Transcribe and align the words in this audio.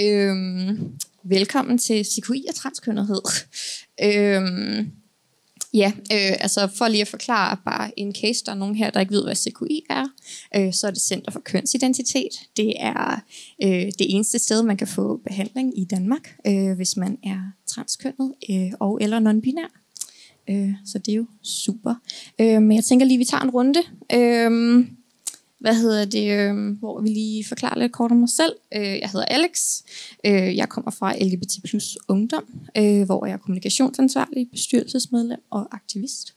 Øhm, 0.00 0.98
velkommen 1.22 1.78
til 1.78 2.04
CKI 2.04 2.44
og 2.48 2.54
transkønnethed. 2.54 3.22
Øhm, 4.02 4.90
ja, 5.74 5.92
øh, 5.96 6.36
altså 6.40 6.68
for 6.78 6.88
lige 6.88 7.00
at 7.00 7.08
forklare 7.08 7.56
bare 7.64 7.98
en 7.98 8.14
case, 8.14 8.44
der 8.44 8.52
er 8.52 8.56
nogen 8.56 8.74
her, 8.74 8.90
der 8.90 9.00
ikke 9.00 9.12
ved, 9.12 9.24
hvad 9.24 9.34
CQI 9.34 9.84
er, 9.90 10.06
øh, 10.56 10.72
så 10.72 10.86
er 10.86 10.90
det 10.90 11.00
Center 11.00 11.32
for 11.32 11.40
Kønsidentitet. 11.40 12.40
Det 12.56 12.74
er 12.80 13.22
øh, 13.62 13.70
det 13.70 13.94
eneste 14.14 14.38
sted, 14.38 14.62
man 14.62 14.76
kan 14.76 14.86
få 14.86 15.16
behandling 15.16 15.78
i 15.78 15.84
Danmark, 15.84 16.36
øh, 16.46 16.72
hvis 16.76 16.96
man 16.96 17.18
er 17.24 17.52
transkønnet 17.66 18.34
øh, 18.50 18.72
og 18.80 18.98
eller 19.02 19.20
non-binær. 19.20 19.78
Øh, 20.50 20.74
så 20.86 20.98
det 20.98 21.12
er 21.12 21.16
jo 21.16 21.26
super. 21.42 21.94
Øh, 22.40 22.62
men 22.62 22.76
jeg 22.76 22.84
tænker 22.84 23.06
lige, 23.06 23.18
vi 23.18 23.24
tager 23.24 23.42
en 23.42 23.50
runde. 23.50 23.80
Øh, 24.12 24.86
hvad 25.62 25.74
hedder 25.74 26.04
det, 26.04 26.30
øh, 26.30 26.78
hvor 26.78 27.00
vi 27.00 27.08
lige 27.08 27.44
forklarer 27.44 27.78
lidt 27.78 27.92
kort 27.92 28.10
om 28.10 28.16
mig 28.16 28.28
selv. 28.28 28.52
Øh, 28.76 28.98
jeg 28.98 29.10
hedder 29.12 29.26
Alex. 29.26 29.82
Øh, 30.26 30.56
jeg 30.56 30.68
kommer 30.68 30.90
fra 30.90 31.16
LGBT 31.16 31.52
plus 31.64 31.98
ungdom, 32.08 32.44
øh, 32.76 33.02
hvor 33.02 33.26
jeg 33.26 33.32
er 33.32 33.38
kommunikationsansvarlig, 33.38 34.48
bestyrelsesmedlem 34.50 35.40
og 35.50 35.68
aktivist. 35.70 36.34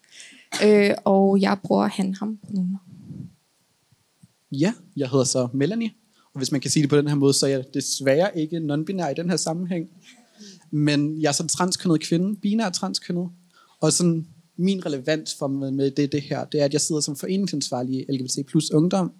Øh, 0.66 0.92
og 1.06 1.42
jeg 1.42 1.58
bruger 1.64 1.88
han 1.88 2.16
ham 2.16 2.38
pronomer. 2.38 2.78
Ja, 4.52 4.74
jeg 4.98 5.10
hedder 5.10 5.24
så 5.24 5.48
Melanie, 5.54 5.92
og 6.34 6.38
hvis 6.38 6.52
man 6.52 6.62
kan 6.62 6.72
sige 6.72 6.82
det 6.82 6.90
på 6.90 6.98
den 6.98 7.08
her 7.08 7.16
måde, 7.16 7.34
så 7.34 7.46
er 7.46 7.50
jeg 7.50 7.64
desværre 7.74 8.38
ikke 8.38 8.58
non-binær 8.58 9.08
i 9.08 9.14
den 9.14 9.30
her 9.30 9.38
sammenhæng. 9.38 9.90
Men 10.72 11.22
jeg 11.22 11.28
er 11.28 11.34
så 11.34 11.48
transkønnet 11.48 12.02
kvinde, 12.02 12.36
binær 12.36 12.70
transkønnet, 12.70 13.30
og 13.82 13.94
sådan 13.94 14.28
min 14.58 14.86
relevans 14.86 15.36
for 15.36 15.48
med, 15.48 15.72
med 15.72 15.92
det, 15.92 16.12
det 16.12 16.22
her, 16.22 16.46
det 16.46 16.62
er, 16.62 16.66
at 16.66 16.74
jeg 16.74 16.82
sidder 16.82 17.02
som 17.02 17.16
foreningsansvarlig 17.16 18.06
i 18.10 18.18
LGBT 18.18 18.46
plus 18.48 18.72
ungdom, 18.72 19.12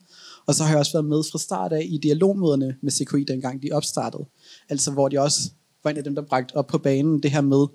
og 0.46 0.56
så 0.56 0.64
har 0.64 0.70
jeg 0.70 0.80
også 0.80 0.94
været 0.94 1.06
med 1.06 1.24
fra 1.32 1.40
start 1.40 1.74
af 1.74 1.86
i 1.90 1.98
dialogmøderne 1.98 2.76
med 2.82 2.92
CKI, 2.92 3.24
dengang 3.24 3.64
de 3.64 3.72
opstartede. 3.72 4.26
Altså 4.70 4.92
hvor 4.92 5.10
de 5.10 5.20
også 5.20 5.40
var 5.84 5.92
en 5.92 5.98
af 5.98 6.04
dem, 6.04 6.16
der 6.16 6.22
bragte 6.22 6.56
op 6.56 6.68
på 6.68 6.78
banen 6.78 7.24
det 7.24 7.32
her 7.32 7.42
med, 7.42 7.68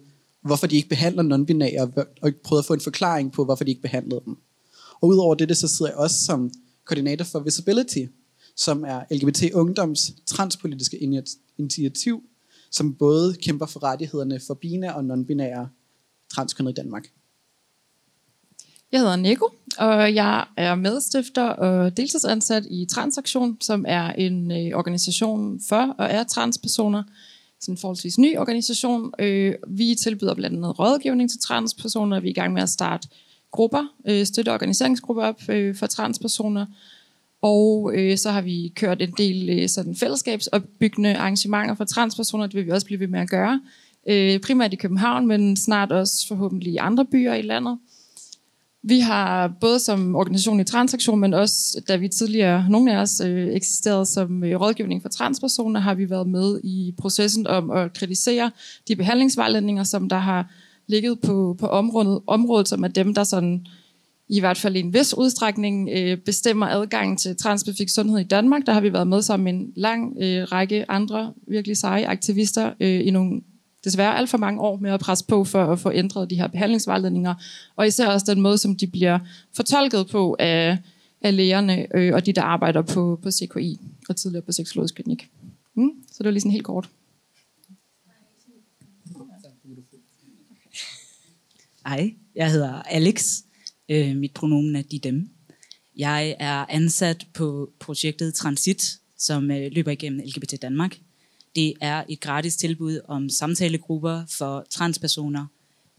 hvorfor 0.42 0.66
de 0.66 0.76
ikke 0.76 0.88
behandler 0.88 1.22
non-binære, 1.22 2.04
og 2.22 2.32
prøvede 2.44 2.60
at 2.60 2.66
få 2.66 2.74
en 2.74 2.80
forklaring 2.80 3.32
på, 3.32 3.44
hvorfor 3.44 3.64
de 3.64 3.70
ikke 3.70 3.82
behandlede 3.82 4.22
dem. 4.24 4.36
Og 5.00 5.08
udover 5.08 5.34
det, 5.34 5.56
så 5.56 5.68
sidder 5.68 5.90
jeg 5.90 5.98
også 5.98 6.24
som 6.24 6.50
koordinator 6.84 7.24
for 7.24 7.40
Visibility, 7.40 8.04
som 8.56 8.84
er 8.84 9.02
LGBT 9.10 9.42
Ungdoms 9.52 10.12
transpolitiske 10.26 10.98
initiativ, 11.58 12.22
som 12.70 12.94
både 12.94 13.34
kæmper 13.34 13.66
for 13.66 13.82
rettighederne 13.82 14.40
for 14.46 14.54
bine 14.54 14.94
og 14.94 15.00
non-binære 15.00 15.66
transkønnede 16.34 16.72
i 16.72 16.74
Danmark. 16.74 17.08
Jeg 18.92 19.00
hedder 19.00 19.16
Nico, 19.16 19.48
og 19.78 20.14
jeg 20.14 20.44
er 20.56 20.74
medstifter 20.74 21.48
og 21.48 21.96
deltidsansat 21.96 22.66
i 22.70 22.86
Transaktion, 22.90 23.56
som 23.60 23.84
er 23.88 24.12
en 24.12 24.50
øh, 24.50 24.78
organisation 24.78 25.60
for 25.68 25.94
og 25.98 26.06
er 26.06 26.24
transpersoner. 26.24 27.02
Sådan 27.60 27.72
en 27.74 27.78
forholdsvis 27.78 28.18
ny 28.18 28.38
organisation. 28.38 29.12
Øh, 29.18 29.54
vi 29.68 29.94
tilbyder 29.94 30.34
blandt 30.34 30.56
andet 30.56 30.78
rådgivning 30.78 31.30
til 31.30 31.40
transpersoner. 31.40 32.20
Vi 32.20 32.28
er 32.28 32.30
i 32.30 32.34
gang 32.34 32.52
med 32.52 32.62
at 32.62 32.68
starte 32.68 33.08
grupper, 33.50 33.86
øh, 34.08 34.26
støtte 34.26 34.52
organiseringsgrupper 34.52 35.22
op 35.22 35.40
øh, 35.48 35.74
for 35.74 35.86
transpersoner. 35.86 36.66
Og 37.42 37.92
øh, 37.94 38.18
så 38.18 38.30
har 38.30 38.40
vi 38.40 38.72
kørt 38.76 39.02
en 39.02 39.14
del 39.18 39.50
øh, 39.50 39.68
sådan 39.68 39.96
fællesskabsopbyggende 39.96 41.16
arrangementer 41.16 41.74
for 41.74 41.84
transpersoner. 41.84 42.46
Det 42.46 42.54
vil 42.54 42.66
vi 42.66 42.70
også 42.70 42.86
blive 42.86 43.00
ved 43.00 43.08
med 43.08 43.20
at 43.20 43.30
gøre. 43.30 43.60
Øh, 44.08 44.40
primært 44.40 44.72
i 44.72 44.76
København, 44.76 45.26
men 45.26 45.56
snart 45.56 45.92
også 45.92 46.28
forhåbentlig 46.28 46.72
i 46.72 46.76
andre 46.76 47.04
byer 47.04 47.34
i 47.34 47.42
landet. 47.42 47.78
Vi 48.82 49.00
har 49.00 49.52
både 49.60 49.78
som 49.78 50.14
organisation 50.16 50.60
i 50.60 50.64
transaktion, 50.64 51.20
men 51.20 51.34
også 51.34 51.82
da 51.88 51.96
vi 51.96 52.08
tidligere, 52.08 52.66
nogle 52.70 52.94
af 52.94 53.00
os, 53.02 53.20
øh, 53.20 53.48
eksisterede 53.48 54.06
som 54.06 54.44
øh, 54.44 54.60
rådgivning 54.60 55.02
for 55.02 55.08
transpersoner, 55.08 55.80
har 55.80 55.94
vi 55.94 56.10
været 56.10 56.28
med 56.28 56.60
i 56.64 56.94
processen 56.98 57.46
om 57.46 57.70
at 57.70 57.92
kritisere 57.92 58.50
de 58.88 58.96
behandlingsvejledninger, 58.96 59.84
som 59.84 60.08
der 60.08 60.18
har 60.18 60.52
ligget 60.86 61.20
på, 61.20 61.56
på 61.58 61.66
området, 61.66 62.20
området, 62.26 62.68
som 62.68 62.84
er 62.84 62.88
dem, 62.88 63.14
der 63.14 63.24
sådan, 63.24 63.66
i 64.28 64.40
hvert 64.40 64.58
fald 64.58 64.76
i 64.76 64.80
en 64.80 64.94
vis 64.94 65.14
udstrækning 65.14 65.88
øh, 65.92 66.16
bestemmer 66.16 66.66
adgangen 66.66 67.16
til 67.16 67.36
transspecifik 67.36 67.88
sundhed 67.88 68.18
i 68.18 68.24
Danmark. 68.24 68.66
Der 68.66 68.72
har 68.72 68.80
vi 68.80 68.92
været 68.92 69.06
med 69.06 69.22
som 69.22 69.46
en 69.46 69.72
lang 69.76 70.16
øh, 70.20 70.42
række 70.42 70.90
andre 70.90 71.32
virkelig 71.48 71.76
seje 71.76 72.06
aktivister 72.06 72.72
øh, 72.80 73.06
i 73.06 73.10
nogle 73.10 73.40
desværre 73.84 74.18
alt 74.18 74.30
for 74.30 74.38
mange 74.38 74.60
år 74.60 74.76
med 74.76 74.90
at 74.90 75.00
presse 75.00 75.24
på 75.24 75.44
for 75.44 75.64
at 75.72 75.78
få 75.78 75.92
ændret 75.92 76.30
de 76.30 76.36
her 76.36 76.46
behandlingsvejledninger, 76.46 77.34
og 77.76 77.86
især 77.86 78.06
også 78.06 78.26
den 78.34 78.40
måde, 78.40 78.58
som 78.58 78.76
de 78.76 78.86
bliver 78.86 79.18
fortolket 79.52 80.08
på 80.08 80.36
af, 80.38 80.78
af 81.20 81.36
lægerne 81.36 81.96
øh, 81.96 82.14
og 82.14 82.26
de, 82.26 82.32
der 82.32 82.42
arbejder 82.42 82.82
på, 82.82 83.20
på 83.22 83.30
CKI 83.30 83.80
og 84.08 84.16
tidligere 84.16 84.42
på 84.42 84.52
seksologisk 84.52 84.94
klinik. 84.94 85.30
Mm, 85.74 85.90
så 86.12 86.18
det 86.18 86.24
var 86.24 86.30
lige 86.30 86.40
sådan 86.40 86.52
helt 86.52 86.64
kort. 86.64 86.88
Hej, 91.86 92.14
jeg 92.34 92.50
hedder 92.50 92.82
Alex. 92.82 93.42
Øh, 93.88 94.16
mit 94.16 94.32
pronomen 94.32 94.76
er 94.76 94.82
de 94.82 94.98
dem. 94.98 95.30
Jeg 95.96 96.36
er 96.38 96.66
ansat 96.68 97.26
på 97.34 97.70
projektet 97.78 98.34
Transit, 98.34 98.98
som 99.18 99.50
øh, 99.50 99.70
løber 99.72 99.90
igennem 99.90 100.20
LGBT 100.26 100.62
Danmark. 100.62 100.98
Det 101.54 101.74
er 101.80 102.04
et 102.08 102.20
gratis 102.20 102.56
tilbud 102.56 103.00
om 103.08 103.28
samtalegrupper 103.28 104.22
for 104.28 104.66
transpersoner. 104.70 105.46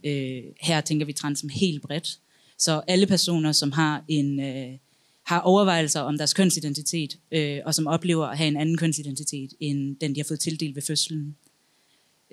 Øh, 0.05 0.43
her 0.61 0.81
tænker 0.81 1.05
vi 1.05 1.13
trans 1.13 1.39
som 1.39 1.49
helt 1.49 1.81
bredt. 1.81 2.19
Så 2.57 2.81
alle 2.87 3.07
personer, 3.07 3.51
som 3.51 3.71
har 3.71 4.03
en 4.07 4.39
øh, 4.39 4.77
har 5.23 5.39
overvejelser 5.39 5.99
om 5.99 6.17
deres 6.17 6.33
kønsidentitet, 6.33 7.17
øh, 7.31 7.59
og 7.65 7.75
som 7.75 7.87
oplever 7.87 8.25
at 8.25 8.37
have 8.37 8.47
en 8.47 8.57
anden 8.57 8.77
kønsidentitet, 8.77 9.53
end 9.59 9.95
den, 9.95 10.15
de 10.15 10.19
har 10.19 10.25
fået 10.25 10.39
tildelt 10.39 10.75
ved 10.75 10.81
fødslen. 10.81 11.35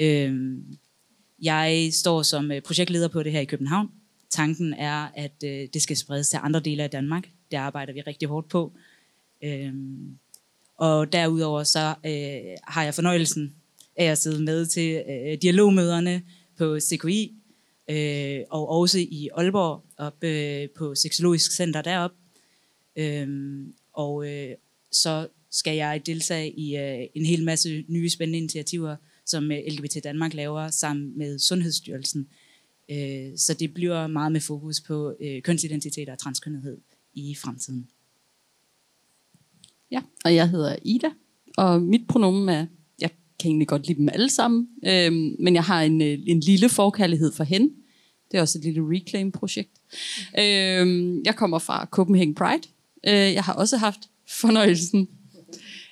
Øh, 0.00 0.58
jeg 1.42 1.88
står 1.92 2.22
som 2.22 2.52
øh, 2.52 2.62
projektleder 2.62 3.08
på 3.08 3.22
det 3.22 3.32
her 3.32 3.40
i 3.40 3.44
København. 3.44 3.90
Tanken 4.30 4.74
er, 4.74 5.08
at 5.14 5.44
øh, 5.44 5.68
det 5.74 5.82
skal 5.82 5.96
spredes 5.96 6.28
til 6.28 6.38
andre 6.42 6.60
dele 6.60 6.82
af 6.82 6.90
Danmark. 6.90 7.28
Det 7.50 7.56
arbejder 7.56 7.92
vi 7.92 8.00
rigtig 8.00 8.28
hårdt 8.28 8.48
på. 8.48 8.72
Øh, 9.44 9.74
og 10.78 11.12
derudover 11.12 11.62
så 11.65 11.94
øh, 12.06 12.56
har 12.65 12.84
jeg 12.84 12.94
fornøjelsen 12.94 13.55
af 13.97 14.05
at 14.05 14.19
sidde 14.19 14.43
med 14.43 14.66
til 14.66 15.03
øh, 15.09 15.39
dialogmøderne 15.43 16.22
på 16.59 16.81
CKI, 16.81 17.34
øh, 17.91 18.41
og 18.50 18.69
også 18.69 18.99
i 18.99 19.28
Aalborg, 19.34 19.84
op 19.97 20.25
øh, 20.25 20.69
på 20.77 20.94
Seksologisk 20.94 21.53
Center 21.53 21.83
derop. 21.83 22.11
Øh, 22.97 23.28
og 23.93 24.28
øh, 24.28 24.55
så 24.93 25.28
skal 25.50 25.77
jeg 25.77 26.06
deltage 26.06 26.50
i 26.50 26.77
øh, 26.77 27.06
en 27.15 27.27
hel 27.27 27.45
masse 27.45 27.84
nye 27.89 28.10
spændende 28.10 28.39
initiativer, 28.39 28.97
som 29.27 29.53
øh, 29.53 29.59
LGBT 29.69 30.05
Danmark 30.05 30.34
laver 30.34 30.71
sammen 30.71 31.19
med 31.19 31.39
Sundhedsstyrelsen. 31.39 32.28
Øh, 32.91 33.31
så 33.37 33.55
det 33.55 33.75
bliver 33.75 34.06
meget 34.06 34.33
med 34.33 34.41
fokus 34.41 34.81
på 34.81 35.16
øh, 35.21 35.43
kønsidentitet 35.43 36.09
og 36.09 36.19
transkønnethed 36.19 36.78
i 37.15 37.34
fremtiden. 37.34 37.89
Ja, 39.91 40.00
og 40.25 40.34
jeg 40.34 40.50
hedder 40.50 40.76
Ida, 40.82 41.10
og 41.56 41.82
mit 41.82 42.06
pronomen 42.09 42.49
er, 42.49 42.66
jeg 43.00 43.10
kan 43.41 43.49
egentlig 43.49 43.69
godt 43.69 43.87
lide 43.87 43.99
dem 43.99 44.09
alle 44.12 44.31
sammen, 44.31 44.69
øhm, 44.87 45.37
men 45.38 45.54
jeg 45.54 45.65
har 45.65 45.82
en, 45.82 46.03
øh, 46.03 46.19
en 46.26 46.41
lille 46.41 46.69
forkærlighed 46.69 47.32
for 47.32 47.44
hende. 47.44 47.75
Det 48.31 48.38
er 48.38 48.41
også 48.41 48.59
et 48.59 48.65
lille 48.65 48.82
reclaim-projekt. 48.82 49.71
Øhm, 50.38 51.22
jeg 51.25 51.37
kommer 51.37 51.59
fra 51.59 51.88
Copenhagen 51.91 52.34
Pride. 52.34 52.69
Øh, 53.06 53.34
jeg 53.34 53.44
har 53.44 53.53
også 53.53 53.77
haft 53.77 54.00
fornøjelsen 54.28 55.09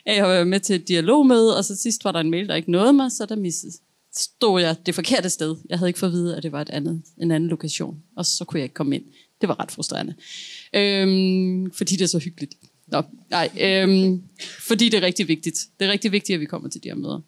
af 0.06 0.22
at 0.22 0.28
være 0.28 0.44
med 0.44 0.60
til 0.60 0.76
et 0.76 0.88
dialogmøde, 0.88 1.56
og 1.56 1.64
så 1.64 1.76
sidst 1.76 2.04
var 2.04 2.12
der 2.12 2.20
en 2.20 2.30
mail, 2.30 2.48
der 2.48 2.54
ikke 2.54 2.70
nåede 2.70 2.92
mig, 2.92 3.12
så 3.12 3.26
der 3.26 3.36
missede, 3.36 3.72
stod 4.16 4.60
jeg 4.60 4.76
det 4.86 4.94
forkerte 4.94 5.30
sted. 5.30 5.56
Jeg 5.68 5.78
havde 5.78 5.88
ikke 5.88 5.98
fået 5.98 6.10
at 6.10 6.14
vide, 6.14 6.36
at 6.36 6.42
det 6.42 6.52
var 6.52 6.60
et 6.60 6.70
andet, 6.70 7.02
en 7.18 7.30
anden 7.30 7.48
lokation, 7.48 8.02
og 8.16 8.26
så 8.26 8.44
kunne 8.44 8.58
jeg 8.58 8.64
ikke 8.64 8.74
komme 8.74 8.96
ind. 8.96 9.04
Det 9.40 9.48
var 9.48 9.60
ret 9.60 9.70
frustrerende, 9.70 10.14
øhm, 10.74 11.70
fordi 11.72 11.94
det 11.96 12.02
er 12.02 12.06
så 12.06 12.18
hyggeligt. 12.18 12.54
Nå, 12.86 13.02
nej, 13.30 13.50
øhm, 13.60 14.22
fordi 14.66 14.88
det 14.88 14.96
er 14.96 15.02
rigtig 15.02 15.28
vigtigt. 15.28 15.68
Det 15.80 15.86
er 15.86 15.92
rigtig 15.92 16.12
vigtigt, 16.12 16.34
at 16.34 16.40
vi 16.40 16.46
kommer 16.46 16.68
til 16.68 16.82
de 16.82 16.88
her 16.88 16.94
møder. 16.94 17.20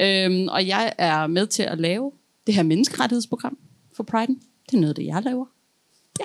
Øhm, 0.00 0.48
og 0.48 0.66
jeg 0.66 0.92
er 0.98 1.26
med 1.26 1.46
til 1.46 1.62
at 1.62 1.80
lave 1.80 2.12
det 2.46 2.54
her 2.54 2.62
menneskerettighedsprogram 2.62 3.58
for 3.92 4.02
Pride. 4.02 4.36
Det 4.70 4.76
er 4.76 4.80
noget, 4.80 4.96
det 4.96 5.04
jeg 5.06 5.22
laver. 5.22 5.46
Ja. 6.20 6.24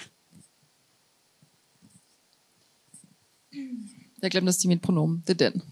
Jeg 4.21 4.31
glemte 4.31 4.49
at 4.49 4.55
sige 4.55 4.69
mit 4.69 4.81
pronomen. 4.81 5.23
Det 5.27 5.41
er 5.41 5.49
den. 5.49 5.61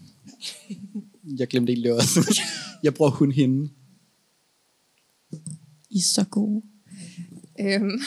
Jeg 1.38 1.48
glemte 1.48 1.72
egentlig 1.72 1.92
også. 1.92 2.42
Jeg 2.82 2.94
bruger 2.94 3.10
hun 3.10 3.32
hende. 3.32 3.70
I 5.90 5.98
er 5.98 6.02
så 6.14 6.24
gode. 6.30 6.62
Øhm. 7.60 8.00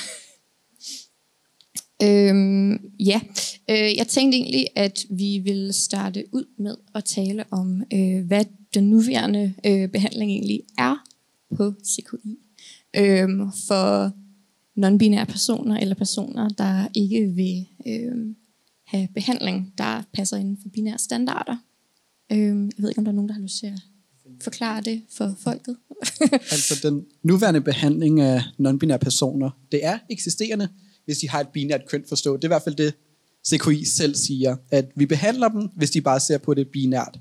Øhm, 2.03 2.91
ja, 2.99 3.21
øh, 3.69 3.97
jeg 3.97 4.07
tænkte 4.07 4.37
egentlig, 4.37 4.67
at 4.75 5.05
vi 5.09 5.41
ville 5.43 5.73
starte 5.73 6.23
ud 6.31 6.45
med 6.57 6.75
at 6.95 7.03
tale 7.03 7.43
om, 7.51 7.83
øh, 7.93 8.25
hvad 8.25 8.45
den 8.73 8.89
nuværende 8.89 9.53
øh, 9.65 9.89
behandling 9.89 10.31
egentlig 10.31 10.61
er 10.77 10.95
på 11.55 11.73
CKI. 11.85 12.37
Øh, 12.95 13.29
for 13.67 14.11
non-binære 14.75 15.25
personer 15.25 15.77
eller 15.77 15.95
personer, 15.95 16.49
der 16.49 16.87
ikke 16.93 17.27
vil 17.27 17.65
øh, 17.87 18.35
have 18.85 19.07
behandling, 19.13 19.73
der 19.77 20.03
passer 20.13 20.37
inden 20.37 20.57
for 20.61 20.69
binære 20.69 20.97
standarder. 20.97 21.57
Øh, 22.31 22.37
jeg 22.37 22.71
ved 22.77 22.89
ikke, 22.89 22.99
om 22.99 23.05
der 23.05 23.11
er 23.11 23.15
nogen, 23.15 23.29
der 23.29 23.33
har 23.33 23.41
lyst 23.41 23.59
til 23.59 23.67
at 23.67 23.81
forklare 24.41 24.81
det 24.81 25.01
for 25.09 25.35
folket? 25.39 25.77
Altså 26.31 26.89
den 26.89 27.05
nuværende 27.23 27.61
behandling 27.61 28.21
af 28.21 28.41
non-binære 28.59 28.97
personer, 28.97 29.49
det 29.71 29.85
er 29.85 29.97
eksisterende, 30.09 30.69
hvis 31.05 31.17
de 31.17 31.29
har 31.29 31.39
et 31.39 31.47
binært 31.47 31.87
køn 31.87 32.03
forstået. 32.09 32.41
Det 32.41 32.47
er 32.47 32.49
i 32.49 32.55
hvert 32.55 32.63
fald 32.63 32.75
det, 32.75 32.93
CKI 33.47 33.85
selv 33.85 34.15
siger, 34.15 34.55
at 34.71 34.91
vi 34.95 35.05
behandler 35.05 35.49
dem, 35.49 35.69
hvis 35.75 35.91
de 35.91 36.01
bare 36.01 36.19
ser 36.19 36.37
på 36.37 36.53
det 36.53 36.67
binært. 36.67 37.19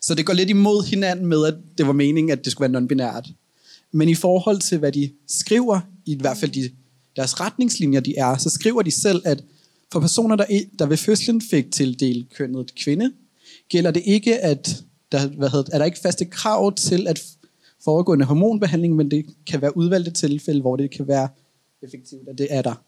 Så 0.00 0.14
det 0.14 0.26
går 0.26 0.32
lidt 0.32 0.50
imod 0.50 0.84
hinanden 0.84 1.26
med, 1.26 1.46
at 1.46 1.54
det 1.78 1.86
var 1.86 1.92
meningen, 1.92 2.30
at 2.30 2.44
det 2.44 2.52
skulle 2.52 2.72
være 2.72 2.82
non-binært. 2.82 3.32
Men 3.92 4.08
i 4.08 4.14
forhold 4.14 4.60
til, 4.60 4.78
hvad 4.78 4.92
de 4.92 5.10
skriver, 5.28 5.80
i 6.06 6.16
hvert 6.16 6.36
fald 6.36 6.50
de, 6.50 6.70
deres 7.16 7.40
retningslinjer, 7.40 8.00
de 8.00 8.16
er, 8.16 8.36
så 8.36 8.50
skriver 8.50 8.82
de 8.82 8.90
selv, 8.90 9.22
at 9.24 9.44
for 9.92 10.00
personer, 10.00 10.36
der, 10.36 10.60
der 10.78 10.86
ved 10.86 10.96
fødslen 10.96 11.40
fik 11.40 11.72
tildelt 11.72 12.34
kønnet 12.34 12.74
kvinde, 12.74 13.12
gælder 13.68 13.90
det 13.90 14.02
ikke, 14.06 14.40
at 14.40 14.84
der, 15.12 15.26
hvad 15.26 15.50
hedder, 15.50 15.70
er 15.72 15.78
der 15.78 15.84
ikke 15.84 15.98
faste 15.98 16.24
krav 16.24 16.74
til 16.74 17.06
at 17.06 17.22
foregående 17.84 18.22
en 18.22 18.26
hormonbehandling, 18.26 18.96
men 18.96 19.10
det 19.10 19.26
kan 19.46 19.62
være 19.62 19.76
udvalgte 19.76 20.10
tilfælde, 20.10 20.60
hvor 20.60 20.76
det 20.76 20.90
kan 20.90 21.08
være 21.08 21.28
effektivt, 21.82 22.28
at 22.28 22.38
det 22.38 22.46
er 22.50 22.62
der. 22.62 22.84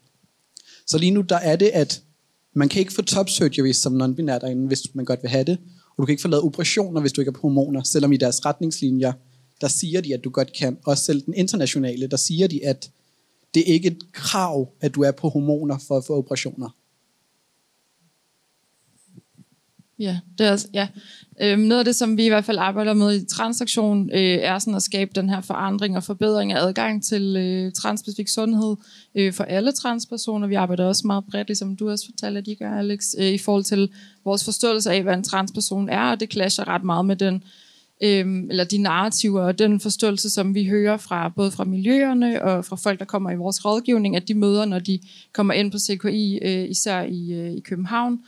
Så 0.87 0.97
lige 0.97 1.11
nu, 1.11 1.21
der 1.21 1.35
er 1.35 1.55
det, 1.55 1.67
at 1.73 2.01
man 2.55 2.69
kan 2.69 2.79
ikke 2.79 2.93
få 2.93 3.01
top 3.01 3.29
surgery 3.29 3.71
som 3.71 4.01
non-binær 4.01 4.39
derinde, 4.39 4.67
hvis 4.67 4.95
man 4.95 5.05
godt 5.05 5.23
vil 5.23 5.29
have 5.29 5.43
det, 5.43 5.57
og 5.89 6.01
du 6.01 6.05
kan 6.05 6.13
ikke 6.13 6.21
få 6.21 6.27
lavet 6.27 6.43
operationer, 6.43 7.01
hvis 7.01 7.11
du 7.11 7.21
ikke 7.21 7.29
er 7.29 7.33
på 7.33 7.41
hormoner, 7.41 7.83
selvom 7.83 8.13
i 8.13 8.17
deres 8.17 8.45
retningslinjer, 8.45 9.13
der 9.61 9.67
siger 9.67 10.01
de, 10.01 10.13
at 10.13 10.23
du 10.23 10.29
godt 10.29 10.53
kan. 10.53 10.77
Også 10.85 11.03
selv 11.03 11.21
den 11.25 11.33
internationale, 11.33 12.07
der 12.07 12.17
siger 12.17 12.47
de, 12.47 12.65
at 12.65 12.91
det 13.53 13.69
er 13.69 13.73
ikke 13.73 13.87
et 13.87 14.11
krav, 14.11 14.69
at 14.81 14.95
du 14.95 15.03
er 15.03 15.11
på 15.11 15.29
hormoner 15.29 15.77
for 15.87 15.97
at 15.97 16.05
få 16.05 16.17
operationer. 16.17 16.69
Ja, 19.99 20.19
det 20.37 20.47
er, 20.47 20.51
også- 20.51 20.67
ja. 20.73 20.87
Øhm, 21.41 21.61
noget 21.61 21.79
af 21.79 21.85
det, 21.85 21.95
som 21.95 22.17
vi 22.17 22.25
i 22.25 22.27
hvert 22.27 22.45
fald 22.45 22.57
arbejder 22.57 22.93
med 22.93 23.21
i 23.21 23.25
transaktion, 23.25 24.09
øh, 24.13 24.19
er 24.21 24.59
sådan 24.59 24.75
at 24.75 24.81
skabe 24.81 25.11
den 25.15 25.29
her 25.29 25.41
forandring 25.41 25.97
og 25.97 26.03
forbedring 26.03 26.51
af 26.53 26.61
adgang 26.61 27.03
til 27.03 27.35
øh, 27.35 27.71
transspecifik 27.71 28.27
sundhed 28.27 28.75
øh, 29.15 29.33
for 29.33 29.43
alle 29.43 29.71
transpersoner. 29.71 30.47
Vi 30.47 30.55
arbejder 30.55 30.85
også 30.85 31.07
meget 31.07 31.23
bredt, 31.31 31.47
ligesom 31.47 31.75
du 31.75 31.89
også 31.89 32.05
fortalte, 32.05 32.37
at 32.37 32.47
I 32.47 32.53
gør, 32.55 32.71
Alex, 32.71 33.05
øh, 33.19 33.25
i 33.27 33.37
forhold 33.37 33.63
til 33.63 33.89
vores 34.25 34.43
forståelse 34.43 34.91
af, 34.91 35.03
hvad 35.03 35.13
en 35.13 35.23
transperson 35.23 35.89
er, 35.89 36.11
og 36.11 36.19
det 36.19 36.31
clasher 36.33 36.67
ret 36.67 36.83
meget 36.83 37.05
med 37.05 37.15
den 37.15 37.43
øh, 38.03 38.43
eller 38.49 38.63
de 38.63 38.77
narrativer 38.77 39.41
og 39.41 39.59
den 39.59 39.79
forståelse, 39.79 40.29
som 40.29 40.55
vi 40.55 40.65
hører 40.65 40.97
fra 40.97 41.29
både 41.29 41.51
fra 41.51 41.63
miljøerne 41.63 42.43
og 42.43 42.65
fra 42.65 42.75
folk, 42.75 42.99
der 42.99 43.05
kommer 43.05 43.31
i 43.31 43.35
vores 43.35 43.65
rådgivning, 43.65 44.15
at 44.15 44.27
de 44.27 44.33
møder, 44.33 44.65
når 44.65 44.79
de 44.79 44.99
kommer 45.33 45.53
ind 45.53 45.71
på 45.71 45.77
CKI, 45.79 46.39
øh, 46.41 46.69
især 46.69 47.01
i, 47.01 47.31
øh, 47.33 47.51
i 47.51 47.59
København. 47.59 48.19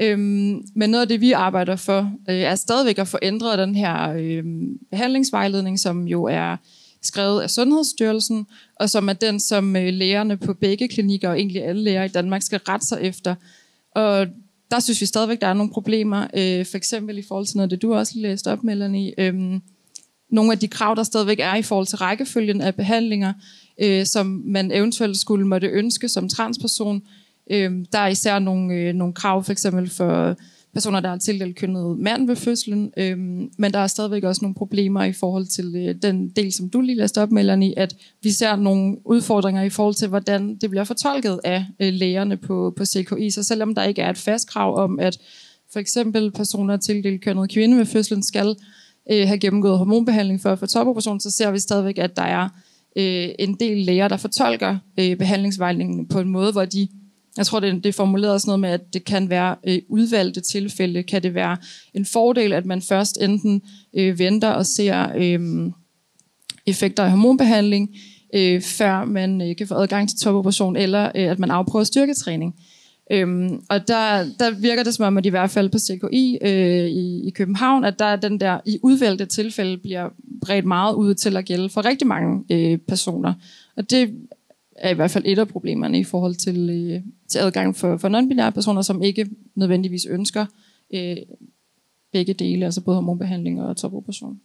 Øhm, 0.00 0.62
men 0.74 0.90
noget 0.90 1.02
af 1.02 1.08
det, 1.08 1.20
vi 1.20 1.32
arbejder 1.32 1.76
for, 1.76 2.12
øh, 2.28 2.34
er 2.34 2.54
stadigvæk 2.54 2.98
at 2.98 3.08
få 3.08 3.18
ændret 3.22 3.58
den 3.58 3.74
her 3.74 4.12
øh, 4.12 4.44
behandlingsvejledning, 4.90 5.78
som 5.78 6.08
jo 6.08 6.24
er 6.24 6.56
skrevet 7.02 7.42
af 7.42 7.50
Sundhedsstyrelsen, 7.50 8.46
og 8.76 8.90
som 8.90 9.08
er 9.08 9.12
den, 9.12 9.40
som 9.40 9.76
øh, 9.76 9.92
lægerne 9.92 10.36
på 10.36 10.54
begge 10.54 10.88
klinikker, 10.88 11.28
og 11.28 11.38
egentlig 11.38 11.64
alle 11.64 11.82
læger 11.82 12.04
i 12.04 12.08
Danmark, 12.08 12.42
skal 12.42 12.60
rette 12.68 12.86
sig 12.86 13.02
efter. 13.02 13.34
Og 13.94 14.26
der 14.70 14.80
synes 14.80 15.00
vi 15.00 15.06
stadigvæk, 15.06 15.40
der 15.40 15.46
er 15.46 15.54
nogle 15.54 15.72
problemer, 15.72 16.26
øh, 16.36 16.66
for 16.66 16.76
eksempel 16.76 17.18
i 17.18 17.22
forhold 17.22 17.46
til 17.46 17.56
noget, 17.56 17.70
det 17.70 17.82
du 17.82 17.94
også 17.94 18.12
læste 18.16 18.52
op, 18.52 18.64
Melanie. 18.64 19.14
Øh, 19.18 19.60
nogle 20.30 20.52
af 20.52 20.58
de 20.58 20.68
krav, 20.68 20.94
der 20.96 21.02
stadigvæk 21.02 21.40
er 21.40 21.54
i 21.54 21.62
forhold 21.62 21.86
til 21.86 21.98
rækkefølgen 21.98 22.60
af 22.60 22.74
behandlinger, 22.74 23.32
øh, 23.82 24.06
som 24.06 24.42
man 24.44 24.72
eventuelt 24.72 25.16
skulle 25.16 25.46
måtte 25.46 25.66
ønske 25.66 26.08
som 26.08 26.28
transperson. 26.28 26.96
Øh, 26.96 27.25
Øhm, 27.50 27.86
der 27.92 27.98
er 27.98 28.08
især 28.08 28.38
nogle, 28.38 28.74
øh, 28.74 28.94
nogle 28.94 29.14
krav, 29.14 29.44
for 29.44 29.52
eksempel 29.52 29.90
for 29.90 30.36
personer, 30.76 31.00
der 31.00 31.08
har 31.08 31.16
tildelt 31.16 31.56
kønnet 31.56 31.98
mand 31.98 32.26
ved 32.26 32.36
fødslen, 32.36 32.92
øh, 32.96 33.18
men 33.58 33.72
der 33.72 33.78
er 33.78 33.86
stadigvæk 33.86 34.24
også 34.24 34.38
nogle 34.42 34.54
problemer 34.54 35.04
i 35.04 35.12
forhold 35.12 35.46
til 35.46 35.74
øh, 35.76 35.94
den 36.02 36.28
del, 36.28 36.52
som 36.52 36.70
du 36.70 36.80
lige 36.80 36.96
læste 36.96 37.22
op, 37.22 37.30
Melanie, 37.30 37.78
at 37.78 37.96
vi 38.22 38.30
ser 38.30 38.56
nogle 38.56 38.96
udfordringer 39.04 39.62
i 39.62 39.70
forhold 39.70 39.94
til, 39.94 40.08
hvordan 40.08 40.56
det 40.56 40.70
bliver 40.70 40.84
fortolket 40.84 41.40
af 41.44 41.64
øh, 41.80 41.92
lægerne 41.92 42.36
på, 42.36 42.74
på 42.76 42.84
CKI. 42.84 43.30
Så 43.30 43.42
selvom 43.42 43.74
der 43.74 43.84
ikke 43.84 44.02
er 44.02 44.10
et 44.10 44.18
fast 44.18 44.48
krav 44.48 44.78
om, 44.78 44.98
at 45.00 45.18
for 45.72 45.78
eksempel 45.78 46.30
personer 46.30 46.76
tildelt 46.76 47.22
kønnet 47.22 47.50
kvinde 47.50 47.78
ved 47.78 47.86
fødslen 47.86 48.22
skal 48.22 48.56
øh, 49.12 49.26
have 49.26 49.38
gennemgået 49.38 49.78
hormonbehandling 49.78 50.40
for 50.42 50.52
at 50.52 50.58
få 50.58 50.66
topoperation, 50.66 51.20
så 51.20 51.30
ser 51.30 51.50
vi 51.50 51.58
stadigvæk, 51.58 51.98
at 51.98 52.16
der 52.16 52.22
er 52.22 52.48
øh, 52.96 53.28
en 53.38 53.54
del 53.54 53.76
læger, 53.76 54.08
der 54.08 54.16
fortolker 54.16 54.78
øh, 55.00 55.16
behandlingsvejledningen 55.16 56.08
på 56.08 56.20
en 56.20 56.28
måde, 56.28 56.52
hvor 56.52 56.64
de, 56.64 56.88
jeg 57.36 57.46
tror, 57.46 57.60
det, 57.60 57.74
det 57.74 57.86
er 57.86 57.92
formuleret 57.92 58.40
sådan 58.40 58.48
noget 58.48 58.60
med, 58.60 58.70
at 58.70 58.94
det 58.94 59.04
kan 59.04 59.30
være 59.30 59.56
øh, 59.66 59.78
udvalgte 59.88 60.40
tilfælde, 60.40 61.02
kan 61.02 61.22
det 61.22 61.34
være 61.34 61.56
en 61.94 62.04
fordel, 62.04 62.52
at 62.52 62.66
man 62.66 62.82
først 62.82 63.18
enten 63.20 63.62
øh, 63.94 64.18
venter 64.18 64.50
og 64.50 64.66
ser 64.66 65.08
øh, 65.16 65.70
effekter 66.66 67.04
af 67.04 67.10
hormonbehandling, 67.10 67.96
øh, 68.34 68.62
før 68.62 69.04
man 69.04 69.42
øh, 69.42 69.56
kan 69.56 69.66
få 69.66 69.74
adgang 69.74 70.08
til 70.08 70.18
topoperation, 70.18 70.76
eller 70.76 71.04
øh, 71.14 71.30
at 71.30 71.38
man 71.38 71.50
afprøver 71.50 71.84
styrketræning. 71.84 72.54
Øhm, 73.10 73.62
og 73.68 73.88
der, 73.88 74.24
der 74.38 74.50
virker 74.60 74.82
det 74.82 74.94
som 74.94 75.04
om, 75.04 75.18
at 75.18 75.26
i 75.26 75.28
hvert 75.28 75.50
fald 75.50 75.68
på 75.70 75.78
CKI 75.78 76.38
øh, 76.42 76.86
i, 76.86 77.26
i 77.26 77.30
København, 77.30 77.84
at 77.84 77.98
der 77.98 78.04
er 78.04 78.16
den 78.16 78.40
der 78.40 78.60
i 78.66 78.78
udvalgte 78.82 79.26
tilfælde 79.26 79.78
bliver 79.78 80.08
bredt 80.40 80.64
meget 80.64 80.94
ud 80.94 81.14
til 81.14 81.36
at 81.36 81.44
gælde 81.44 81.68
for 81.68 81.84
rigtig 81.84 82.06
mange 82.06 82.44
øh, 82.50 82.78
personer. 82.78 83.34
Og 83.76 83.90
det 83.90 84.10
er 84.78 84.90
i 84.90 84.94
hvert 84.94 85.10
fald 85.10 85.24
et 85.26 85.38
af 85.38 85.48
problemerne 85.48 86.00
i 86.00 86.04
forhold 86.04 86.34
til, 86.34 86.70
øh, 86.70 87.02
til 87.28 87.38
adgang 87.38 87.76
for, 87.76 87.96
for 87.96 88.08
non-binære 88.08 88.50
personer, 88.50 88.82
som 88.82 89.02
ikke 89.02 89.30
nødvendigvis 89.54 90.06
ønsker 90.06 90.46
øh, 90.94 91.16
begge 92.12 92.34
dele, 92.34 92.64
altså 92.64 92.80
både 92.80 92.94
hormonbehandling 92.94 93.62
og 93.62 93.76
topoperation. 93.76 94.40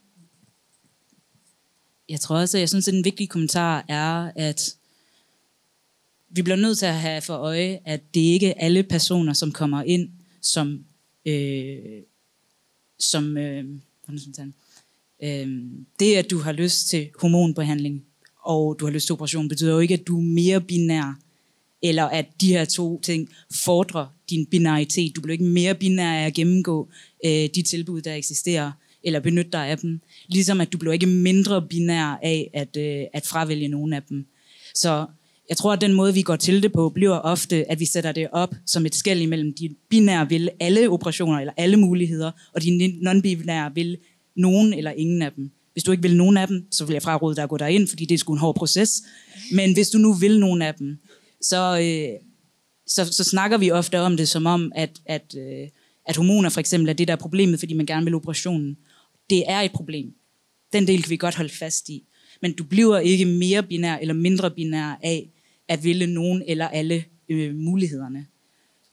Jeg 2.08 2.20
tror 2.20 2.36
også, 2.36 2.58
at 2.58 2.60
jeg 2.60 2.68
synes, 2.68 2.88
at 2.88 2.94
en 2.94 3.04
vigtig 3.04 3.28
kommentar 3.28 3.84
er, 3.88 4.32
at 4.36 4.76
vi 6.28 6.42
bliver 6.42 6.56
nødt 6.56 6.78
til 6.78 6.86
at 6.86 6.94
have 6.94 7.20
for 7.20 7.34
øje, 7.34 7.78
at 7.84 8.14
det 8.14 8.20
ikke 8.20 8.48
er 8.48 8.54
alle 8.56 8.82
personer, 8.82 9.32
som 9.32 9.52
kommer 9.52 9.82
ind 9.82 10.10
som, 10.42 10.84
øh, 11.26 12.02
som 12.98 13.36
øh, 13.36 13.64
øh, 15.22 15.62
det, 16.00 16.14
at 16.14 16.30
du 16.30 16.38
har 16.38 16.52
lyst 16.52 16.88
til 16.88 17.10
hormonbehandling, 17.20 18.04
og 18.44 18.76
du 18.80 18.84
har 18.84 18.92
lyst 18.92 19.06
til 19.06 19.12
operation, 19.12 19.48
betyder 19.48 19.72
jo 19.72 19.78
ikke, 19.78 19.94
at 19.94 20.06
du 20.06 20.18
er 20.18 20.22
mere 20.22 20.60
binær, 20.60 21.18
eller 21.82 22.04
at 22.04 22.26
de 22.40 22.48
her 22.48 22.64
to 22.64 23.00
ting 23.00 23.28
fordrer 23.64 24.06
din 24.30 24.46
binaritet. 24.46 25.16
Du 25.16 25.20
bliver 25.20 25.32
ikke 25.32 25.44
mere 25.44 25.74
binær 25.74 26.12
af 26.12 26.26
at 26.26 26.34
gennemgå 26.34 26.88
øh, 27.24 27.48
de 27.54 27.62
tilbud, 27.62 28.00
der 28.00 28.14
eksisterer, 28.14 28.72
eller 29.04 29.20
benytte 29.20 29.50
dig 29.50 29.66
af 29.66 29.78
dem. 29.78 30.00
Ligesom 30.28 30.60
at 30.60 30.72
du 30.72 30.78
bliver 30.78 30.92
ikke 30.92 31.06
mindre 31.06 31.62
binær 31.62 32.18
af 32.22 32.50
at, 32.54 32.76
øh, 32.76 33.04
at 33.12 33.26
fravælge 33.26 33.68
nogen 33.68 33.92
af 33.92 34.02
dem. 34.02 34.26
Så 34.74 35.06
jeg 35.48 35.56
tror, 35.56 35.72
at 35.72 35.80
den 35.80 35.92
måde, 35.92 36.14
vi 36.14 36.22
går 36.22 36.36
til 36.36 36.62
det 36.62 36.72
på, 36.72 36.88
bliver 36.88 37.18
ofte, 37.18 37.70
at 37.70 37.80
vi 37.80 37.84
sætter 37.84 38.12
det 38.12 38.28
op 38.32 38.54
som 38.66 38.86
et 38.86 38.94
skæld 38.94 39.20
imellem 39.20 39.54
de 39.54 39.74
binære 39.88 40.28
vil 40.28 40.50
alle 40.60 40.90
operationer 40.90 41.38
eller 41.38 41.52
alle 41.56 41.76
muligheder, 41.76 42.30
og 42.54 42.62
de 42.62 42.98
non-binære 43.02 43.72
vil 43.74 43.98
nogen 44.36 44.72
eller 44.72 44.90
ingen 44.90 45.22
af 45.22 45.32
dem. 45.32 45.50
Hvis 45.72 45.84
du 45.84 45.90
ikke 45.90 46.02
vil 46.02 46.16
nogen 46.16 46.36
af 46.36 46.48
dem, 46.48 46.66
så 46.70 46.84
vil 46.84 46.92
jeg 46.92 47.02
fraråde 47.02 47.36
dig 47.36 47.42
at 47.42 47.48
gå 47.48 47.56
derind, 47.56 47.88
fordi 47.88 48.04
det 48.04 48.14
er 48.14 48.18
sgu 48.18 48.32
en 48.32 48.38
hård 48.38 48.54
proces. 48.54 49.02
Men 49.52 49.72
hvis 49.72 49.90
du 49.90 49.98
nu 49.98 50.12
vil 50.12 50.40
nogen 50.40 50.62
af 50.62 50.74
dem, 50.74 50.98
så, 51.40 51.78
øh, 51.78 52.20
så, 52.86 53.12
så 53.12 53.24
snakker 53.24 53.58
vi 53.58 53.70
ofte 53.70 54.00
om 54.00 54.16
det 54.16 54.28
som 54.28 54.46
om, 54.46 54.72
at, 54.74 55.00
at, 55.06 55.34
øh, 55.38 55.68
at 56.06 56.16
hormoner 56.16 56.48
for 56.48 56.60
eksempel 56.60 56.88
er 56.88 56.92
det, 56.92 57.08
der 57.08 57.14
er 57.14 57.18
problemet, 57.18 57.58
fordi 57.58 57.74
man 57.74 57.86
gerne 57.86 58.04
vil 58.04 58.14
operationen. 58.14 58.76
Det 59.30 59.44
er 59.48 59.60
et 59.60 59.72
problem. 59.72 60.14
Den 60.72 60.86
del 60.86 61.02
kan 61.02 61.10
vi 61.10 61.16
godt 61.16 61.34
holde 61.34 61.54
fast 61.54 61.88
i. 61.88 62.04
Men 62.42 62.52
du 62.52 62.64
bliver 62.64 62.98
ikke 62.98 63.24
mere 63.24 63.62
binær 63.62 63.96
eller 63.96 64.14
mindre 64.14 64.50
binær 64.50 64.98
af 65.02 65.30
at 65.68 65.84
ville 65.84 66.06
nogen 66.06 66.42
eller 66.46 66.68
alle 66.68 67.04
øh, 67.28 67.54
mulighederne. 67.54 68.26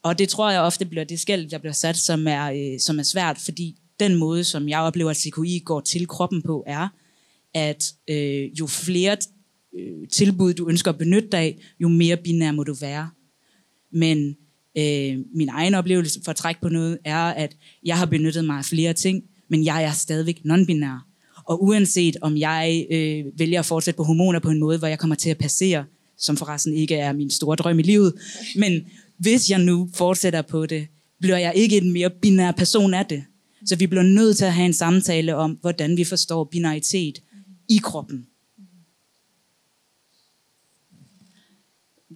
Og 0.03 0.19
det 0.19 0.29
tror 0.29 0.51
jeg 0.51 0.62
ofte 0.62 0.86
bliver 0.86 1.03
det 1.03 1.19
skæld, 1.19 1.50
der 1.50 1.57
bliver 1.57 1.74
sat, 1.74 1.98
som 1.98 2.27
er, 2.27 2.51
øh, 2.51 2.79
som 2.79 3.00
er 3.00 3.03
svært, 3.03 3.38
fordi 3.38 3.78
den 4.00 4.15
måde, 4.15 4.44
som 4.44 4.70
jeg 4.70 4.79
oplever, 4.79 5.10
at 5.10 5.18
CKI 5.18 5.62
går 5.65 5.79
til 5.79 6.08
kroppen 6.08 6.41
på, 6.41 6.63
er, 6.68 6.88
at 7.53 7.94
øh, 8.10 8.60
jo 8.60 8.68
flere 8.68 9.18
øh, 9.79 10.08
tilbud, 10.13 10.53
du 10.53 10.70
ønsker 10.70 10.91
at 10.91 10.98
benytte 10.98 11.29
dig 11.32 11.39
af, 11.39 11.58
jo 11.79 11.88
mere 11.88 12.18
binær 12.18 12.51
må 12.51 12.63
du 12.63 12.74
være. 12.74 13.10
Men 13.91 14.36
øh, 14.77 15.18
min 15.36 15.50
egen 15.50 15.74
oplevelse 15.74 16.22
for 16.24 16.29
at 16.29 16.36
trække 16.36 16.62
på 16.62 16.70
noget, 16.70 16.98
er, 17.06 17.24
at 17.24 17.58
jeg 17.86 17.98
har 17.98 18.06
benyttet 18.06 18.46
mig 18.46 18.58
af 18.58 18.65
flere 18.65 18.94
ting, 18.94 19.24
men 19.50 19.65
jeg 19.65 19.84
er 19.84 19.91
stadigvæk 19.91 20.41
non-binær. 20.46 21.06
Og 21.46 21.63
uanset 21.63 22.18
om 22.22 22.38
jeg 22.38 22.88
øh, 22.91 23.25
vælger 23.39 23.60
at 23.60 23.65
fortsætte 23.65 23.98
på 23.98 24.03
hormoner 24.03 24.39
på 24.39 24.50
en 24.50 24.60
måde, 24.60 24.77
hvor 24.77 24.88
jeg 24.88 25.00
kommer 25.00 25.15
til 25.15 25.29
at 25.29 25.38
passere, 25.38 25.86
som 26.18 26.38
forresten 26.38 26.74
ikke 26.74 26.96
er 26.96 27.13
min 27.13 27.29
store 27.29 27.56
drøm 27.56 27.79
i 27.79 27.82
livet, 27.82 28.13
men 28.56 28.82
hvis 29.18 29.50
jeg 29.50 29.60
nu 29.60 29.89
fortsætter 29.94 30.41
på 30.41 30.65
det, 30.65 30.88
bliver 31.20 31.38
jeg 31.38 31.53
ikke 31.56 31.77
en 31.77 31.91
mere 31.94 32.10
binær 32.10 32.51
person 32.51 32.94
af 32.94 33.06
det. 33.06 33.24
Så 33.65 33.75
vi 33.75 33.87
bliver 33.87 34.03
nødt 34.03 34.37
til 34.37 34.45
at 34.45 34.53
have 34.53 34.65
en 34.65 34.73
samtale 34.73 35.35
om, 35.35 35.51
hvordan 35.61 35.97
vi 35.97 36.03
forstår 36.03 36.43
binaritet 36.43 37.19
i 37.69 37.77
kroppen. 37.83 38.25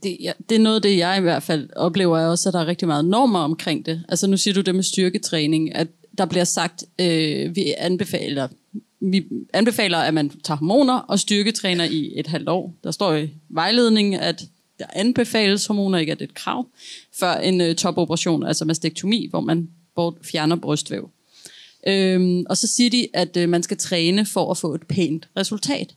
det, 0.04 0.18
ja, 0.20 0.32
det 0.50 0.56
er 0.56 0.60
noget 0.60 0.76
af 0.76 0.82
det, 0.82 0.98
jeg 0.98 1.18
i 1.18 1.22
hvert 1.22 1.44
fald 1.44 1.70
oplever 1.76 2.20
er 2.20 2.28
også, 2.28 2.50
at 2.50 2.54
der 2.54 2.60
er 2.60 2.68
rigtig 2.68 2.88
meget 2.88 3.06
normer 3.06 3.40
omkring 3.40 3.86
det. 3.86 4.04
Altså 4.10 4.28
nu 4.28 4.38
siger 4.38 4.54
du 4.54 4.62
det 4.62 4.76
med 4.76 4.84
styrketræning, 4.84 5.76
at 5.76 5.88
der 6.18 6.26
bliver 6.26 6.44
sagt, 6.44 6.84
øh, 7.00 7.56
vi 7.56 7.74
anbefaler, 7.78 8.48
vi 9.00 9.26
anbefaler, 9.54 9.98
at 9.98 10.14
man 10.14 10.30
tager 10.30 10.58
hormoner 10.58 10.94
og 10.94 11.20
styrketræner 11.20 11.84
i 11.84 12.14
et 12.16 12.28
halvt 12.28 12.50
år. 12.50 12.76
Der 12.84 12.92
står 12.92 13.14
i 13.14 13.30
vejledningen, 13.50 14.14
at 14.14 14.44
der 14.80 14.86
anbefales 14.94 15.66
hormoner, 15.66 15.98
ikke 15.98 16.12
at 16.12 16.20
det 16.20 16.26
er 16.26 16.30
et 16.30 16.36
krav, 16.36 16.68
før 17.20 17.34
en 17.34 17.62
øh, 17.62 17.76
topoperation, 17.76 18.44
altså 18.44 18.66
mastektomi, 18.66 19.28
hvor 19.30 19.42
man 19.42 19.70
bort 19.96 20.14
fjerner 20.24 20.56
brystvæv. 20.56 21.10
Øhm, 21.88 22.46
og 22.50 22.58
så 22.58 22.68
siger 22.68 22.90
de, 22.90 23.08
at 23.14 23.38
øh, 23.38 23.50
man 23.50 23.64
skal 23.64 23.78
træne 23.78 24.26
for 24.26 24.52
at 24.52 24.58
få 24.58 24.74
et 24.74 24.88
pænt 24.88 25.28
resultat. 25.38 25.96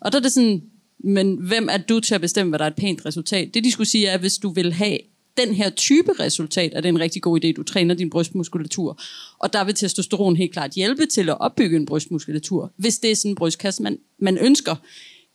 Og 0.00 0.12
der 0.12 0.18
er 0.18 0.22
det 0.22 0.32
sådan, 0.32 0.62
men 1.04 1.34
hvem 1.34 1.68
er 1.70 1.76
du 1.76 2.00
til 2.00 2.14
at 2.14 2.20
bestemme, 2.20 2.50
hvad 2.50 2.58
der 2.58 2.64
er 2.64 2.70
et 2.70 2.76
pænt 2.76 3.06
resultat? 3.06 3.54
Det 3.54 3.64
de 3.64 3.70
skulle 3.70 3.88
sige 3.88 4.06
er, 4.06 4.14
at 4.14 4.20
hvis 4.20 4.38
du 4.38 4.50
vil 4.50 4.72
have 4.72 4.98
den 5.36 5.54
her 5.54 5.70
type 5.70 6.12
resultat, 6.20 6.72
er 6.74 6.80
det 6.80 6.88
en 6.88 7.00
rigtig 7.00 7.22
god 7.22 7.44
idé, 7.44 7.52
du 7.52 7.62
træner 7.62 7.94
din 7.94 8.10
brystmuskulatur. 8.10 9.00
Og 9.38 9.52
der 9.52 9.64
vil 9.64 9.74
testosteron 9.74 10.36
helt 10.36 10.52
klart 10.52 10.70
hjælpe 10.70 11.06
til 11.06 11.28
at 11.28 11.40
opbygge 11.40 11.76
en 11.76 11.86
brystmuskulatur, 11.86 12.72
hvis 12.76 12.98
det 12.98 13.10
er 13.10 13.16
sådan 13.16 13.30
en 13.30 13.34
brystkasse, 13.34 13.82
man, 13.82 13.98
man 14.18 14.38
ønsker. 14.38 14.74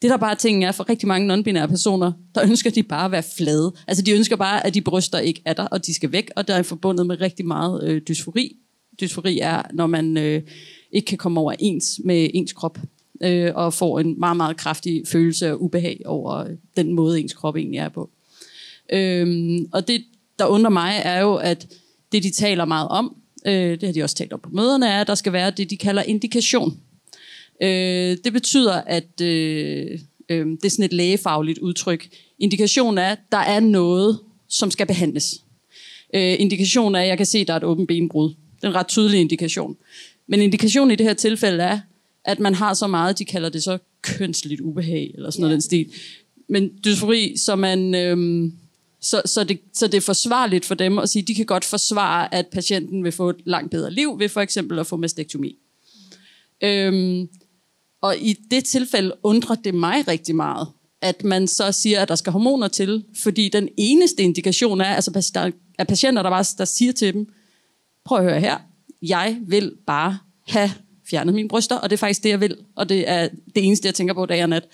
Det 0.02 0.10
der 0.10 0.18
bare 0.18 0.36
ting 0.36 0.66
er 0.66 0.72
for 0.72 0.90
rigtig 0.90 1.08
mange 1.08 1.36
non-binære 1.36 1.68
personer, 1.68 2.12
der 2.36 2.44
ønsker 2.44 2.70
de 2.70 2.84
bare 2.84 3.06
at 3.06 3.12
være 3.12 3.24
flade. 3.38 3.74
Altså 3.88 4.04
de 4.04 4.12
ønsker 4.12 4.36
bare, 4.36 4.66
at 4.66 4.74
de 4.74 4.82
bryster 4.82 5.20
ikke 5.20 5.42
er 5.46 5.54
der, 5.54 5.64
og 5.64 5.86
de 5.86 5.94
skal 5.94 6.12
væk, 6.12 6.30
og 6.36 6.48
der 6.48 6.54
er 6.54 6.64
forbundet 6.64 7.08
med 7.08 7.22
rigtig 7.22 7.46
meget 7.46 7.84
øh, 7.84 8.02
dysfori. 8.08 8.58
Dysfori 9.02 9.40
er, 9.40 9.62
når 9.74 9.88
man 9.88 10.18
øh, 10.18 10.42
ikke 10.92 11.06
kan 11.06 11.18
komme 11.18 11.40
over 11.40 11.54
ens 11.60 12.00
med 12.04 12.30
ens 12.34 12.54
krop, 12.54 12.80
øh, 13.22 13.52
og 13.56 13.74
får 13.74 14.00
en 14.00 14.20
meget, 14.20 14.38
meget 14.38 14.58
kraftig 14.58 15.04
følelse 15.08 15.48
af 15.48 15.54
ubehag 15.54 16.02
over 16.06 16.48
den 16.78 16.94
måde, 16.94 17.20
ens 17.20 17.34
krop 17.34 17.56
egentlig 17.56 17.80
er 17.80 17.90
på. 17.90 18.10
Øh, 18.94 19.60
og 19.74 19.88
det, 19.88 20.04
der 20.40 20.46
undrer 20.46 20.70
mig, 20.70 21.02
er 21.04 21.22
jo, 21.22 21.36
at 21.36 21.68
det, 22.12 22.24
de 22.24 22.32
taler 22.32 22.66
meget 22.66 22.88
om, 22.88 23.16
øh, 23.48 23.54
det 23.54 23.84
har 23.84 23.92
de 23.92 24.04
også 24.04 24.16
talt 24.16 24.34
om 24.34 24.40
på 24.40 24.50
møderne, 24.50 24.88
er, 24.88 25.02
at 25.02 25.08
der 25.08 25.16
skal 25.16 25.34
være 25.34 25.52
det, 25.52 25.70
de 25.70 25.78
kalder 25.78 26.04
indikation. 26.04 26.80
Øh, 27.62 28.18
det 28.24 28.34
betyder, 28.34 28.74
at 28.74 29.22
øh, 29.22 30.00
øh, 30.30 30.48
det 30.48 30.66
er 30.66 30.70
sådan 30.70 30.86
et 30.86 30.94
lægefagligt 30.94 31.60
udtryk. 31.60 32.10
Indikation 32.40 32.98
er, 32.98 33.10
at 33.10 33.20
der 33.32 33.38
er 33.38 33.60
noget, 33.60 34.20
som 34.50 34.72
skal 34.72 34.88
behandles. 34.88 35.44
Øh, 36.14 36.36
indikation 36.40 36.96
er, 36.96 37.00
at 37.00 37.08
jeg 37.08 37.18
kan 37.18 37.26
se, 37.26 37.38
at 37.40 37.48
der 37.48 37.54
er 37.54 37.58
et 37.58 37.64
åbent 37.64 37.88
benbrud. 37.88 38.34
Det 38.62 38.64
er 38.64 38.68
en 38.68 38.76
ret 38.76 38.88
tydelig 38.88 39.20
indikation. 39.20 39.78
Men 40.28 40.42
indikationen 40.42 40.92
i 40.92 40.96
det 40.96 41.06
her 41.06 41.14
tilfælde 41.14 41.64
er, 41.64 41.80
at 42.26 42.40
man 42.40 42.56
har 42.56 42.74
så 42.74 42.88
meget, 42.88 43.20
de 43.20 43.26
kalder 43.26 43.50
det 43.50 43.64
så 43.64 43.78
kønsligt 44.02 44.62
ubehag, 44.62 45.12
eller 45.16 45.30
sådan 45.30 45.44
yeah. 45.44 45.50
noget 45.50 45.54
den 45.54 45.62
stil. 45.62 45.92
Men 46.48 46.72
dysfori, 46.86 47.38
så 47.38 47.56
man... 47.56 47.96
Øh, 47.96 48.52
så, 49.02 49.22
så, 49.26 49.44
det, 49.44 49.60
så 49.74 49.88
det 49.88 49.98
er 49.98 50.02
forsvarligt 50.02 50.66
for 50.66 50.76
dem 50.76 51.00
at 51.00 51.10
sige, 51.10 51.22
at 51.22 51.28
de 51.28 51.36
kan 51.36 51.46
godt 51.46 51.66
forsvare, 51.66 52.34
at 52.34 52.48
patienten 52.48 53.04
vil 53.04 53.12
få 53.12 53.30
et 53.30 53.36
langt 53.46 53.72
bedre 53.72 53.92
liv 53.92 54.20
ved 54.20 54.30
for 54.30 54.42
eksempel 54.42 54.80
at 54.80 54.88
få 54.88 54.96
mastektomi. 54.96 55.56
Øhm, 56.64 57.30
og 58.02 58.18
i 58.18 58.34
det 58.52 58.66
tilfælde 58.66 59.14
undrer 59.24 59.56
det 59.56 59.74
mig 59.74 60.08
rigtig 60.08 60.36
meget, 60.36 60.68
at 61.02 61.24
man 61.24 61.48
så 61.48 61.72
siger, 61.72 62.02
at 62.02 62.08
der 62.08 62.16
skal 62.16 62.32
hormoner 62.32 62.68
til, 62.68 63.04
fordi 63.24 63.50
den 63.50 63.70
eneste 63.78 64.24
indikation 64.24 64.82
er, 64.82 64.96
altså 64.96 65.32
der 65.34 65.52
er 65.78 65.84
patienter, 65.84 66.24
der 66.24 66.30
bare 66.30 66.46
der 66.58 66.66
siger 66.66 66.92
til 66.92 67.14
dem, 67.14 67.28
prøv 68.08 68.18
at 68.18 68.24
høre 68.24 68.40
her, 68.40 68.58
jeg 69.02 69.38
vil 69.48 69.76
bare 69.88 70.18
have 70.48 70.70
fjernet 71.10 71.34
mine 71.34 71.50
bryster, 71.50 71.76
og 71.76 71.90
det 71.90 71.96
er 71.96 71.98
faktisk 71.98 72.24
det, 72.24 72.30
jeg 72.30 72.42
vil, 72.42 72.58
og 72.76 72.90
det 72.90 73.10
er 73.10 73.30
det 73.56 73.66
eneste, 73.66 73.86
jeg 73.86 73.96
tænker 73.96 74.14
på 74.14 74.26
dag 74.26 74.44
og 74.44 74.50
nat. 74.50 74.68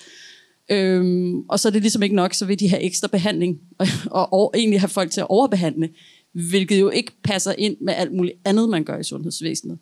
Øhm, 0.69 1.39
og 1.39 1.59
så 1.59 1.67
er 1.67 1.71
det 1.71 1.81
ligesom 1.81 2.03
ikke 2.03 2.15
nok, 2.15 2.33
så 2.33 2.45
vil 2.45 2.59
de 2.59 2.69
have 2.69 2.81
ekstra 2.81 3.07
behandling, 3.07 3.59
og, 3.77 3.87
og, 4.11 4.33
og 4.33 4.53
egentlig 4.57 4.81
have 4.81 4.89
folk 4.89 5.11
til 5.11 5.21
at 5.21 5.27
overbehandle, 5.29 5.89
hvilket 6.31 6.79
jo 6.79 6.89
ikke 6.89 7.11
passer 7.23 7.53
ind 7.57 7.77
med 7.81 7.93
alt 7.93 8.13
muligt 8.13 8.37
andet, 8.45 8.69
man 8.69 8.83
gør 8.83 8.97
i 8.97 9.03
sundhedsvæsenet. 9.03 9.77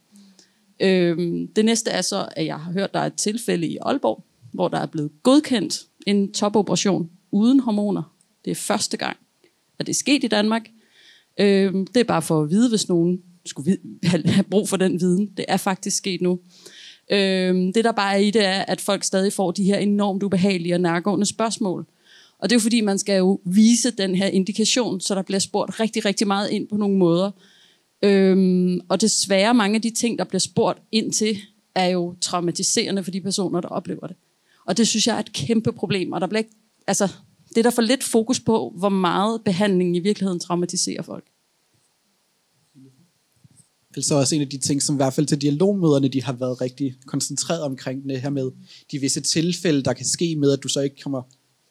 Øhm, 0.79 1.48
det 1.48 1.65
næste 1.65 1.91
er 1.91 2.01
så, 2.01 2.29
at 2.36 2.46
jeg 2.46 2.60
har 2.60 2.72
hørt, 2.72 2.93
der 2.93 3.00
er 3.00 3.05
et 3.05 3.15
tilfælde 3.15 3.67
i 3.67 3.77
Aalborg, 3.81 4.24
hvor 4.53 4.67
der 4.67 4.77
er 4.77 4.86
blevet 4.86 5.12
godkendt 5.24 5.79
en 6.08 6.34
topoperation 6.34 7.10
uden 7.31 7.60
hormoner. 7.60 8.15
Det 8.46 8.51
er 8.51 8.55
første 8.55 8.98
gang, 8.98 9.17
at 9.79 9.88
det 9.88 9.93
er 9.93 9.98
sket 9.98 10.24
i 10.24 10.27
Danmark. 10.27 10.70
Øhm, 11.39 11.88
det 11.88 12.00
er 12.00 12.03
bare 12.03 12.22
for 12.22 12.41
at 12.41 12.50
vide, 12.50 12.70
hvis 12.70 12.89
nogen 12.89 13.22
skulle 13.46 13.78
have 14.06 14.44
brug 14.44 14.70
for 14.70 14.78
den 14.78 15.02
viden. 15.02 15.30
Det 15.38 15.46
er 15.48 15.58
faktisk 15.58 15.98
sket 15.98 16.22
nu. 16.22 16.40
Øhm, 17.12 17.74
det 17.74 17.84
der 17.84 17.92
bare 17.92 18.14
er 18.14 18.18
i 18.18 18.32
det 18.32 18.46
er, 18.46 18.62
at 18.62 18.82
folk 18.82 19.04
stadig 19.04 19.34
får 19.34 19.52
de 19.52 19.64
her 19.64 19.78
enormt 19.78 20.24
ubehagelige 20.24 20.74
og 20.74 20.82
nærgående 20.82 21.26
spørgsmål. 21.26 21.86
Og 22.40 22.50
det 22.50 22.56
er 22.56 22.60
jo 22.60 22.62
fordi, 22.62 22.82
man 22.82 23.00
skal 23.00 23.18
jo 23.18 23.40
vise 23.46 23.92
den 23.92 24.16
her 24.16 24.28
indikation, 24.28 25.02
så 25.02 25.16
der 25.16 25.22
bliver 25.22 25.40
spurgt 25.40 25.80
rigtig, 25.80 26.06
rigtig 26.06 26.28
meget 26.28 26.50
ind 26.50 26.68
på 26.68 26.78
nogle 26.78 26.98
måder. 26.98 27.32
Øhm, 28.04 28.80
og 28.90 29.02
desværre 29.02 29.54
mange 29.54 29.76
af 29.76 29.82
de 29.82 29.90
ting, 29.90 30.20
der 30.20 30.24
bliver 30.24 30.40
spurgt 30.40 30.82
ind 30.92 31.12
til, 31.12 31.38
er 31.76 31.86
jo 31.86 32.16
traumatiserende 32.22 33.04
for 33.04 33.12
de 33.12 33.22
personer, 33.22 33.62
der 33.62 33.68
oplever 33.68 34.08
det. 34.08 34.16
Og 34.66 34.78
det 34.78 34.88
synes 34.88 35.08
jeg 35.08 35.16
er 35.16 35.20
et 35.20 35.34
kæmpe 35.34 35.72
problem. 35.72 36.12
Og 36.12 36.22
der 36.22 36.28
bliver 36.28 36.40
ikke, 36.40 36.56
altså, 36.88 37.08
det 37.50 37.58
er 37.58 37.64
der 37.64 37.70
for 37.70 37.82
lidt 37.82 38.04
fokus 38.04 38.40
på, 38.40 38.74
hvor 38.78 38.90
meget 38.90 39.42
behandlingen 39.46 39.96
i 39.96 40.00
virkeligheden 40.00 40.40
traumatiserer 40.40 41.02
folk 41.02 41.31
altså 43.96 44.16
også 44.16 44.36
en 44.36 44.42
af 44.42 44.50
de 44.50 44.58
ting, 44.58 44.82
som 44.82 44.96
i 44.96 44.98
hvert 44.98 45.14
fald 45.14 45.26
til 45.26 45.42
dialogmøderne, 45.42 46.08
de 46.08 46.24
har 46.24 46.34
været 46.34 46.62
rigtig 46.62 46.96
koncentreret 47.06 47.62
omkring 47.62 48.10
det 48.10 48.22
her 48.22 48.30
med 48.30 48.52
de 48.92 49.00
visse 49.00 49.22
tilfælde, 49.22 49.84
der 49.84 49.94
kan 49.94 50.06
ske 50.06 50.36
med, 50.36 50.52
at 50.52 50.64
du 50.64 50.68
så 50.68 50.80
ikke 50.82 51.02
kommer, 51.02 51.22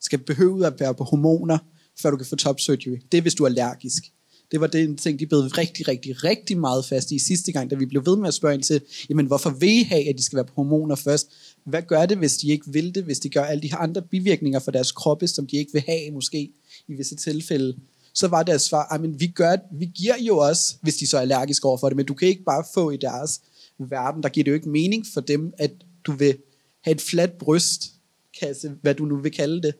skal 0.00 0.18
behøve 0.18 0.66
at 0.66 0.80
være 0.80 0.94
på 0.94 1.04
hormoner, 1.04 1.58
før 2.02 2.10
du 2.10 2.16
kan 2.16 2.26
få 2.26 2.36
top 2.36 2.60
surgery. 2.60 2.98
Det 3.12 3.18
er, 3.18 3.22
hvis 3.22 3.34
du 3.34 3.44
er 3.44 3.48
allergisk. 3.48 4.12
Det 4.50 4.60
var 4.60 4.66
det 4.66 4.98
ting, 4.98 5.18
de 5.20 5.26
blev 5.26 5.40
rigtig, 5.40 5.88
rigtig, 5.88 6.24
rigtig 6.24 6.58
meget 6.58 6.84
fast 6.84 7.12
i 7.12 7.18
sidste 7.18 7.52
gang, 7.52 7.70
da 7.70 7.76
vi 7.76 7.86
blev 7.86 8.06
ved 8.06 8.16
med 8.16 8.28
at 8.28 8.34
spørge 8.34 8.54
ind 8.54 8.62
til, 8.62 8.80
jamen 9.08 9.26
hvorfor 9.26 9.50
vil 9.50 9.68
I 9.68 9.82
have, 9.82 10.08
at 10.08 10.18
de 10.18 10.22
skal 10.22 10.36
være 10.36 10.44
på 10.44 10.52
hormoner 10.56 10.94
først? 10.94 11.28
Hvad 11.64 11.82
gør 11.82 12.06
det, 12.06 12.18
hvis 12.18 12.36
de 12.36 12.48
ikke 12.48 12.72
vil 12.72 12.94
det, 12.94 13.04
hvis 13.04 13.18
de 13.18 13.28
gør 13.28 13.44
alle 13.44 13.62
de 13.62 13.70
her 13.70 13.76
andre 13.76 14.02
bivirkninger 14.02 14.58
for 14.58 14.70
deres 14.70 14.92
kroppe, 14.92 15.26
som 15.26 15.46
de 15.46 15.56
ikke 15.56 15.72
vil 15.72 15.82
have 15.86 16.10
måske 16.10 16.52
i 16.88 16.94
visse 16.94 17.16
tilfælde? 17.16 17.76
Så 18.14 18.28
var 18.28 18.42
deres 18.42 18.62
svar, 18.62 18.98
men 19.00 19.20
vi, 19.20 19.26
gør, 19.26 19.56
vi 19.72 19.90
giver 19.94 20.14
jo 20.20 20.38
også, 20.38 20.76
hvis 20.82 20.96
de 20.96 21.06
så 21.06 21.16
er 21.16 21.20
allergiske 21.20 21.68
over 21.68 21.78
for 21.78 21.88
det, 21.88 21.96
men 21.96 22.06
du 22.06 22.14
kan 22.14 22.28
ikke 22.28 22.44
bare 22.44 22.64
få 22.74 22.90
i 22.90 22.96
deres 22.96 23.40
verden, 23.78 24.22
der 24.22 24.28
giver 24.28 24.44
det 24.44 24.50
jo 24.50 24.54
ikke 24.54 24.68
mening 24.68 25.06
for 25.14 25.20
dem, 25.20 25.52
at 25.58 25.70
du 26.04 26.12
vil 26.12 26.36
have 26.84 26.94
et 26.94 27.00
fladt 27.00 27.38
brystkasse, 27.38 28.72
hvad 28.82 28.94
du 28.94 29.04
nu 29.04 29.16
vil 29.16 29.32
kalde 29.32 29.62
det, 29.62 29.74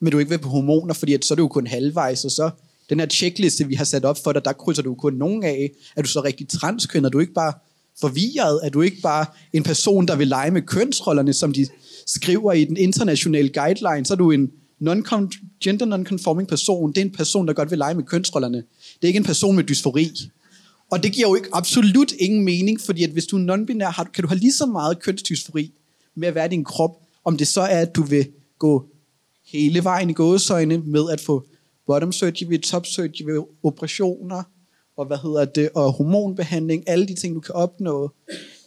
men 0.00 0.12
du 0.12 0.18
ikke 0.18 0.30
vil 0.30 0.38
på 0.38 0.48
hormoner, 0.48 0.94
fordi 0.94 1.14
at 1.14 1.24
så 1.24 1.34
er 1.34 1.36
det 1.36 1.42
jo 1.42 1.48
kun 1.48 1.66
halvvejs, 1.66 2.24
og 2.24 2.30
så 2.30 2.50
den 2.90 3.00
her 3.00 3.06
checkliste, 3.06 3.66
vi 3.66 3.74
har 3.74 3.84
sat 3.84 4.04
op 4.04 4.18
for 4.24 4.32
dig, 4.32 4.44
der 4.44 4.52
krydser 4.52 4.82
du 4.82 4.94
kun 4.94 5.14
nogen 5.14 5.44
af. 5.44 5.70
Er 5.96 6.02
du 6.02 6.08
så 6.08 6.20
rigtig 6.20 6.48
transkøn? 6.48 7.04
Er 7.04 7.08
du 7.08 7.18
ikke 7.18 7.32
bare 7.32 7.52
forvirret? 8.00 8.60
Er 8.62 8.68
du 8.68 8.80
ikke 8.80 9.00
bare 9.02 9.26
en 9.52 9.62
person, 9.62 10.08
der 10.08 10.16
vil 10.16 10.28
lege 10.28 10.50
med 10.50 10.62
kønsrollerne, 10.62 11.32
som 11.32 11.52
de 11.52 11.66
skriver 12.06 12.52
i 12.52 12.64
den 12.64 12.76
internationale 12.76 13.48
guideline? 13.48 14.06
Så 14.06 14.14
er 14.14 14.16
du 14.16 14.30
en 14.30 14.50
non 14.82 15.30
gender 15.60 15.86
non-conforming 15.86 16.46
person, 16.46 16.92
det 16.92 16.98
er 16.98 17.04
en 17.04 17.10
person, 17.10 17.48
der 17.48 17.52
godt 17.52 17.70
vil 17.70 17.78
lege 17.78 17.94
med 17.94 18.04
kønsrollerne. 18.04 18.56
Det 18.56 19.02
er 19.02 19.06
ikke 19.06 19.16
en 19.16 19.24
person 19.24 19.56
med 19.56 19.64
dysfori. 19.64 20.10
Og 20.90 21.02
det 21.02 21.12
giver 21.12 21.28
jo 21.28 21.34
ikke 21.34 21.48
absolut 21.52 22.12
ingen 22.12 22.44
mening, 22.44 22.80
fordi 22.80 23.04
at 23.04 23.10
hvis 23.10 23.26
du 23.26 23.36
er 23.36 23.56
non-binær, 23.56 24.04
kan 24.14 24.22
du 24.22 24.28
have 24.28 24.38
lige 24.38 24.52
så 24.52 24.66
meget 24.66 24.98
kønsdysfori 24.98 25.72
med 26.14 26.28
at 26.28 26.34
være 26.34 26.48
din 26.48 26.64
krop, 26.64 26.90
om 27.24 27.36
det 27.36 27.48
så 27.48 27.60
er, 27.60 27.78
at 27.78 27.96
du 27.96 28.02
vil 28.02 28.28
gå 28.58 28.86
hele 29.52 29.84
vejen 29.84 30.10
i 30.10 30.12
gåsøjne 30.12 30.78
med 30.78 31.10
at 31.12 31.20
få 31.20 31.44
bottom 31.86 32.12
surgery, 32.12 32.60
top 32.60 32.86
surgery, 32.86 33.44
operationer, 33.62 34.42
og 34.96 35.06
hvad 35.06 35.18
hedder 35.22 35.44
det, 35.44 35.68
og 35.74 35.92
hormonbehandling, 35.92 36.88
alle 36.88 37.06
de 37.06 37.14
ting, 37.14 37.34
du 37.34 37.40
kan 37.40 37.54
opnå, 37.54 38.10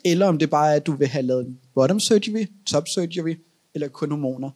eller 0.06 0.26
om 0.26 0.38
det 0.38 0.50
bare 0.50 0.72
er, 0.72 0.76
at 0.76 0.86
du 0.86 0.96
vil 0.96 1.08
have 1.08 1.26
lavet 1.26 1.58
bottom 1.76 2.00
surgery, 2.00 2.46
top 2.68 2.88
surgery, 2.88 3.36
eller 3.74 3.88
kun 3.88 4.12
hormoner 4.12 4.50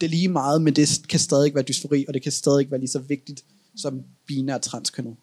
det 0.00 0.06
er 0.06 0.10
lige 0.10 0.28
meget, 0.28 0.62
men 0.62 0.76
det 0.76 1.02
kan 1.08 1.20
stadig 1.20 1.54
være 1.54 1.64
dysfori, 1.68 2.04
og 2.08 2.14
det 2.14 2.22
kan 2.22 2.32
stadig 2.32 2.70
være 2.70 2.80
lige 2.80 2.90
så 2.90 2.98
vigtigt 2.98 3.44
som 3.76 4.02
binær 4.26 4.58
transkønnet. 4.58 5.16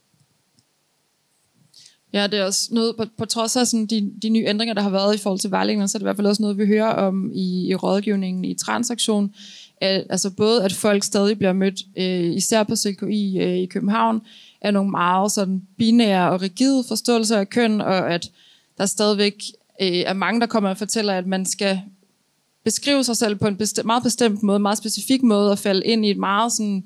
Ja, 2.14 2.28
det 2.28 2.40
er 2.40 2.44
også 2.46 2.70
noget, 2.72 2.96
på, 2.98 3.06
på 3.18 3.26
trods 3.26 3.56
af 3.56 3.68
sådan 3.68 3.86
de, 3.86 4.12
de 4.22 4.30
nye 4.30 4.46
ændringer, 4.48 4.74
der 4.74 4.82
har 4.82 4.90
været 4.90 5.16
i 5.16 5.18
forhold 5.18 5.40
til 5.40 5.52
vejledninger, 5.52 5.88
så 5.88 5.98
er 5.98 6.00
det 6.00 6.04
i 6.04 6.08
hvert 6.08 6.16
fald 6.16 6.28
også 6.28 6.42
noget, 6.42 6.58
vi 6.58 6.66
hører 6.66 6.94
om 6.94 7.32
i, 7.34 7.68
i 7.68 7.76
rådgivningen 7.76 8.46
i 8.46 8.54
transaktion. 8.54 9.34
At, 9.82 10.08
altså 10.10 10.30
både, 10.30 10.64
at 10.64 10.74
folk 10.74 11.04
stadig 11.04 11.38
bliver 11.38 11.54
mødt, 11.54 11.82
øh, 11.98 12.36
især 12.36 12.64
på 12.64 12.76
CKI 12.76 13.40
øh, 13.40 13.58
i 13.58 13.66
København, 13.66 14.22
af 14.62 14.74
nogle 14.74 14.92
meget 14.92 15.32
sådan 15.32 15.62
binære 15.78 16.32
og 16.32 16.42
rigide 16.42 16.84
forståelser 16.88 17.38
af 17.38 17.50
køn, 17.50 17.82
og 17.82 18.14
at 18.14 18.32
der 18.78 18.86
stadigvæk 18.86 19.44
øh, 19.82 19.88
er 19.88 20.14
mange, 20.14 20.42
der 20.42 20.48
kommer 20.48 20.70
og 20.70 20.78
fortæller, 20.78 21.14
at 21.14 21.28
man 21.28 21.46
skal 21.46 21.82
beskrive 22.66 23.04
sig 23.04 23.18
selv 23.18 23.36
på 23.36 23.48
en 23.48 23.58
bestemt, 23.58 23.86
meget 23.86 24.04
bestemt 24.04 24.44
måde, 24.44 24.60
meget 24.60 24.78
specifik 24.78 25.24
måde, 25.24 25.52
og 25.52 25.60
falde 25.60 25.86
ind 25.86 26.06
i 26.06 26.12
et 26.12 26.18
meget 26.18 26.52
sådan 26.52 26.84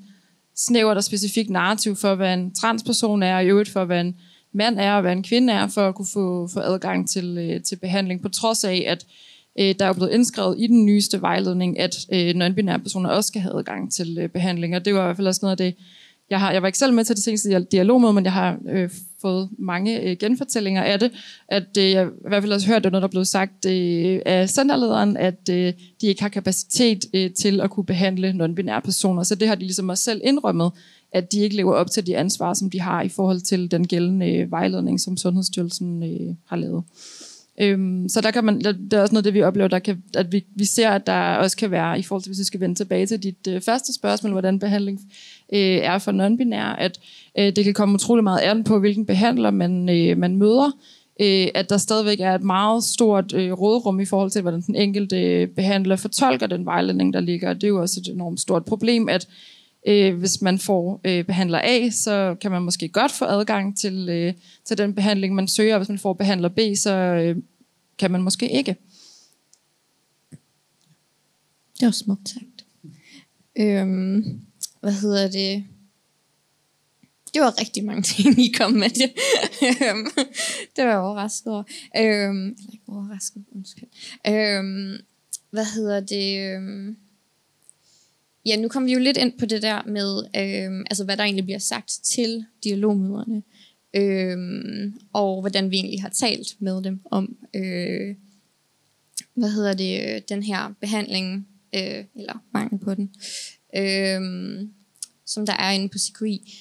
snævert 0.56 0.96
og 0.96 1.04
specifikt 1.04 1.50
narrativ 1.50 1.96
for, 1.96 2.14
hvad 2.14 2.34
en 2.34 2.54
transperson 2.54 3.22
er, 3.22 3.36
og 3.36 3.44
i 3.44 3.46
øvrigt 3.46 3.68
for, 3.68 3.84
hvad 3.84 4.00
en 4.00 4.16
mand 4.52 4.78
er, 4.78 4.94
og 4.94 5.00
hvad 5.00 5.12
en 5.12 5.22
kvinde 5.22 5.52
er, 5.52 5.66
for 5.66 5.88
at 5.88 5.94
kunne 5.94 6.08
få, 6.12 6.48
få 6.52 6.60
adgang 6.60 7.08
til, 7.08 7.38
øh, 7.38 7.62
til 7.62 7.76
behandling, 7.76 8.22
på 8.22 8.28
trods 8.28 8.64
af, 8.64 8.84
at 8.86 9.06
øh, 9.60 9.74
der 9.78 9.86
er 9.86 9.92
blevet 9.92 10.12
indskrevet 10.12 10.56
i 10.58 10.66
den 10.66 10.86
nyeste 10.86 11.22
vejledning, 11.22 11.78
at 11.78 11.96
øh, 12.12 12.30
non-binære 12.30 12.78
personer 12.78 13.10
også 13.10 13.28
skal 13.28 13.42
have 13.42 13.58
adgang 13.58 13.92
til 13.92 14.18
øh, 14.18 14.28
behandling, 14.28 14.76
og 14.76 14.84
det 14.84 14.94
var 14.94 15.00
i 15.00 15.04
hvert 15.04 15.16
fald 15.16 15.28
også 15.28 15.40
noget 15.42 15.50
af 15.50 15.56
det, 15.56 15.74
jeg, 16.30 16.40
har, 16.40 16.52
jeg 16.52 16.62
var 16.62 16.68
ikke 16.68 16.78
selv 16.78 16.94
med 16.94 17.04
til 17.04 17.16
det 17.16 17.24
seneste 17.24 17.66
dialogmøde, 17.72 18.12
men 18.12 18.24
jeg 18.24 18.32
har 18.32 18.58
øh, 18.68 18.90
fået 19.22 19.48
mange 19.58 20.00
øh, 20.00 20.16
genfortællinger 20.20 20.82
af 20.82 20.98
det. 21.00 21.10
At 21.48 21.76
øh, 21.78 21.90
jeg 21.90 22.06
i 22.06 22.28
hvert 22.28 22.42
fald 22.42 22.52
også 22.52 22.66
hørt, 22.66 22.86
at 22.86 22.92
noget, 22.92 23.02
der 23.02 23.08
blev 23.08 23.24
sagt 23.24 23.66
øh, 23.66 24.20
af 24.26 24.50
centerlederen, 24.50 25.16
at 25.16 25.48
øh, 25.50 25.72
de 26.00 26.06
ikke 26.06 26.22
har 26.22 26.28
kapacitet 26.28 27.04
øh, 27.14 27.30
til 27.30 27.60
at 27.60 27.70
kunne 27.70 27.86
behandle 27.86 28.30
non-binære 28.30 28.80
personer. 28.80 29.22
Så 29.22 29.34
det 29.34 29.48
har 29.48 29.54
de 29.54 29.60
ligesom 29.60 29.88
også 29.88 30.04
selv 30.04 30.20
indrømmet, 30.24 30.70
at 31.12 31.32
de 31.32 31.40
ikke 31.40 31.56
lever 31.56 31.74
op 31.74 31.90
til 31.90 32.06
de 32.06 32.16
ansvar, 32.16 32.54
som 32.54 32.70
de 32.70 32.80
har 32.80 33.02
i 33.02 33.08
forhold 33.08 33.40
til 33.40 33.70
den 33.70 33.86
gældende 33.86 34.34
øh, 34.34 34.50
vejledning, 34.50 35.00
som 35.00 35.16
Sundhedsstyrelsen 35.16 36.02
øh, 36.02 36.34
har 36.46 36.56
lavet. 36.56 36.84
Øhm, 37.60 38.08
så 38.08 38.20
der 38.20 38.30
kan 38.30 38.44
man, 38.44 38.60
der, 38.60 38.72
det 38.72 38.92
er 38.92 39.00
også 39.00 39.14
noget 39.14 39.24
det, 39.24 39.34
vi 39.34 39.42
oplever, 39.42 39.68
der 39.68 39.78
kan, 39.78 40.02
at 40.16 40.32
vi, 40.32 40.44
vi 40.56 40.64
ser, 40.64 40.90
at 40.90 41.06
der 41.06 41.34
også 41.36 41.56
kan 41.56 41.70
være, 41.70 41.98
i 41.98 42.02
forhold 42.02 42.22
til, 42.22 42.30
hvis 42.30 42.38
vi 42.38 42.44
skal 42.44 42.60
vende 42.60 42.74
tilbage 42.74 43.06
til 43.06 43.22
dit 43.22 43.46
øh, 43.48 43.60
første 43.60 43.94
spørgsmål, 43.94 44.32
hvordan 44.32 44.58
behandling 44.58 45.00
øh, 45.52 45.58
er 45.60 45.98
for 45.98 46.12
nonbinær 46.12 46.64
at 46.64 47.00
øh, 47.38 47.56
det 47.56 47.64
kan 47.64 47.74
komme 47.74 47.94
utrolig 47.94 48.24
meget 48.24 48.40
an 48.40 48.64
på, 48.64 48.78
hvilken 48.78 49.06
behandler 49.06 49.50
man, 49.50 49.88
øh, 49.88 50.18
man 50.18 50.36
møder, 50.36 50.70
øh, 51.20 51.48
at 51.54 51.70
der 51.70 51.76
stadigvæk 51.76 52.20
er 52.20 52.34
et 52.34 52.42
meget 52.42 52.84
stort 52.84 53.34
øh, 53.34 53.52
rådrum 53.52 54.00
i 54.00 54.04
forhold 54.04 54.30
til, 54.30 54.42
hvordan 54.42 54.60
den 54.60 54.76
enkelte 54.76 55.16
øh, 55.22 55.48
behandler 55.48 55.96
fortolker 55.96 56.46
den 56.46 56.66
vejledning, 56.66 57.12
der 57.12 57.20
ligger. 57.20 57.52
Det 57.52 57.64
er 57.64 57.68
jo 57.68 57.80
også 57.80 58.00
et 58.00 58.12
enormt 58.14 58.40
stort 58.40 58.64
problem, 58.64 59.08
at 59.08 59.28
øh, 59.86 60.18
hvis 60.18 60.42
man 60.42 60.58
får 60.58 61.00
øh, 61.04 61.24
behandler 61.24 61.60
A, 61.62 61.90
så 61.90 62.36
kan 62.40 62.50
man 62.50 62.62
måske 62.62 62.88
godt 62.88 63.12
få 63.12 63.24
adgang 63.24 63.78
til, 63.78 64.08
øh, 64.08 64.32
til 64.64 64.78
den 64.78 64.94
behandling, 64.94 65.34
man 65.34 65.48
søger. 65.48 65.76
Hvis 65.76 65.88
man 65.88 65.98
får 65.98 66.12
behandler 66.12 66.48
B, 66.48 66.58
så 66.76 66.92
øh, 66.94 67.36
kan 67.98 68.10
man 68.10 68.22
måske 68.22 68.50
ikke. 68.50 68.76
Det 71.80 71.86
var 71.86 71.90
smukt 71.90 72.28
sagt. 72.28 72.64
Øhm, 73.58 74.40
hvad 74.80 74.92
hedder 74.92 75.30
det? 75.30 75.64
Det 77.34 77.42
var 77.42 77.60
rigtig 77.60 77.84
mange 77.84 78.02
ting, 78.02 78.38
I 78.38 78.52
kom 78.58 78.72
med. 78.72 78.90
Det, 78.90 79.12
det 80.76 80.84
var 80.84 80.90
jeg 80.90 80.98
overrasket 80.98 81.52
over. 81.52 81.62
Øhm, 81.96 82.46
eller 82.46 82.72
ikke 82.72 82.84
overrasket, 82.88 83.44
undskyld. 83.52 83.88
Øhm, 84.26 84.96
hvad 85.50 85.64
hedder 85.64 86.00
det? 86.00 86.38
Øhm, 86.38 86.96
ja, 88.46 88.56
nu 88.56 88.68
kom 88.68 88.86
vi 88.86 88.92
jo 88.92 88.98
lidt 88.98 89.16
ind 89.16 89.38
på 89.38 89.46
det 89.46 89.62
der 89.62 89.82
med, 89.86 90.22
øhm, 90.36 90.84
altså 90.90 91.04
hvad 91.04 91.16
der 91.16 91.24
egentlig 91.24 91.44
bliver 91.44 91.58
sagt 91.58 91.88
til 92.04 92.44
dialogmøderne, 92.64 93.42
øhm, 93.94 95.00
og 95.12 95.40
hvordan 95.40 95.70
vi 95.70 95.76
egentlig 95.76 96.02
har 96.02 96.08
talt 96.08 96.56
med 96.58 96.82
dem 96.82 97.00
om, 97.10 97.36
øh, 97.54 98.16
hvad 99.34 99.50
hedder 99.50 99.72
det, 99.72 100.00
øh, 100.02 100.22
den 100.28 100.42
her 100.42 100.74
behandling, 100.80 101.48
øh, 101.74 102.04
eller 102.14 102.44
mangel 102.52 102.78
på 102.78 102.94
den, 102.94 103.14
øh, 103.76 104.20
som 105.26 105.46
der 105.46 105.52
er 105.52 105.70
inde 105.70 105.88
på 105.88 105.98
CQI. 105.98 106.52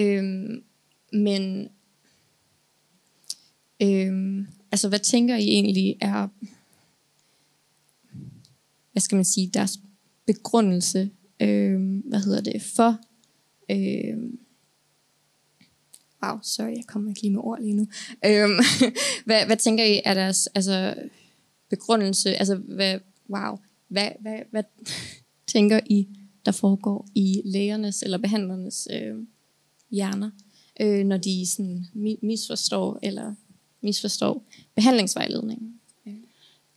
Øh, 0.00 0.24
men, 1.12 1.68
øh, 3.82 4.44
altså 4.72 4.88
hvad 4.88 4.98
tænker 4.98 5.36
I 5.36 5.44
egentlig 5.44 5.96
er, 6.00 6.28
hvad 8.92 9.00
skal 9.00 9.16
man 9.16 9.24
sige, 9.24 9.50
deres 9.54 9.78
begrundelse 10.26 11.10
øh, 11.40 12.00
hvad 12.04 12.20
hedder 12.20 12.40
det, 12.40 12.62
for, 12.62 12.98
øh, 13.70 14.18
wow, 16.22 16.38
sorry, 16.42 16.76
jeg 16.76 16.84
kommer 16.86 17.10
ikke 17.10 17.22
lige 17.22 17.32
med 17.32 17.40
ord 17.40 17.60
lige 17.60 17.74
nu. 17.74 17.88
Øhm, 18.26 18.58
hvad, 19.26 19.46
hvad 19.46 19.56
tænker 19.56 19.84
I 19.84 20.00
er 20.04 20.14
deres 20.14 20.46
altså, 20.46 20.94
begrundelse, 21.70 22.34
altså 22.34 22.56
hvad, 22.56 22.98
wow, 23.30 23.58
hvad, 23.88 24.08
hvad, 24.20 24.38
hvad 24.50 24.62
tænker 25.52 25.80
I, 25.86 26.08
der 26.46 26.52
foregår 26.52 27.08
i 27.14 27.42
lægernes 27.44 28.02
eller 28.02 28.18
behandlernes 28.18 28.88
øh, 28.92 29.14
hjerner, 29.90 30.30
øh, 30.80 31.04
når 31.04 31.16
de 31.16 31.46
sådan 31.46 31.86
misforstår 32.22 32.98
eller 33.02 33.34
misforstår 33.80 34.44
behandlingsvejledningen? 34.74 35.74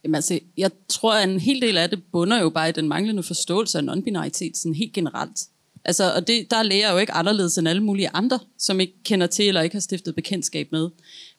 Jamen 0.04 0.16
altså, 0.16 0.40
jeg 0.58 0.72
tror, 0.88 1.14
at 1.14 1.30
en 1.30 1.40
hel 1.40 1.62
del 1.62 1.78
af 1.78 1.90
det 1.90 2.04
bunder 2.12 2.42
jo 2.42 2.50
bare 2.50 2.70
i 2.70 2.72
den 2.72 2.88
manglende 2.88 3.24
forståelse 3.24 3.78
af 3.78 3.84
non-binaritet, 3.84 4.58
sådan 4.58 4.76
helt 4.76 4.94
generelt. 4.94 5.48
Altså, 5.86 6.14
og 6.16 6.28
det, 6.28 6.52
der 6.52 6.58
er 6.58 6.64
læger 6.64 6.92
jo 6.92 6.98
ikke 6.98 7.14
anderledes 7.14 7.58
end 7.58 7.68
alle 7.68 7.84
mulige 7.84 8.10
andre, 8.10 8.40
som 8.58 8.80
ikke 8.80 8.94
kender 9.04 9.28
til 9.28 9.48
eller 9.48 9.62
ikke 9.62 9.76
har 9.76 9.82
stiftet 9.82 10.16
bekendtskab 10.16 10.72
med. 10.72 10.90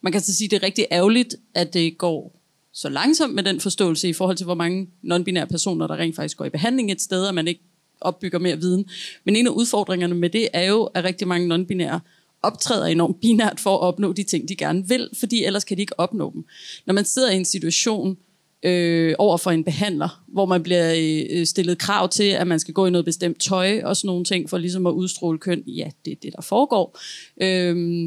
Man 0.00 0.12
kan 0.12 0.20
så 0.20 0.34
sige, 0.34 0.46
at 0.46 0.50
det 0.50 0.56
er 0.56 0.62
rigtig 0.62 0.86
ærgerligt, 0.90 1.36
at 1.54 1.74
det 1.74 1.98
går 1.98 2.40
så 2.72 2.88
langsomt 2.88 3.34
med 3.34 3.42
den 3.42 3.60
forståelse 3.60 4.08
i 4.08 4.12
forhold 4.12 4.36
til, 4.36 4.44
hvor 4.44 4.54
mange 4.54 4.88
non-binære 5.04 5.44
personer, 5.44 5.86
der 5.86 5.96
rent 5.96 6.16
faktisk 6.16 6.36
går 6.36 6.44
i 6.44 6.50
behandling 6.50 6.92
et 6.92 7.02
sted, 7.02 7.26
og 7.26 7.34
man 7.34 7.48
ikke 7.48 7.62
opbygger 8.04 8.38
mere 8.38 8.56
viden. 8.56 8.84
Men 9.24 9.36
en 9.36 9.46
af 9.46 9.50
udfordringerne 9.50 10.14
med 10.14 10.30
det 10.30 10.48
er 10.52 10.64
jo, 10.64 10.82
at 10.84 11.04
rigtig 11.04 11.28
mange 11.28 11.54
non-binære 11.54 12.00
optræder 12.42 12.86
enormt 12.86 13.20
binært 13.20 13.60
for 13.60 13.74
at 13.74 13.80
opnå 13.80 14.12
de 14.12 14.22
ting, 14.22 14.48
de 14.48 14.56
gerne 14.56 14.88
vil, 14.88 15.08
fordi 15.18 15.44
ellers 15.44 15.64
kan 15.64 15.76
de 15.76 15.82
ikke 15.82 16.00
opnå 16.00 16.32
dem. 16.34 16.44
Når 16.86 16.94
man 16.94 17.04
sidder 17.04 17.30
i 17.30 17.36
en 17.36 17.44
situation, 17.44 18.16
øh, 18.64 19.14
over 19.18 19.36
for 19.36 19.50
en 19.50 19.64
behandler, 19.64 20.22
hvor 20.28 20.46
man 20.46 20.62
bliver 20.62 20.94
øh, 21.30 21.46
stillet 21.46 21.78
krav 21.78 22.08
til, 22.08 22.24
at 22.24 22.46
man 22.46 22.60
skal 22.60 22.74
gå 22.74 22.86
i 22.86 22.90
noget 22.90 23.04
bestemt 23.04 23.40
tøj 23.40 23.80
og 23.84 23.96
sådan 23.96 24.08
nogle 24.08 24.24
ting, 24.24 24.50
for 24.50 24.58
ligesom 24.58 24.86
at 24.86 24.90
udstråle 24.90 25.38
køn. 25.38 25.62
Ja, 25.66 25.90
det 26.04 26.10
er 26.10 26.16
det, 26.22 26.32
der 26.36 26.42
foregår. 26.42 26.98
Øh, 27.42 28.06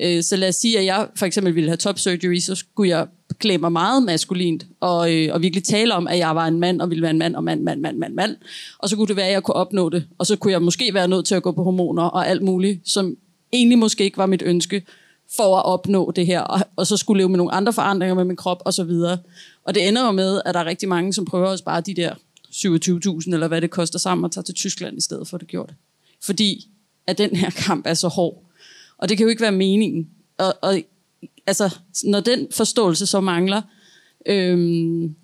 øh, 0.00 0.22
så 0.22 0.36
lad 0.36 0.48
os 0.48 0.54
sige, 0.54 0.78
at 0.78 0.84
jeg 0.84 1.08
for 1.16 1.26
eksempel 1.26 1.54
ville 1.54 1.70
have 1.70 1.76
top 1.76 1.98
surgery, 1.98 2.38
så 2.38 2.54
skulle 2.54 2.90
jeg 2.90 3.06
klæde 3.42 3.58
mig 3.58 3.72
meget 3.72 4.02
maskulint, 4.02 4.66
og, 4.80 5.14
øh, 5.14 5.34
og 5.34 5.42
virkelig 5.42 5.64
tale 5.64 5.94
om, 5.94 6.06
at 6.06 6.18
jeg 6.18 6.36
var 6.36 6.46
en 6.46 6.60
mand, 6.60 6.80
og 6.80 6.90
ville 6.90 7.02
være 7.02 7.10
en 7.10 7.18
mand, 7.18 7.36
og 7.36 7.44
mand, 7.44 7.62
mand, 7.62 7.80
mand, 7.80 7.98
mand, 7.98 8.14
mand. 8.14 8.36
Og 8.78 8.88
så 8.88 8.96
kunne 8.96 9.06
det 9.06 9.16
være, 9.16 9.26
at 9.26 9.32
jeg 9.32 9.42
kunne 9.42 9.54
opnå 9.54 9.88
det. 9.88 10.04
Og 10.18 10.26
så 10.26 10.36
kunne 10.36 10.52
jeg 10.52 10.62
måske 10.62 10.94
være 10.94 11.08
nødt 11.08 11.26
til 11.26 11.34
at 11.34 11.42
gå 11.42 11.52
på 11.52 11.62
hormoner 11.62 12.02
og 12.02 12.28
alt 12.28 12.42
muligt, 12.42 12.88
som 12.88 13.16
egentlig 13.52 13.78
måske 13.78 14.04
ikke 14.04 14.18
var 14.18 14.26
mit 14.26 14.42
ønske, 14.42 14.82
for 15.36 15.56
at 15.56 15.64
opnå 15.64 16.10
det 16.16 16.26
her, 16.26 16.40
og, 16.40 16.60
og 16.76 16.86
så 16.86 16.96
skulle 16.96 17.20
leve 17.20 17.28
med 17.28 17.36
nogle 17.36 17.52
andre 17.52 17.72
forandringer 17.72 18.14
med 18.14 18.24
min 18.24 18.36
krop, 18.36 18.62
og 18.64 18.74
så 18.74 18.84
videre. 18.84 19.18
Og 19.64 19.74
det 19.74 19.88
ender 19.88 20.06
jo 20.06 20.12
med, 20.12 20.40
at 20.44 20.54
der 20.54 20.60
er 20.60 20.64
rigtig 20.64 20.88
mange, 20.88 21.12
som 21.12 21.24
prøver 21.24 21.48
at 21.48 21.58
spare 21.58 21.80
de 21.80 21.94
der 21.94 22.14
27.000, 22.50 23.34
eller 23.34 23.48
hvad 23.48 23.60
det 23.60 23.70
koster 23.70 23.98
sammen, 23.98 24.24
og 24.24 24.32
tage 24.32 24.44
til 24.44 24.54
Tyskland 24.54 24.98
i 24.98 25.00
stedet 25.00 25.28
for, 25.28 25.36
at 25.36 25.40
det 25.40 25.48
gjorde 25.48 25.68
det. 25.68 25.76
Fordi 26.22 26.68
at 27.06 27.18
den 27.18 27.36
her 27.36 27.50
kamp 27.50 27.86
er 27.86 27.94
så 27.94 28.08
hård. 28.08 28.42
Og 28.98 29.08
det 29.08 29.16
kan 29.16 29.24
jo 29.24 29.30
ikke 29.30 29.42
være 29.42 29.52
meningen. 29.52 30.08
Og, 30.38 30.54
og 30.62 30.78
altså, 31.46 31.78
når 32.04 32.20
den 32.20 32.46
forståelse 32.50 33.06
så 33.06 33.20
mangler, 33.20 33.62
øhm, 34.26 35.14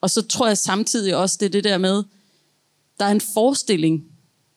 og 0.00 0.10
så 0.10 0.22
tror 0.22 0.46
jeg 0.46 0.58
samtidig 0.58 1.16
også, 1.16 1.36
det 1.40 1.46
er 1.46 1.50
det 1.50 1.64
der 1.64 1.78
med, 1.78 2.02
der 2.98 3.04
er 3.04 3.10
en 3.10 3.20
forestilling, 3.34 4.04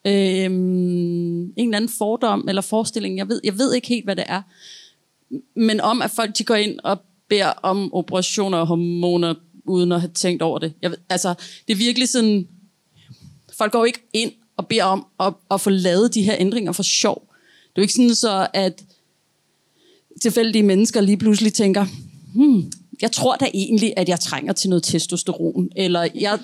øhm, 0.07 1.41
en 1.41 1.53
eller 1.57 1.77
anden 1.77 1.91
fordom 1.97 2.45
eller 2.47 2.61
forestilling, 2.61 3.17
jeg 3.17 3.29
ved, 3.29 3.41
jeg 3.43 3.57
ved 3.57 3.73
ikke 3.73 3.87
helt, 3.87 4.05
hvad 4.05 4.15
det 4.15 4.25
er, 4.27 4.41
men 5.55 5.81
om, 5.81 6.01
at 6.01 6.11
folk 6.11 6.37
de 6.37 6.43
går 6.43 6.55
ind 6.55 6.79
og 6.83 7.01
beder 7.29 7.49
om 7.49 7.93
operationer 7.93 8.57
og 8.57 8.67
hormoner, 8.67 9.35
uden 9.65 9.91
at 9.91 10.01
have 10.01 10.11
tænkt 10.13 10.41
over 10.41 10.59
det. 10.59 10.73
Jeg 10.81 10.89
ved, 10.91 10.97
altså, 11.09 11.33
det 11.67 11.73
er 11.73 11.77
virkelig 11.77 12.09
sådan, 12.09 12.47
folk 13.57 13.71
går 13.71 13.85
ikke 13.85 14.09
ind 14.13 14.31
og 14.57 14.67
beder 14.67 14.83
om 14.83 15.05
at, 15.19 15.33
at 15.51 15.61
få 15.61 15.69
lavet 15.69 16.13
de 16.13 16.23
her 16.23 16.35
ændringer 16.39 16.71
for 16.71 16.83
sjov. 16.83 17.27
Det 17.61 17.67
er 17.67 17.71
jo 17.77 17.81
ikke 17.81 17.93
sådan 17.93 18.15
så, 18.15 18.47
at 18.53 18.83
tilfældige 20.21 20.63
mennesker 20.63 21.01
lige 21.01 21.17
pludselig 21.17 21.53
tænker, 21.53 21.85
hmm, 22.35 22.71
jeg 23.01 23.11
tror 23.11 23.35
da 23.35 23.45
egentlig, 23.53 23.93
at 23.97 24.09
jeg 24.09 24.19
trænger 24.19 24.53
til 24.53 24.69
noget 24.69 24.83
testosteron, 24.83 25.69
eller 25.75 26.07
jeg, 26.15 26.39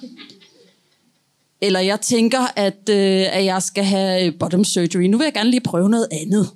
eller 1.62 1.80
jeg 1.80 2.02
tænker, 2.02 2.54
at, 2.56 2.90
øh, 2.90 3.38
at 3.38 3.46
jeg 3.46 3.62
skal 3.62 3.84
have 3.84 4.32
bottom 4.32 4.64
surgery. 4.64 5.04
Nu 5.04 5.18
vil 5.18 5.26
jeg 5.26 5.34
gerne 5.34 5.50
lige 5.50 5.62
prøve 5.62 5.90
noget 5.90 6.08
andet. 6.12 6.50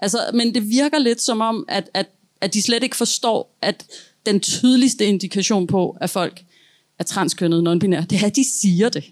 altså, 0.00 0.18
men 0.34 0.54
det 0.54 0.70
virker 0.70 0.98
lidt 0.98 1.22
som 1.22 1.40
om, 1.40 1.64
at, 1.68 1.90
at, 1.94 2.06
at 2.40 2.54
de 2.54 2.62
slet 2.62 2.82
ikke 2.82 2.96
forstår, 2.96 3.56
at 3.62 3.84
den 4.26 4.40
tydeligste 4.40 5.06
indikation 5.06 5.66
på, 5.66 5.96
at 6.00 6.10
folk 6.10 6.42
er 6.98 7.04
transkønnet 7.04 7.62
non-binære, 7.62 8.04
det 8.04 8.22
er, 8.22 8.26
at 8.26 8.36
de 8.36 8.60
siger 8.60 8.88
det. 8.88 9.04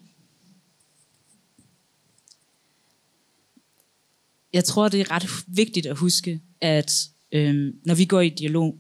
Jeg 4.53 4.65
tror, 4.65 4.89
det 4.89 5.01
er 5.01 5.11
ret 5.11 5.27
vigtigt 5.47 5.87
at 5.87 5.97
huske, 5.97 6.41
at 6.61 7.09
øh, 7.33 7.73
når 7.85 7.95
vi 7.95 8.05
går 8.05 8.21
i 8.21 8.29
dialog 8.29 8.79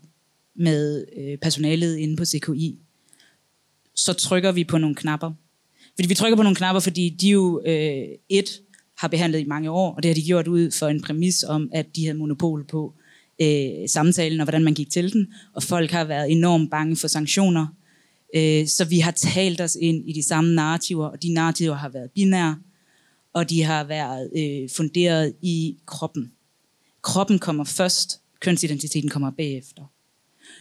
med 0.55 1.05
øh, 1.19 1.39
personalet 1.39 1.97
inde 1.97 2.17
på 2.17 2.25
CKI, 2.25 2.79
så 3.95 4.13
trykker 4.13 4.53
vi 4.53 4.65
på 4.65 4.79
nogle 4.79 4.97
knapper. 4.97 5.33
Fordi 5.95 6.09
vi 6.09 6.15
trykker 6.15 6.37
på 6.37 6.43
nogle 6.43 6.57
knapper, 6.57 6.81
fordi 6.81 7.09
de 7.09 7.29
jo 7.29 7.63
øh, 7.67 8.09
et 8.29 8.61
har 8.99 9.09
behandlet 9.09 9.41
i 9.41 9.45
mange 9.45 9.71
år, 9.71 9.95
og 9.95 10.03
det 10.03 10.09
har 10.09 10.15
de 10.15 10.27
gjort 10.27 10.49
ud 10.49 10.71
for 10.71 10.89
en 10.89 11.03
præmis 11.03 11.43
om, 11.43 11.71
at 11.73 11.97
de 11.97 12.05
havde 12.05 12.19
monopol 12.19 12.65
på 12.65 12.95
øh, 13.43 13.89
samtalen 13.89 14.41
og 14.41 14.45
hvordan 14.45 14.65
man 14.65 14.75
gik 14.75 14.91
til 14.91 15.13
den, 15.13 15.33
og 15.55 15.63
folk 15.63 15.91
har 15.91 16.05
været 16.05 16.31
enormt 16.31 16.71
bange 16.71 16.97
for 16.97 17.09
sanktioner. 17.09 17.67
Øh, 18.35 18.67
så 18.67 18.85
vi 18.85 18.99
har 18.99 19.11
talt 19.11 19.61
os 19.61 19.77
ind 19.81 20.09
i 20.09 20.13
de 20.13 20.23
samme 20.23 20.55
narrativer, 20.55 21.07
og 21.07 21.23
de 21.23 21.33
narrativer 21.33 21.75
har 21.75 21.89
været 21.89 22.11
binære, 22.11 22.57
og 23.33 23.51
de 23.51 23.63
har 23.63 23.85
været 23.85 24.31
øh, 24.37 24.71
funderet 24.71 25.35
i 25.43 25.77
kroppen. 25.87 26.33
Kroppen 27.03 27.39
kommer 27.39 27.65
først, 27.65 28.21
kønsidentiteten 28.41 29.11
kommer 29.11 29.31
bagefter. 29.31 29.83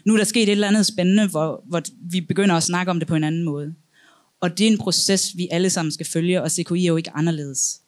Nu 0.06 0.14
er 0.14 0.18
der 0.18 0.24
sket 0.24 0.44
et 0.44 0.50
eller 0.50 0.68
andet 0.68 0.86
spændende, 0.86 1.28
hvor, 1.28 1.64
hvor 1.66 1.82
vi 2.02 2.22
begynder 2.22 2.56
at 2.56 2.64
snakke 2.64 2.90
om 2.90 3.00
det 3.00 3.08
på 3.08 3.16
en 3.16 3.24
anden 3.24 3.44
måde. 3.44 3.74
Og 4.40 4.58
det 4.58 4.68
er 4.68 4.72
en 4.72 4.78
proces, 4.78 5.38
vi 5.38 5.48
alle 5.52 5.70
sammen 5.70 5.92
skal 5.92 6.06
følge, 6.06 6.42
og 6.42 6.52
CKI 6.52 6.84
er 6.84 6.88
jo 6.88 6.98
ikke 6.98 7.12
anderledes. 7.12 7.82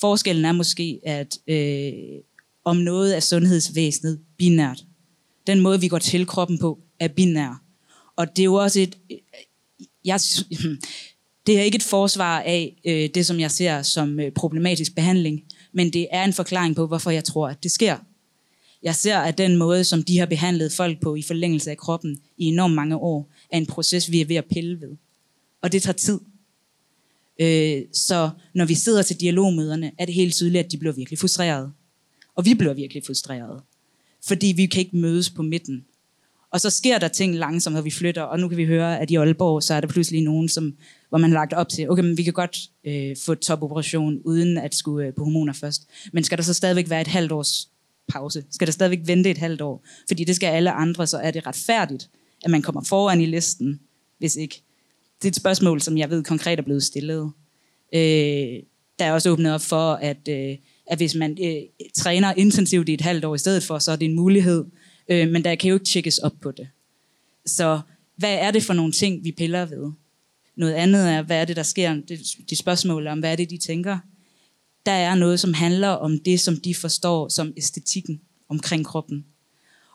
Forskellen 0.00 0.44
er 0.44 0.52
måske, 0.52 1.00
at 1.04 1.38
øh, 1.46 1.92
om 2.64 2.76
noget 2.76 3.16
er 3.16 3.20
sundhedsvæsenet 3.20 4.20
binært. 4.36 4.84
Den 5.46 5.60
måde, 5.60 5.80
vi 5.80 5.88
går 5.88 5.98
til 5.98 6.26
kroppen 6.26 6.58
på, 6.58 6.78
er 7.00 7.08
binær. 7.08 7.62
Og 8.16 8.36
det 8.36 8.42
er 8.42 8.44
jo 8.44 8.54
også 8.54 8.80
et... 8.80 8.98
Jeg, 10.04 10.20
det 11.46 11.58
er 11.58 11.62
ikke 11.62 11.76
et 11.76 11.82
forsvar 11.82 12.40
af 12.40 12.80
øh, 12.84 13.08
det, 13.14 13.26
som 13.26 13.40
jeg 13.40 13.50
ser 13.50 13.82
som 13.82 14.20
øh, 14.20 14.32
problematisk 14.32 14.94
behandling, 14.94 15.44
men 15.72 15.92
det 15.92 16.06
er 16.10 16.24
en 16.24 16.32
forklaring 16.32 16.76
på, 16.76 16.86
hvorfor 16.86 17.10
jeg 17.10 17.24
tror, 17.24 17.48
at 17.48 17.62
det 17.62 17.70
sker. 17.70 17.96
Jeg 18.82 18.94
ser, 18.94 19.18
at 19.18 19.38
den 19.38 19.56
måde, 19.56 19.84
som 19.84 20.02
de 20.02 20.18
har 20.18 20.26
behandlet 20.26 20.72
folk 20.72 21.00
på 21.00 21.14
i 21.14 21.22
forlængelse 21.22 21.70
af 21.70 21.76
kroppen 21.76 22.20
i 22.38 22.44
enormt 22.44 22.74
mange 22.74 22.96
år, 22.96 23.30
er 23.50 23.58
en 23.58 23.66
proces, 23.66 24.10
vi 24.10 24.20
er 24.20 24.24
ved 24.24 24.36
at 24.36 24.44
pille 24.44 24.80
ved. 24.80 24.96
Og 25.62 25.72
det 25.72 25.82
tager 25.82 25.96
tid. 25.96 26.20
Øh, 27.40 27.82
så 27.92 28.30
når 28.54 28.64
vi 28.64 28.74
sidder 28.74 29.02
til 29.02 29.20
dialogmøderne, 29.20 29.92
er 29.98 30.04
det 30.04 30.14
helt 30.14 30.34
tydeligt, 30.34 30.64
at 30.64 30.72
de 30.72 30.78
bliver 30.78 30.92
virkelig 30.92 31.18
frustrerede. 31.18 31.72
Og 32.34 32.44
vi 32.44 32.54
bliver 32.54 32.74
virkelig 32.74 33.02
frustrerede. 33.06 33.62
Fordi 34.24 34.46
vi 34.46 34.66
kan 34.66 34.80
ikke 34.80 34.96
mødes 34.96 35.30
på 35.30 35.42
midten. 35.42 35.84
Og 36.54 36.60
så 36.60 36.70
sker 36.70 36.98
der 36.98 37.08
ting 37.08 37.34
langsomt, 37.34 37.74
når 37.74 37.82
vi 37.82 37.90
flytter, 37.90 38.22
og 38.22 38.40
nu 38.40 38.48
kan 38.48 38.58
vi 38.58 38.64
høre, 38.64 39.00
at 39.00 39.10
i 39.10 39.16
Aalborg, 39.16 39.62
så 39.62 39.74
er 39.74 39.80
der 39.80 39.88
pludselig 39.88 40.22
nogen, 40.22 40.48
som, 40.48 40.74
hvor 41.08 41.18
man 41.18 41.30
har 41.30 41.38
lagt 41.38 41.52
op 41.52 41.68
til, 41.68 41.90
okay, 41.90 42.02
men 42.02 42.16
vi 42.16 42.22
kan 42.22 42.32
godt 42.32 42.58
øh, 42.84 43.16
få 43.24 43.34
topoperation, 43.34 44.20
uden 44.24 44.58
at 44.58 44.74
skulle 44.74 45.06
øh, 45.06 45.14
på 45.14 45.24
hormoner 45.24 45.52
først. 45.52 45.88
Men 46.12 46.24
skal 46.24 46.38
der 46.38 46.44
så 46.44 46.54
stadigvæk 46.54 46.90
være 46.90 47.00
et 47.00 47.06
halvt 47.06 47.32
års 47.32 47.68
pause? 48.08 48.44
Skal 48.50 48.66
der 48.66 48.72
stadigvæk 48.72 48.98
vente 49.06 49.30
et 49.30 49.38
halvt 49.38 49.60
år? 49.60 49.84
Fordi 50.08 50.24
det 50.24 50.36
skal 50.36 50.46
alle 50.46 50.70
andre, 50.70 51.06
så 51.06 51.18
er 51.18 51.30
det 51.30 51.46
retfærdigt, 51.46 52.10
at 52.44 52.50
man 52.50 52.62
kommer 52.62 52.84
foran 52.84 53.20
i 53.20 53.26
listen, 53.26 53.80
hvis 54.18 54.36
ikke. 54.36 54.62
Det 55.18 55.24
er 55.24 55.30
et 55.30 55.36
spørgsmål, 55.36 55.80
som 55.80 55.98
jeg 55.98 56.10
ved 56.10 56.22
konkret 56.22 56.58
er 56.58 56.62
blevet 56.62 56.82
stillet. 56.82 57.32
Øh, 57.94 58.62
der 58.98 59.04
er 59.04 59.12
også 59.12 59.30
åbnet 59.30 59.54
op 59.54 59.60
for, 59.60 59.92
at, 59.92 60.28
øh, 60.28 60.56
at 60.86 60.98
hvis 60.98 61.14
man 61.14 61.38
øh, 61.42 61.86
træner 61.94 62.34
intensivt 62.36 62.88
i 62.88 62.94
et 62.94 63.00
halvt 63.00 63.24
år 63.24 63.34
i 63.34 63.38
stedet 63.38 63.62
for, 63.62 63.78
så 63.78 63.92
er 63.92 63.96
det 63.96 64.06
en 64.06 64.16
mulighed. 64.16 64.64
Øh, 65.08 65.28
men 65.28 65.44
der 65.44 65.54
kan 65.54 65.68
jo 65.68 65.74
ikke 65.74 65.86
tjekkes 65.86 66.18
op 66.18 66.32
på 66.42 66.50
det. 66.50 66.68
Så 67.46 67.80
hvad 68.16 68.34
er 68.34 68.50
det 68.50 68.62
for 68.62 68.74
nogle 68.74 68.92
ting, 68.92 69.24
vi 69.24 69.32
piller 69.32 69.66
ved? 69.66 69.92
Noget 70.56 70.72
andet 70.72 71.10
er, 71.10 71.22
hvad 71.22 71.40
er 71.40 71.44
det, 71.44 71.56
der 71.56 71.62
sker? 71.62 71.94
Det, 71.94 72.20
de 72.50 72.56
spørgsmål 72.56 73.06
om, 73.06 73.18
hvad 73.18 73.32
er 73.32 73.36
det, 73.36 73.50
de 73.50 73.58
tænker? 73.58 73.98
Der 74.86 74.92
er 74.92 75.14
noget, 75.14 75.40
som 75.40 75.54
handler 75.54 75.88
om 75.88 76.18
det, 76.18 76.40
som 76.40 76.56
de 76.56 76.74
forstår 76.74 77.28
som 77.28 77.52
æstetikken 77.56 78.20
omkring 78.48 78.84
kroppen. 78.86 79.24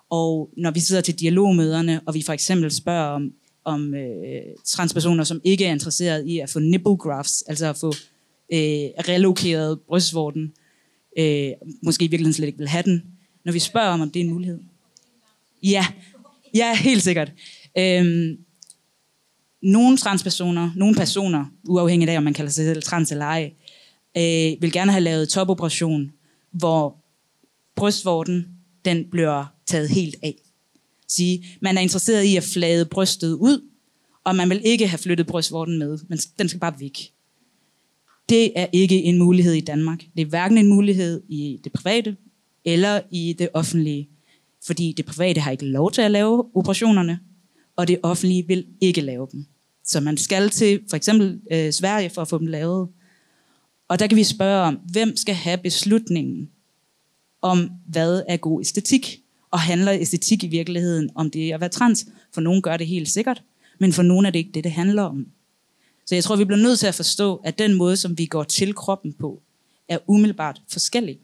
Og 0.09 0.49
når 0.57 0.71
vi 0.71 0.79
sidder 0.79 1.01
til 1.01 1.19
dialogmøderne, 1.19 2.01
og 2.05 2.13
vi 2.13 2.21
for 2.21 2.33
eksempel 2.33 2.71
spørger 2.71 3.07
om, 3.07 3.33
om 3.63 3.93
øh, 3.93 4.41
transpersoner, 4.65 5.23
som 5.23 5.41
ikke 5.43 5.65
er 5.65 5.71
interesseret 5.71 6.25
i 6.25 6.39
at 6.39 6.49
få 6.49 6.59
nipple 6.59 6.97
grafts, 6.97 7.41
altså 7.47 7.65
at 7.65 7.77
få 7.77 7.87
øh, 8.53 8.89
relokeret 9.07 9.79
brystvorten, 9.79 10.53
øh, 11.17 11.51
måske 11.83 12.05
i 12.05 12.07
virkeligheden 12.07 12.33
slet 12.33 12.47
ikke 12.47 12.59
vil 12.59 12.67
have 12.67 12.83
den, 12.83 13.03
når 13.45 13.51
vi 13.51 13.59
spørger 13.59 13.89
om, 13.89 14.01
om 14.01 14.11
det 14.11 14.19
er 14.19 14.23
en 14.23 14.29
mulighed. 14.29 14.59
Ja, 15.63 15.85
ja 16.55 16.75
helt 16.75 17.03
sikkert. 17.03 17.31
Øhm, 17.77 18.37
nogle 19.61 19.97
transpersoner, 19.97 20.71
nogle 20.75 20.95
personer, 20.95 21.45
uafhængigt 21.67 22.11
af 22.11 22.17
om 22.17 22.23
man 22.23 22.33
kalder 22.33 22.51
sig 22.51 22.65
selv 22.65 22.83
trans 22.83 23.11
eller 23.11 23.25
ej, 23.25 23.53
øh, 24.17 24.61
vil 24.61 24.71
gerne 24.71 24.91
have 24.91 25.03
lavet 25.03 25.29
topoperation, 25.29 26.11
hvor 26.51 26.97
brystvorten 27.75 28.47
den 28.85 29.05
bliver 29.11 29.45
taget 29.65 29.89
helt 29.89 30.15
af. 30.23 30.35
Sige, 31.07 31.45
man 31.61 31.77
er 31.77 31.81
interesseret 31.81 32.23
i 32.23 32.35
at 32.35 32.43
flade 32.43 32.85
brystet 32.85 33.33
ud, 33.33 33.69
og 34.23 34.35
man 34.35 34.49
vil 34.49 34.61
ikke 34.63 34.87
have 34.87 34.97
flyttet 34.97 35.27
brystvorten 35.27 35.79
med, 35.79 35.99
men 36.07 36.17
den 36.39 36.49
skal 36.49 36.59
bare 36.59 36.79
væk. 36.79 37.11
Det 38.29 38.51
er 38.55 38.67
ikke 38.73 39.03
en 39.03 39.17
mulighed 39.17 39.53
i 39.53 39.61
Danmark. 39.61 39.99
Det 40.15 40.21
er 40.21 40.25
hverken 40.25 40.57
en 40.57 40.67
mulighed 40.67 41.21
i 41.29 41.59
det 41.63 41.71
private 41.71 42.17
eller 42.65 43.01
i 43.11 43.35
det 43.39 43.49
offentlige. 43.53 44.09
Fordi 44.69 44.93
det 44.97 45.05
private 45.05 45.41
har 45.41 45.51
ikke 45.51 45.65
lov 45.65 45.91
til 45.91 46.01
at 46.01 46.11
lave 46.11 46.55
operationerne, 46.55 47.19
og 47.75 47.87
det 47.87 47.99
offentlige 48.03 48.47
vil 48.47 48.65
ikke 48.81 49.01
lave 49.01 49.27
dem. 49.31 49.45
Så 49.83 49.99
man 49.99 50.17
skal 50.17 50.49
til 50.49 50.79
for 50.89 50.97
eksempel 50.97 51.41
øh, 51.51 51.73
Sverige 51.73 52.09
for 52.09 52.21
at 52.21 52.27
få 52.27 52.37
dem 52.37 52.47
lavet. 52.47 52.89
Og 53.87 53.99
der 53.99 54.07
kan 54.07 54.17
vi 54.17 54.23
spørge 54.23 54.63
om, 54.63 54.79
hvem 54.91 55.15
skal 55.15 55.35
have 55.35 55.57
beslutningen 55.57 56.49
om, 57.41 57.71
hvad 57.87 58.23
er 58.27 58.37
god 58.37 58.61
æstetik? 58.61 59.21
Og 59.51 59.59
handler 59.59 59.93
æstetik 59.93 60.43
i 60.43 60.47
virkeligheden 60.47 61.09
om 61.15 61.31
det 61.31 61.53
at 61.53 61.59
være 61.59 61.69
trans? 61.69 62.07
For 62.33 62.41
nogen 62.41 62.61
gør 62.61 62.77
det 62.77 62.87
helt 62.87 63.09
sikkert, 63.09 63.43
men 63.79 63.93
for 63.93 64.01
nogen 64.01 64.25
er 64.25 64.29
det 64.29 64.39
ikke 64.39 64.51
det, 64.53 64.63
det 64.63 64.71
handler 64.71 65.03
om. 65.03 65.27
Så 66.05 66.15
jeg 66.15 66.23
tror, 66.23 66.35
vi 66.35 66.45
bliver 66.45 66.61
nødt 66.61 66.79
til 66.79 66.87
at 66.87 66.95
forstå, 66.95 67.35
at 67.35 67.59
den 67.59 67.73
måde, 67.73 67.97
som 67.97 68.17
vi 68.17 68.25
går 68.25 68.43
til 68.43 68.75
kroppen 68.75 69.13
på, 69.13 69.41
er 69.87 69.97
umiddelbart 70.07 70.61
forskellig. 70.71 71.19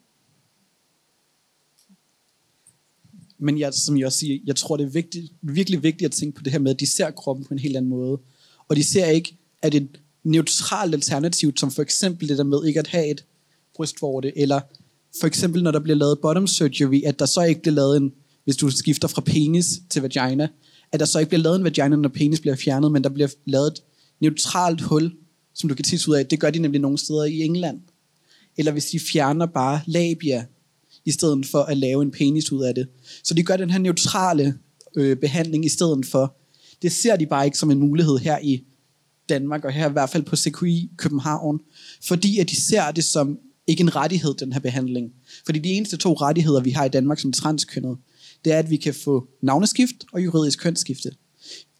Men 3.39 3.59
jeg, 3.59 3.73
som 3.73 3.97
jeg 3.97 4.05
også 4.05 4.19
siger, 4.19 4.39
jeg 4.45 4.55
tror, 4.55 4.77
det 4.77 4.83
er 4.83 4.89
vigtigt, 4.89 5.33
virkelig 5.41 5.83
vigtigt 5.83 6.05
at 6.05 6.11
tænke 6.11 6.35
på 6.35 6.43
det 6.43 6.51
her 6.51 6.59
med, 6.59 6.71
at 6.71 6.79
de 6.79 6.87
ser 6.91 7.11
kroppen 7.11 7.45
på 7.45 7.53
en 7.53 7.59
helt 7.59 7.77
anden 7.77 7.89
måde. 7.89 8.19
Og 8.67 8.75
de 8.75 8.83
ser 8.83 9.05
ikke, 9.05 9.37
at 9.61 9.75
et 9.75 9.87
neutralt 10.23 10.93
alternativ, 10.93 11.53
som 11.57 11.71
for 11.71 11.81
eksempel 11.81 12.29
det 12.29 12.37
der 12.37 12.43
med 12.43 12.65
ikke 12.67 12.79
at 12.79 12.87
have 12.87 13.07
et 13.07 13.25
brystvorte, 13.75 14.37
eller 14.37 14.59
for 15.19 15.27
eksempel 15.27 15.63
når 15.63 15.71
der 15.71 15.79
bliver 15.79 15.97
lavet 15.97 16.19
bottom 16.21 16.47
surgery, 16.47 17.01
at 17.05 17.19
der 17.19 17.25
så 17.25 17.41
ikke 17.41 17.61
bliver 17.61 17.75
lavet 17.75 17.97
en, 17.97 18.13
hvis 18.43 18.57
du 18.57 18.69
skifter 18.69 19.07
fra 19.07 19.21
penis 19.21 19.81
til 19.89 20.01
vagina, 20.01 20.47
at 20.91 20.99
der 20.99 21.05
så 21.05 21.19
ikke 21.19 21.29
bliver 21.29 21.41
lavet 21.41 21.55
en 21.55 21.63
vagina, 21.63 21.95
når 21.95 22.09
penis 22.09 22.39
bliver 22.39 22.55
fjernet, 22.55 22.91
men 22.91 23.03
der 23.03 23.09
bliver 23.09 23.27
lavet 23.45 23.67
et 23.67 23.83
neutralt 24.19 24.81
hul, 24.81 25.13
som 25.53 25.69
du 25.69 25.75
kan 25.75 25.85
tisse 25.85 26.11
ud 26.11 26.15
af. 26.15 26.25
Det 26.25 26.39
gør 26.39 26.49
de 26.49 26.59
nemlig 26.59 26.81
nogle 26.81 26.97
steder 26.97 27.23
i 27.23 27.39
England. 27.39 27.81
Eller 28.57 28.71
hvis 28.71 28.85
de 28.85 28.99
fjerner 28.99 29.45
bare 29.45 29.81
labia, 29.85 30.45
i 31.05 31.11
stedet 31.11 31.45
for 31.45 31.59
at 31.59 31.77
lave 31.77 32.01
en 32.01 32.11
penis 32.11 32.51
ud 32.51 32.63
af 32.63 32.75
det. 32.75 32.87
Så 33.23 33.33
de 33.33 33.43
gør 33.43 33.57
den 33.57 33.69
her 33.69 33.79
neutrale 33.79 34.57
øh, 34.95 35.17
behandling 35.17 35.65
i 35.65 35.69
stedet 35.69 36.05
for. 36.05 36.35
Det 36.81 36.91
ser 36.91 37.15
de 37.15 37.25
bare 37.25 37.45
ikke 37.45 37.57
som 37.57 37.71
en 37.71 37.79
mulighed 37.79 38.17
her 38.17 38.39
i 38.43 38.63
Danmark, 39.29 39.65
og 39.65 39.71
her 39.71 39.89
i 39.89 39.91
hvert 39.91 40.09
fald 40.09 40.23
på 40.23 40.35
CQI 40.35 40.91
København, 40.97 41.59
fordi 42.03 42.39
at 42.39 42.49
de 42.49 42.61
ser 42.61 42.91
det 42.91 43.03
som 43.03 43.39
ikke 43.67 43.81
en 43.81 43.95
rettighed, 43.95 44.33
den 44.33 44.53
her 44.53 44.59
behandling. 44.59 45.11
Fordi 45.45 45.59
de 45.59 45.69
eneste 45.69 45.97
to 45.97 46.13
rettigheder, 46.13 46.61
vi 46.61 46.69
har 46.69 46.85
i 46.85 46.89
Danmark 46.89 47.19
som 47.19 47.31
transkønnet, 47.31 47.97
det 48.45 48.53
er, 48.53 48.59
at 48.59 48.69
vi 48.69 48.77
kan 48.77 48.93
få 48.93 49.27
navneskift 49.41 49.95
og 50.13 50.23
juridisk 50.23 50.59
kønsskifte. 50.59 51.11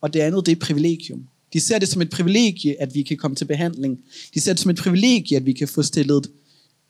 Og 0.02 0.14
det 0.14 0.20
andet, 0.20 0.46
det 0.46 0.52
er 0.52 0.56
et 0.56 0.62
privilegium. 0.62 1.28
De 1.54 1.60
ser 1.60 1.80
det 1.80 1.88
som 1.88 2.02
et 2.02 2.10
privilegie, 2.10 2.82
at 2.82 2.96
vi 2.96 3.04
kan 3.04 3.18
komme 3.18 3.36
til 3.36 3.46
behandling. 3.46 4.00
De 4.34 4.40
ser 4.40 4.54
det 4.54 4.60
som 4.60 4.72
et 4.72 4.78
privilegie, 4.78 5.38
at 5.38 5.46
vi 5.46 5.54
kan 5.54 5.68
få 5.68 5.84
stillet 5.84 6.32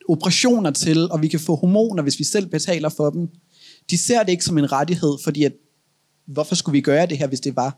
operationer 0.10 0.72
til, 0.72 1.12
og 1.12 1.22
vi 1.22 1.28
kan 1.28 1.40
få 1.40 1.56
hormoner, 1.56 2.04
hvis 2.04 2.20
vi 2.20 2.24
selv 2.24 2.48
betaler 2.48 2.90
for 2.90 3.10
dem. 3.10 3.30
De 3.90 3.98
ser 3.98 4.24
det 4.24 4.32
ikke 4.32 4.46
som 4.46 4.58
en 4.58 4.72
rettighed, 4.72 5.18
fordi 5.24 5.44
at, 5.44 5.54
hvorfor 6.26 6.56
skulle 6.56 6.74
vi 6.74 6.82
gøre 6.82 7.06
det 7.06 7.18
her, 7.18 7.28
hvis 7.28 7.40
det 7.40 7.56
var? 7.56 7.78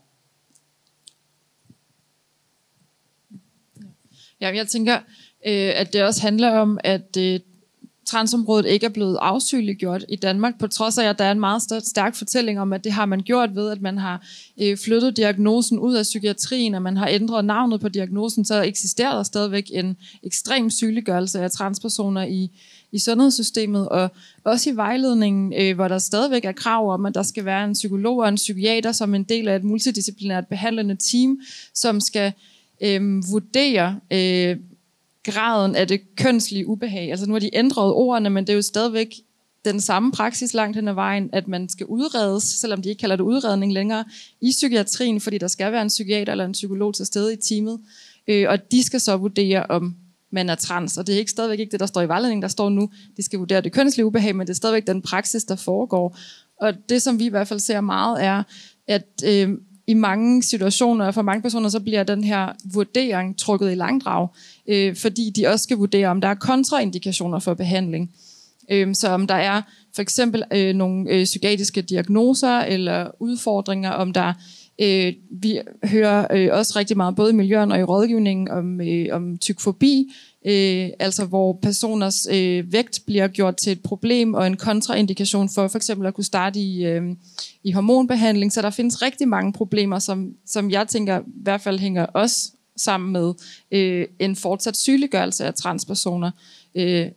Ja, 4.41 4.55
jeg 4.55 4.67
tænker, 4.67 4.95
øh, 5.47 5.71
at 5.75 5.93
det 5.93 6.03
også 6.03 6.21
handler 6.21 6.51
om, 6.51 6.79
at 6.83 7.17
øh, 7.17 7.39
transområdet 8.07 8.65
ikke 8.65 8.85
er 8.85 8.89
blevet 8.89 9.17
afsygeliggjort 9.21 10.05
i 10.09 10.15
Danmark, 10.15 10.59
på 10.59 10.67
trods 10.67 10.97
af, 10.97 11.09
at 11.09 11.19
der 11.19 11.25
er 11.25 11.31
en 11.31 11.39
meget 11.39 11.61
stærk 11.87 12.15
fortælling 12.15 12.59
om, 12.59 12.73
at 12.73 12.83
det 12.83 12.91
har 12.91 13.05
man 13.05 13.19
gjort 13.19 13.55
ved, 13.55 13.69
at 13.69 13.81
man 13.81 13.97
har 13.97 14.25
øh, 14.61 14.77
flyttet 14.77 15.17
diagnosen 15.17 15.79
ud 15.79 15.95
af 15.95 16.03
psykiatrien, 16.03 16.73
og 16.75 16.81
man 16.81 16.97
har 16.97 17.07
ændret 17.07 17.45
navnet 17.45 17.81
på 17.81 17.89
diagnosen, 17.89 18.45
så 18.45 18.61
eksisterer 18.61 19.15
der 19.15 19.23
stadigvæk 19.23 19.69
en 19.73 19.97
ekstrem 20.23 20.69
sygeliggørelse 20.69 21.39
af 21.39 21.51
transpersoner 21.51 22.23
i, 22.23 22.51
i 22.91 22.99
sundhedssystemet, 22.99 23.89
og 23.89 24.11
også 24.43 24.69
i 24.69 24.75
vejledningen, 24.75 25.53
øh, 25.57 25.75
hvor 25.75 25.87
der 25.87 25.97
stadigvæk 25.97 26.45
er 26.45 26.51
krav 26.51 26.93
om, 26.93 27.05
at 27.05 27.15
der 27.15 27.23
skal 27.23 27.45
være 27.45 27.65
en 27.65 27.73
psykolog 27.73 28.17
og 28.17 28.29
en 28.29 28.35
psykiater 28.35 28.91
som 28.91 29.15
en 29.15 29.23
del 29.23 29.47
af 29.47 29.55
et 29.55 29.63
multidisciplinært 29.63 30.47
behandlende 30.47 30.97
team, 31.11 31.39
som 31.73 31.99
skal 31.99 32.33
øh, 32.81 33.01
vurdere 33.31 33.99
øh, 34.11 34.57
graden 35.31 35.75
af 35.75 35.87
det 35.87 36.15
kønslige 36.15 36.67
ubehag. 36.67 37.11
Altså 37.11 37.25
nu 37.25 37.33
har 37.33 37.39
de 37.39 37.55
ændret 37.55 37.93
ordene, 37.93 38.29
men 38.29 38.47
det 38.47 38.53
er 38.53 38.55
jo 38.55 38.61
stadigvæk 38.61 39.07
den 39.65 39.81
samme 39.81 40.11
praksis 40.11 40.53
langt 40.53 40.75
hen 40.75 40.87
ad 40.87 40.93
vejen, 40.93 41.29
at 41.33 41.47
man 41.47 41.69
skal 41.69 41.85
udredes, 41.85 42.43
selvom 42.43 42.81
de 42.81 42.89
ikke 42.89 42.99
kalder 42.99 43.15
det 43.15 43.23
udredning 43.23 43.73
længere, 43.73 44.05
i 44.41 44.49
psykiatrien, 44.51 45.21
fordi 45.21 45.37
der 45.37 45.47
skal 45.47 45.71
være 45.71 45.81
en 45.81 45.87
psykiater 45.87 46.31
eller 46.31 46.45
en 46.45 46.51
psykolog 46.51 46.95
til 46.95 47.05
stede 47.05 47.33
i 47.33 47.37
teamet, 47.37 47.79
øh, 48.27 48.45
og 48.49 48.71
de 48.71 48.83
skal 48.83 48.99
så 48.99 49.17
vurdere, 49.17 49.65
om 49.65 49.95
man 50.31 50.49
er 50.49 50.55
trans, 50.55 50.97
og 50.97 51.07
det 51.07 51.15
er 51.15 51.19
ikke 51.19 51.31
stadigvæk 51.31 51.59
ikke 51.59 51.71
det, 51.71 51.79
der 51.79 51.85
står 51.85 52.01
i 52.01 52.07
vejledningen, 52.07 52.41
der 52.41 52.47
står 52.47 52.69
nu, 52.69 52.89
de 53.17 53.23
skal 53.23 53.39
vurdere 53.39 53.61
det 53.61 53.71
kønslige 53.71 54.05
ubehag, 54.05 54.35
men 54.35 54.47
det 54.47 54.53
er 54.53 54.55
stadigvæk 54.55 54.87
den 54.87 55.01
praksis, 55.01 55.43
der 55.43 55.55
foregår. 55.55 56.17
Og 56.61 56.73
det, 56.89 57.01
som 57.01 57.19
vi 57.19 57.25
i 57.25 57.29
hvert 57.29 57.47
fald 57.47 57.59
ser 57.59 57.81
meget, 57.81 58.23
er, 58.23 58.43
at 58.87 59.23
øh, 59.25 59.49
i 59.87 59.93
mange 59.93 60.43
situationer, 60.43 61.05
og 61.05 61.13
for 61.13 61.21
mange 61.21 61.41
personer, 61.41 61.69
så 61.69 61.79
bliver 61.79 62.03
den 62.03 62.23
her 62.23 62.47
vurdering 62.73 63.37
trukket 63.37 63.71
i 63.71 63.75
langdrag, 63.75 64.27
øh, 64.67 64.95
fordi 64.95 65.31
de 65.35 65.47
også 65.47 65.63
skal 65.63 65.77
vurdere, 65.77 66.07
om 66.07 66.21
der 66.21 66.27
er 66.27 66.35
kontraindikationer 66.35 67.39
for 67.39 67.53
behandling. 67.53 68.11
Øh, 68.71 68.95
så 68.95 69.09
om 69.09 69.27
der 69.27 69.35
er 69.35 69.61
for 69.95 70.01
eksempel 70.01 70.43
øh, 70.53 70.75
nogle 70.75 71.09
øh, 71.09 71.23
psykiatriske 71.23 71.81
diagnoser 71.81 72.59
eller 72.59 73.11
udfordringer, 73.19 73.91
om 73.91 74.13
der 74.13 74.33
øh, 74.81 75.13
vi 75.31 75.59
hører 75.83 76.27
øh, 76.31 76.49
også 76.51 76.73
rigtig 76.79 76.97
meget 76.97 77.15
både 77.15 77.31
i 77.31 77.35
miljøen 77.35 77.71
og 77.71 77.79
i 77.79 77.83
rådgivningen 77.83 78.49
om, 78.49 78.81
øh, 78.81 79.07
om 79.11 79.37
tykfobi, 79.37 80.11
øh, 80.47 80.89
altså 80.99 81.25
hvor 81.25 81.59
personers 81.61 82.27
øh, 82.31 82.71
vægt 82.71 82.99
bliver 83.05 83.27
gjort 83.27 83.55
til 83.55 83.71
et 83.71 83.81
problem 83.81 84.33
og 84.33 84.47
en 84.47 84.57
kontraindikation 84.57 85.49
for 85.49 85.67
for 85.67 85.77
eksempel 85.77 86.07
at 86.07 86.13
kunne 86.13 86.23
starte 86.23 86.59
i, 86.59 86.85
øh, 86.85 87.03
i 87.63 87.71
hormonbehandling. 87.71 88.53
Så 88.53 88.61
der 88.61 88.69
findes 88.69 89.01
rigtig 89.01 89.27
mange 89.27 89.53
problemer, 89.53 89.99
som, 89.99 90.33
som 90.45 90.71
jeg 90.71 90.87
tænker 90.87 91.19
i 91.19 91.23
hvert 91.43 91.61
fald 91.61 91.79
hænger 91.79 92.05
os 92.13 92.51
sammen 92.77 93.11
med 93.13 93.33
øh, 93.71 94.07
en 94.19 94.35
fortsat 94.35 94.77
sygeliggørelse 94.77 95.45
af 95.45 95.53
transpersoner. 95.53 96.31
Øh, 96.75 97.07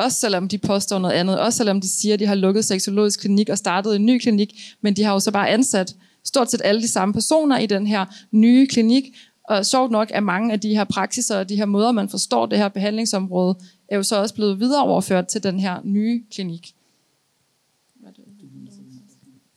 også 0.00 0.20
selvom 0.20 0.48
de 0.48 0.58
påstår 0.58 0.98
noget 0.98 1.14
andet, 1.14 1.40
også 1.40 1.56
selvom 1.56 1.80
de 1.80 1.88
siger, 1.88 2.14
at 2.14 2.20
de 2.20 2.26
har 2.26 2.34
lukket 2.34 2.64
seksologisk 2.64 3.20
klinik 3.20 3.48
og 3.48 3.58
startet 3.58 3.96
en 3.96 4.06
ny 4.06 4.18
klinik, 4.18 4.60
men 4.80 4.96
de 4.96 5.02
har 5.02 5.12
jo 5.12 5.20
så 5.20 5.30
bare 5.30 5.48
ansat 5.48 5.94
stort 6.24 6.50
set 6.50 6.60
alle 6.64 6.82
de 6.82 6.88
samme 6.88 7.14
personer 7.14 7.58
i 7.58 7.66
den 7.66 7.86
her 7.86 8.04
nye 8.32 8.66
klinik, 8.66 9.04
og 9.50 9.66
sjovt 9.66 9.90
nok 9.90 10.10
er 10.14 10.20
mange 10.20 10.52
af 10.52 10.60
de 10.60 10.74
her 10.74 10.84
praksiser 10.84 11.38
og 11.38 11.48
de 11.48 11.56
her 11.56 11.66
måder, 11.66 11.92
man 11.92 12.08
forstår 12.08 12.46
det 12.46 12.58
her 12.58 12.68
behandlingsområde, 12.68 13.58
er 13.88 13.96
jo 13.96 14.02
så 14.02 14.20
også 14.20 14.34
blevet 14.34 14.60
videreoverført 14.60 15.26
til 15.26 15.42
den 15.42 15.60
her 15.60 15.80
nye 15.84 16.24
klinik. 16.30 16.74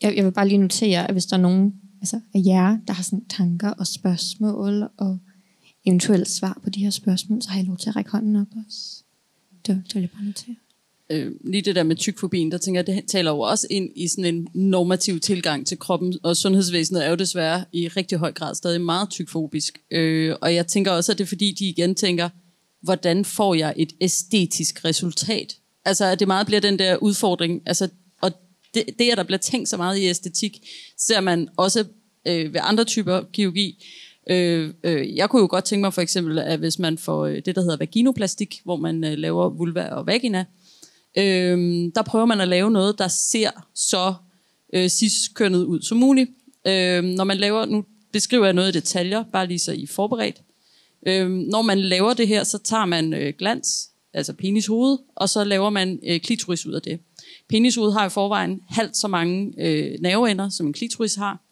Jeg, 0.01 0.15
jeg 0.15 0.25
vil 0.25 0.31
bare 0.31 0.47
lige 0.47 0.57
notere, 0.57 1.07
at 1.07 1.11
hvis 1.11 1.25
der 1.25 1.37
er 1.37 1.41
nogen 1.41 1.75
altså, 2.01 2.19
af 2.33 2.41
jer, 2.45 2.77
der 2.87 2.93
har 2.93 3.03
sådan 3.03 3.25
tanker 3.25 3.69
og 3.69 3.87
spørgsmål, 3.87 4.89
og 4.97 5.19
eventuelt 5.85 6.29
svar 6.29 6.59
på 6.63 6.69
de 6.69 6.83
her 6.83 6.89
spørgsmål, 6.89 7.41
så 7.41 7.49
har 7.49 7.59
I 7.59 7.63
lov 7.63 7.77
til 7.77 7.89
at 7.89 7.95
række 7.95 8.11
hånden 8.11 8.35
op 8.35 8.47
også. 8.65 9.03
Det, 9.67 9.83
det 9.87 9.95
vil 9.95 10.01
jeg 10.01 10.09
bare 10.09 10.23
notere 10.23 10.55
øh, 11.11 11.31
lige 11.45 11.61
det 11.61 11.75
der 11.75 11.83
med 11.83 11.95
tykfobien, 11.95 12.51
der 12.51 12.57
tænker 12.57 12.79
jeg, 12.79 12.87
det 12.87 13.03
taler 13.07 13.31
jo 13.31 13.39
også 13.39 13.67
ind 13.69 13.89
i 13.95 14.07
sådan 14.07 14.35
en 14.35 14.47
normativ 14.53 15.19
tilgang 15.19 15.67
til 15.67 15.79
kroppen, 15.79 16.19
og 16.23 16.37
sundhedsvæsenet 16.37 17.05
er 17.05 17.09
jo 17.09 17.15
desværre 17.15 17.65
i 17.71 17.87
rigtig 17.87 18.17
høj 18.17 18.31
grad 18.31 18.55
stadig 18.55 18.81
meget 18.81 19.09
tykfobisk. 19.09 19.81
Øh, 19.91 20.35
og 20.41 20.55
jeg 20.55 20.67
tænker 20.67 20.91
også, 20.91 21.11
at 21.11 21.17
det 21.17 21.23
er 21.23 21.27
fordi, 21.27 21.55
de 21.59 21.65
igen 21.65 21.95
tænker, 21.95 22.29
hvordan 22.81 23.25
får 23.25 23.53
jeg 23.53 23.73
et 23.77 23.93
æstetisk 24.01 24.85
resultat? 24.85 25.55
Altså, 25.85 26.05
at 26.05 26.19
det 26.19 26.27
meget 26.27 26.47
bliver 26.47 26.61
den 26.61 26.79
der 26.79 26.95
udfordring, 26.95 27.61
altså, 27.65 27.89
og 28.21 28.31
det, 28.73 28.83
det, 28.99 29.11
at 29.11 29.17
der 29.17 29.23
bliver 29.23 29.39
tænkt 29.39 29.69
så 29.69 29.77
meget 29.77 29.97
i 29.97 30.05
æstetik, 30.05 30.67
ser 30.97 31.21
man 31.21 31.49
også 31.57 31.85
øh, 32.27 32.53
ved 32.53 32.61
andre 32.63 32.83
typer 32.83 33.21
kirurgi, 33.33 33.83
Øh, 34.29 34.73
øh, 34.83 35.15
jeg 35.15 35.29
kunne 35.29 35.41
jo 35.41 35.47
godt 35.49 35.65
tænke 35.65 35.81
mig 35.81 35.93
for 35.93 36.01
eksempel, 36.01 36.39
at 36.39 36.59
hvis 36.59 36.79
man 36.79 36.97
får 36.97 37.25
øh, 37.25 37.41
det, 37.45 37.55
der 37.55 37.61
hedder 37.61 37.77
vaginoplastik, 37.77 38.61
hvor 38.63 38.75
man 38.75 39.03
øh, 39.03 39.17
laver 39.17 39.49
vulva 39.49 39.87
og 39.87 40.07
vagina, 40.07 40.39
øh, 40.39 40.45
Øhm, 41.17 41.91
der 41.91 42.01
prøver 42.01 42.25
man 42.25 42.41
at 42.41 42.47
lave 42.47 42.71
noget, 42.71 42.99
der 42.99 43.07
ser 43.07 43.51
så 43.75 44.13
øh, 44.73 44.89
cis-kønnet 44.89 45.63
ud 45.63 45.81
som 45.81 45.97
muligt. 45.97 46.29
Øhm, 46.67 47.05
når 47.05 47.23
man 47.23 47.37
laver, 47.37 47.65
nu 47.65 47.85
beskriver 48.11 48.45
jeg 48.45 48.53
noget 48.53 48.75
i 48.75 48.79
detaljer, 48.79 49.23
bare 49.23 49.47
lige 49.47 49.59
så 49.59 49.71
I 49.71 49.83
er 49.83 49.87
forberedt. 49.87 50.41
Øhm, 51.07 51.31
når 51.31 51.61
man 51.61 51.81
laver 51.81 52.13
det 52.13 52.27
her, 52.27 52.43
så 52.43 52.57
tager 52.57 52.85
man 52.85 53.13
øh, 53.13 53.33
glans, 53.37 53.89
altså 54.13 54.33
penishoved, 54.33 54.97
og 55.15 55.29
så 55.29 55.43
laver 55.43 55.69
man 55.69 55.99
øh, 56.07 56.19
klitoris 56.19 56.65
ud 56.65 56.73
af 56.73 56.81
det. 56.81 56.99
Penishoved 57.49 57.91
har 57.91 58.05
i 58.05 58.09
forvejen 58.09 58.61
halvt 58.69 58.97
så 58.97 59.07
mange 59.07 59.53
øh, 59.57 59.99
nerveender, 60.01 60.49
som 60.49 60.67
en 60.67 60.73
klitoris 60.73 61.15
har. 61.15 61.43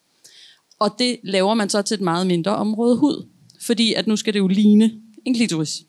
Og 0.80 0.96
det 1.00 1.20
laver 1.24 1.54
man 1.54 1.70
så 1.70 1.82
til 1.82 1.96
et 1.96 2.02
meget 2.02 2.28
mindre 2.28 2.56
område 2.56 2.98
hud. 2.98 3.28
Fordi 3.62 3.94
at 3.94 4.08
nu 4.08 4.16
skal 4.16 4.34
det 4.34 4.40
jo 4.40 4.48
ligne 4.48 4.92
en 5.26 5.34
klitoris. 5.34 5.84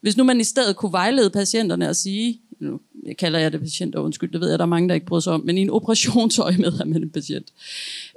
Hvis 0.00 0.16
nu 0.16 0.24
man 0.24 0.40
i 0.40 0.44
stedet 0.44 0.76
kunne 0.76 0.92
vejlede 0.92 1.30
patienterne 1.30 1.88
og 1.88 1.96
sige, 1.96 2.40
nu 2.60 2.80
kalder 3.18 3.38
jeg 3.38 3.52
det 3.52 3.60
patienter, 3.60 4.00
undskyld, 4.00 4.32
det 4.32 4.40
ved 4.40 4.48
jeg, 4.50 4.58
der 4.58 4.64
er 4.64 4.68
mange, 4.68 4.88
der 4.88 4.94
ikke 4.94 5.06
bryder 5.06 5.20
sig 5.20 5.32
om, 5.32 5.40
men 5.44 5.58
i 5.58 5.60
en 5.60 5.70
operationsøje 5.70 6.56
med 6.56 6.72
er 6.80 6.84
man 6.84 7.02
en 7.02 7.10
patient. 7.10 7.46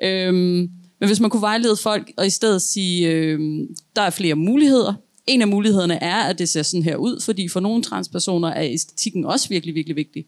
Øhm, 0.03 0.69
men 0.99 1.09
hvis 1.09 1.19
man 1.19 1.29
kunne 1.29 1.41
vejlede 1.41 1.75
folk 1.75 2.11
og 2.17 2.25
i 2.27 2.29
stedet 2.29 2.61
sige, 2.61 3.07
øhm, 3.11 3.75
der 3.95 4.01
er 4.01 4.09
flere 4.09 4.35
muligheder. 4.35 4.93
En 5.27 5.41
af 5.41 5.47
mulighederne 5.47 6.03
er, 6.03 6.15
at 6.15 6.39
det 6.39 6.49
ser 6.49 6.63
sådan 6.63 6.83
her 6.83 6.95
ud, 6.95 7.21
fordi 7.21 7.47
for 7.47 7.59
nogle 7.59 7.83
transpersoner 7.83 8.47
er 8.47 8.63
æstetikken 8.63 9.25
også 9.25 9.49
virkelig, 9.49 9.75
virkelig 9.75 9.95
vigtig. 9.95 10.25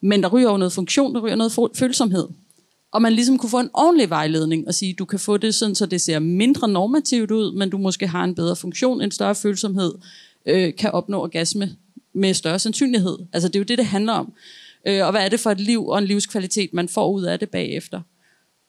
Men 0.00 0.22
der 0.22 0.28
ryger 0.28 0.50
jo 0.50 0.56
noget 0.56 0.72
funktion, 0.72 1.14
der 1.14 1.20
ryger 1.20 1.36
noget 1.36 1.52
følsomhed 1.74 2.28
og 2.92 3.02
man 3.02 3.12
ligesom 3.12 3.38
kunne 3.38 3.50
få 3.50 3.60
en 3.60 3.70
ordentlig 3.74 4.10
vejledning 4.10 4.68
og 4.68 4.74
sige, 4.74 4.94
du 4.94 5.04
kan 5.04 5.18
få 5.18 5.36
det 5.36 5.54
sådan, 5.54 5.74
så 5.74 5.86
det 5.86 6.00
ser 6.00 6.18
mindre 6.18 6.68
normativt 6.68 7.30
ud, 7.30 7.52
men 7.52 7.70
du 7.70 7.78
måske 7.78 8.06
har 8.06 8.24
en 8.24 8.34
bedre 8.34 8.56
funktion, 8.56 9.00
en 9.00 9.10
større 9.10 9.34
følsomhed, 9.34 9.94
øh, 10.46 10.74
kan 10.74 10.90
opnå 10.90 11.22
orgasme 11.22 11.76
med 12.12 12.34
større 12.34 12.58
sandsynlighed. 12.58 13.18
Altså 13.32 13.48
det 13.48 13.56
er 13.56 13.60
jo 13.60 13.64
det, 13.64 13.78
det 13.78 13.86
handler 13.86 14.12
om. 14.12 14.32
Øh, 14.86 15.06
og 15.06 15.10
hvad 15.10 15.24
er 15.24 15.28
det 15.28 15.40
for 15.40 15.50
et 15.50 15.60
liv 15.60 15.86
og 15.86 15.98
en 15.98 16.04
livskvalitet, 16.04 16.70
man 16.72 16.88
får 16.88 17.12
ud 17.12 17.22
af 17.22 17.38
det 17.38 17.50
bagefter? 17.50 18.00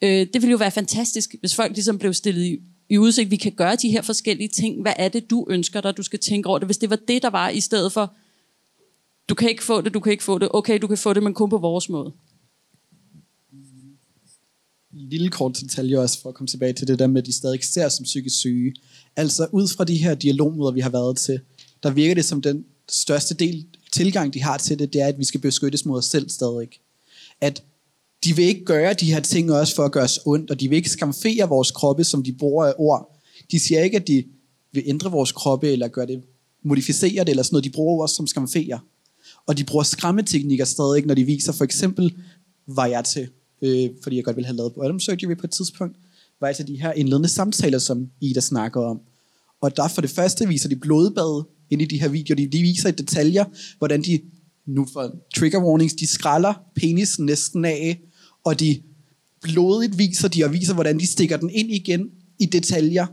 Øh, 0.01 0.09
det 0.09 0.33
ville 0.33 0.51
jo 0.51 0.57
være 0.57 0.71
fantastisk, 0.71 1.35
hvis 1.39 1.55
folk 1.55 1.71
ligesom 1.73 1.99
blev 1.99 2.13
stillet 2.13 2.45
i, 2.45 2.59
i 2.89 2.97
udsigt, 2.97 3.31
vi 3.31 3.35
kan 3.35 3.51
gøre 3.51 3.75
de 3.75 3.89
her 3.89 4.01
forskellige 4.01 4.47
ting. 4.47 4.81
Hvad 4.81 4.93
er 4.97 5.09
det, 5.09 5.29
du 5.29 5.47
ønsker 5.49 5.81
dig? 5.81 5.97
Du 5.97 6.03
skal 6.03 6.19
tænke 6.19 6.49
over 6.49 6.59
det. 6.59 6.67
Hvis 6.67 6.77
det 6.77 6.89
var 6.89 6.99
det, 7.07 7.21
der 7.21 7.29
var, 7.29 7.49
i 7.49 7.59
stedet 7.59 7.91
for, 7.91 8.13
du 9.29 9.35
kan 9.35 9.49
ikke 9.49 9.63
få 9.63 9.81
det, 9.81 9.93
du 9.93 9.99
kan 9.99 10.11
ikke 10.11 10.23
få 10.23 10.37
det. 10.37 10.49
Okay, 10.51 10.79
du 10.81 10.87
kan 10.87 10.97
få 10.97 11.13
det, 11.13 11.23
men 11.23 11.33
kun 11.33 11.49
på 11.49 11.57
vores 11.57 11.89
måde 11.89 12.11
lille 15.11 15.29
kort 15.29 15.57
detalje 15.61 15.99
også, 15.99 16.21
for 16.21 16.29
at 16.29 16.35
komme 16.35 16.47
tilbage 16.47 16.73
til 16.73 16.87
det 16.87 16.99
der 16.99 17.07
med, 17.07 17.21
at 17.21 17.25
de 17.25 17.33
stadig 17.33 17.63
ser 17.63 17.89
som 17.89 18.03
psykisk 18.03 18.39
syge. 18.39 18.73
Altså 19.15 19.47
ud 19.51 19.67
fra 19.67 19.83
de 19.83 19.97
her 19.97 20.15
dialogmøder, 20.15 20.71
vi 20.71 20.79
har 20.79 20.89
været 20.89 21.17
til, 21.17 21.39
der 21.83 21.89
virker 21.91 22.15
det 22.15 22.25
som 22.25 22.41
den 22.41 22.65
største 22.91 23.33
del 23.33 23.65
tilgang, 23.91 24.33
de 24.33 24.41
har 24.41 24.57
til 24.57 24.79
det, 24.79 24.93
det 24.93 25.01
er, 25.01 25.07
at 25.07 25.19
vi 25.19 25.23
skal 25.23 25.39
beskyttes 25.39 25.85
mod 25.85 25.97
os 25.97 26.05
selv 26.05 26.29
stadig. 26.29 26.67
At 27.41 27.63
de 28.23 28.35
vil 28.35 28.45
ikke 28.45 28.65
gøre 28.65 28.93
de 28.93 29.13
her 29.13 29.19
ting 29.19 29.51
også 29.51 29.75
for 29.75 29.85
at 29.85 29.91
gøre 29.91 30.03
os 30.03 30.19
ondt, 30.25 30.51
og 30.51 30.59
de 30.59 30.69
vil 30.69 30.75
ikke 30.75 30.89
skamfere 30.89 31.49
vores 31.49 31.71
kroppe, 31.71 32.03
som 32.03 32.23
de 32.23 32.33
bruger 32.33 32.65
af 32.65 32.73
ord. 32.77 33.17
De 33.51 33.59
siger 33.59 33.83
ikke, 33.83 33.97
at 33.97 34.07
de 34.07 34.23
vil 34.71 34.83
ændre 34.85 35.11
vores 35.11 35.31
kroppe, 35.31 35.71
eller 35.71 35.87
gøre 35.87 36.05
det, 36.05 36.23
modificere 36.63 37.23
det, 37.23 37.29
eller 37.29 37.43
sådan 37.43 37.53
noget. 37.55 37.63
De 37.63 37.69
bruger 37.69 38.03
os 38.03 38.11
som 38.11 38.27
skamfere. 38.27 38.79
Og 39.45 39.57
de 39.57 39.63
bruger 39.63 39.83
skræmmeteknikker 39.83 40.65
stadig, 40.65 41.05
når 41.05 41.13
de 41.13 41.23
viser, 41.23 41.51
for 41.51 41.63
eksempel, 41.63 42.15
var 42.67 42.85
jeg 42.85 43.05
til 43.05 43.29
øh, 43.61 43.89
fordi 44.03 44.15
jeg 44.15 44.23
godt 44.23 44.35
ville 44.35 44.47
have 44.47 44.57
lavet 44.57 44.73
bottom 44.73 44.99
surgery 44.99 45.35
på 45.35 45.47
et 45.47 45.51
tidspunkt, 45.51 45.97
var 46.39 46.47
altså 46.47 46.63
de 46.63 46.81
her 46.81 46.91
indledende 46.91 47.29
samtaler, 47.29 47.79
som 47.79 48.09
Ida 48.21 48.39
snakker 48.39 48.81
om. 48.81 48.99
Og 49.61 49.77
der 49.77 49.87
for 49.87 50.01
det 50.01 50.09
første 50.09 50.47
viser 50.47 50.69
de 50.69 50.75
blodbad 50.75 51.43
inde 51.71 51.83
i 51.83 51.87
de 51.87 52.01
her 52.01 52.07
videoer. 52.07 52.35
De, 52.35 52.47
de 52.47 52.61
viser 52.61 52.89
i 52.89 52.91
detaljer, 52.91 53.45
hvordan 53.77 54.01
de, 54.01 54.19
nu 54.67 54.87
for 54.93 55.15
trigger 55.35 55.63
warnings, 55.63 55.93
de 55.93 56.07
skralder 56.07 56.53
penis 56.75 57.19
næsten 57.19 57.65
af, 57.65 57.99
og 58.43 58.59
de 58.59 58.81
blodigt 59.41 59.97
viser 59.97 60.27
de, 60.27 60.43
og 60.43 60.53
viser, 60.53 60.73
hvordan 60.73 60.99
de 60.99 61.07
stikker 61.07 61.37
den 61.37 61.49
ind 61.49 61.71
igen 61.71 62.09
i 62.39 62.45
detaljer, 62.45 63.05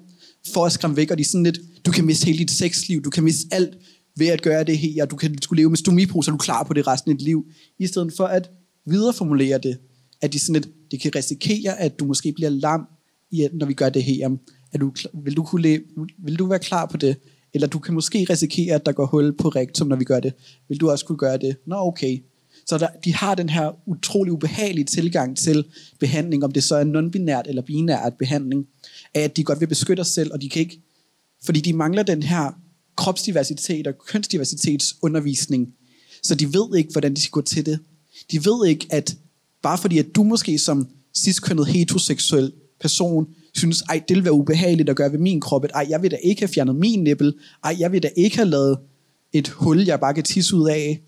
for 0.52 0.66
at 0.66 0.72
skræmme 0.72 0.96
væk, 0.96 1.10
og 1.10 1.18
de 1.18 1.20
er 1.20 1.24
sådan 1.24 1.44
lidt, 1.44 1.60
du 1.86 1.90
kan 1.90 2.04
miste 2.04 2.26
hele 2.26 2.38
dit 2.38 2.50
sexliv, 2.50 3.02
du 3.02 3.10
kan 3.10 3.24
miste 3.24 3.48
alt 3.50 3.78
ved 4.16 4.26
at 4.26 4.42
gøre 4.42 4.64
det 4.64 4.78
her, 4.78 5.04
du 5.04 5.16
kan 5.16 5.42
skulle 5.42 5.60
leve 5.60 5.70
med 5.70 5.76
stomipose, 5.76 6.26
så 6.26 6.30
er 6.30 6.32
du 6.32 6.38
klar 6.38 6.62
på 6.62 6.74
det 6.74 6.86
resten 6.86 7.10
af 7.10 7.18
dit 7.18 7.24
liv, 7.24 7.46
i 7.78 7.86
stedet 7.86 8.12
for 8.16 8.24
at 8.24 8.50
videreformulere 8.86 9.58
det 9.58 9.78
at 10.20 10.32
de 10.32 10.38
sådan 10.38 10.52
lidt, 10.52 10.90
det 10.90 11.00
kan 11.00 11.14
risikere, 11.14 11.80
at 11.80 11.98
du 11.98 12.04
måske 12.04 12.32
bliver 12.32 12.50
lam, 12.50 12.86
i, 13.30 13.48
når 13.52 13.66
vi 13.66 13.74
gør 13.74 13.88
det 13.88 14.04
her. 14.04 14.30
Er 14.72 14.78
du, 14.78 14.92
vil, 15.24 15.36
du 15.36 15.42
kunne 15.42 15.62
leve, 15.62 15.82
vil 16.18 16.38
du 16.38 16.46
være 16.46 16.58
klar 16.58 16.86
på 16.86 16.96
det? 16.96 17.16
Eller 17.54 17.66
du 17.66 17.78
kan 17.78 17.94
måske 17.94 18.26
risikere, 18.30 18.74
at 18.74 18.86
der 18.86 18.92
går 18.92 19.06
hul 19.06 19.36
på 19.36 19.48
rektum, 19.48 19.88
når 19.88 19.96
vi 19.96 20.04
gør 20.04 20.20
det. 20.20 20.32
Vil 20.68 20.80
du 20.80 20.90
også 20.90 21.04
kunne 21.04 21.18
gøre 21.18 21.38
det? 21.38 21.56
Nå, 21.66 21.76
okay. 21.76 22.22
Så 22.66 22.78
der, 22.78 22.88
de 23.04 23.14
har 23.14 23.34
den 23.34 23.48
her 23.48 23.88
utrolig 23.88 24.32
ubehagelige 24.32 24.84
tilgang 24.84 25.36
til 25.36 25.64
behandling, 26.00 26.44
om 26.44 26.52
det 26.52 26.64
så 26.64 26.76
er 26.76 26.84
non-binært 26.84 27.48
eller 27.48 27.62
binært 27.62 28.14
behandling, 28.18 28.66
af 29.14 29.20
at 29.20 29.36
de 29.36 29.44
godt 29.44 29.60
vil 29.60 29.66
beskytte 29.66 30.00
os 30.00 30.08
selv, 30.08 30.32
og 30.32 30.42
de 30.42 30.48
kan 30.48 30.60
ikke, 30.60 30.80
fordi 31.44 31.60
de 31.60 31.72
mangler 31.72 32.02
den 32.02 32.22
her 32.22 32.60
kropsdiversitet 32.96 33.86
og 33.86 33.98
kønsdiversitetsundervisning, 33.98 35.74
så 36.22 36.34
de 36.34 36.52
ved 36.52 36.76
ikke, 36.76 36.92
hvordan 36.92 37.14
de 37.14 37.20
skal 37.20 37.30
gå 37.30 37.42
til 37.42 37.66
det. 37.66 37.78
De 38.32 38.44
ved 38.44 38.66
ikke, 38.66 38.86
at 38.90 39.16
Bare 39.62 39.78
fordi, 39.78 39.98
at 39.98 40.06
du 40.14 40.22
måske 40.22 40.58
som 40.58 40.88
ciskønnet 41.14 41.66
heteroseksuel 41.66 42.52
person 42.80 43.28
synes, 43.54 43.82
ej, 43.82 44.02
det 44.08 44.16
vil 44.16 44.24
være 44.24 44.32
ubehageligt 44.32 44.88
at 44.88 44.96
gøre 44.96 45.12
ved 45.12 45.18
min 45.18 45.40
krop. 45.40 45.64
Ej, 45.74 45.86
jeg 45.88 46.02
vil 46.02 46.10
da 46.10 46.16
ikke 46.16 46.40
have 46.40 46.48
fjernet 46.48 46.76
min 46.76 47.04
nippel. 47.04 47.34
Ej, 47.64 47.76
jeg 47.78 47.92
vil 47.92 48.02
da 48.02 48.10
ikke 48.16 48.36
have 48.36 48.48
lavet 48.48 48.78
et 49.32 49.48
hul, 49.48 49.84
jeg 49.84 50.00
bare 50.00 50.14
kan 50.14 50.24
tisse 50.24 50.56
ud 50.56 50.68
af. 50.68 51.00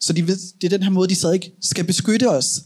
Så 0.00 0.12
de, 0.12 0.26
ved, 0.26 0.36
det 0.60 0.64
er 0.64 0.76
den 0.76 0.82
her 0.82 0.90
måde, 0.90 1.08
de 1.08 1.14
stadig 1.14 1.52
skal 1.60 1.84
beskytte 1.84 2.30
os. 2.30 2.60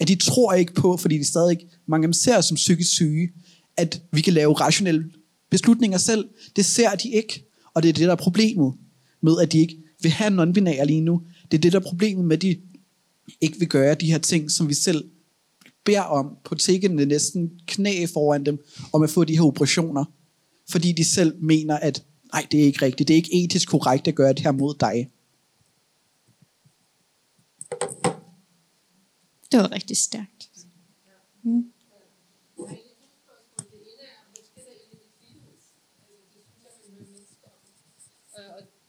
At 0.00 0.08
de 0.08 0.14
tror 0.14 0.52
ikke 0.52 0.74
på, 0.74 0.96
fordi 0.96 1.18
de 1.18 1.24
stadig, 1.24 1.58
mange 1.88 2.04
af 2.04 2.08
dem 2.08 2.12
ser 2.12 2.40
som 2.40 2.54
psykisk 2.54 2.90
syge, 2.90 3.30
at 3.76 4.02
vi 4.12 4.20
kan 4.20 4.32
lave 4.32 4.52
rationelle 4.52 5.04
beslutninger 5.50 5.98
selv. 5.98 6.28
Det 6.56 6.64
ser 6.64 6.94
de 6.94 7.10
ikke. 7.10 7.44
Og 7.74 7.82
det 7.82 7.88
er 7.88 7.92
det, 7.92 8.06
der 8.06 8.12
er 8.12 8.16
problemet 8.16 8.72
med, 9.22 9.32
at 9.42 9.52
de 9.52 9.58
ikke 9.58 9.76
vil 10.02 10.10
have 10.10 10.30
nonbinære 10.30 10.86
lige 10.86 11.00
nu. 11.00 11.22
Det 11.50 11.56
er 11.56 11.60
det, 11.60 11.72
der 11.72 11.78
er 11.78 11.82
problemet 11.82 12.24
med, 12.24 12.36
at 12.36 12.42
de 12.42 12.56
ikke 13.40 13.58
vil 13.58 13.68
gøre 13.68 13.94
de 13.94 14.06
her 14.06 14.18
ting, 14.18 14.50
som 14.50 14.68
vi 14.68 14.74
selv 14.74 15.04
beder 15.84 16.02
om 16.02 16.36
på 16.44 16.54
tiggende 16.54 17.06
næsten 17.06 17.60
knæ 17.66 18.06
foran 18.06 18.46
dem, 18.46 18.64
om 18.92 19.02
at 19.02 19.10
få 19.10 19.24
de 19.24 19.36
her 19.36 19.44
operationer. 19.44 20.04
Fordi 20.70 20.92
de 20.92 21.04
selv 21.04 21.42
mener, 21.42 21.76
at 21.76 22.04
nej, 22.32 22.46
det 22.50 22.60
er 22.60 22.64
ikke 22.64 22.82
rigtigt. 22.82 23.08
Det 23.08 23.14
er 23.14 23.16
ikke 23.16 23.44
etisk 23.44 23.68
korrekt 23.68 24.08
at 24.08 24.14
gøre 24.14 24.32
det 24.32 24.40
her 24.40 24.52
mod 24.52 24.74
dig. 24.80 25.10
Det 29.52 29.60
var 29.60 29.72
rigtig 29.72 29.96
stærkt. 29.96 30.50
Mm. 31.42 31.64
og 32.56 32.64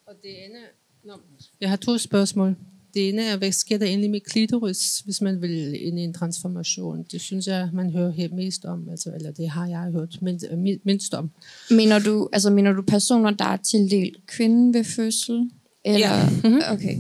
Og 0.06 0.18
det 0.24 0.46
ene, 0.46 0.60
no, 1.04 1.18
jeg 1.62 1.70
har 1.70 1.76
to 1.76 1.98
spørgsmål. 1.98 2.56
Det 2.94 3.10
ene 3.10 3.22
er, 3.22 3.38
hvad 3.38 3.52
sker 3.52 3.78
der 3.78 3.86
egentlig 3.86 4.10
med 4.10 4.20
klitoris, 4.20 5.00
hvis 5.00 5.22
man 5.22 5.42
vil 5.42 5.88
ind 5.88 6.00
i 6.00 6.04
en 6.04 6.14
transformation? 6.14 7.06
Det 7.12 7.22
synes 7.22 7.48
jeg, 7.48 7.70
man 7.74 7.90
hører 7.90 8.12
helt 8.12 8.34
mest 8.34 8.66
om, 8.66 8.90
altså, 8.90 9.12
eller 9.16 9.32
det 9.32 9.50
har 9.50 9.68
jeg 9.68 9.92
hørt 9.92 10.18
mindst, 10.22 10.46
mindst 10.84 11.14
om. 11.14 11.32
Mener 11.72 12.00
du, 12.00 12.30
altså, 12.34 12.50
mener 12.50 12.74
du 12.74 12.82
personer, 12.82 13.32
der 13.32 13.46
er 13.46 13.58
tildelt 13.58 14.28
kvinden 14.28 14.74
ved 14.74 14.84
fødsel? 14.84 15.52
Eller? 15.86 16.08
Ja. 16.08 16.30
Mhm. 16.44 16.62
Okay. 16.72 16.98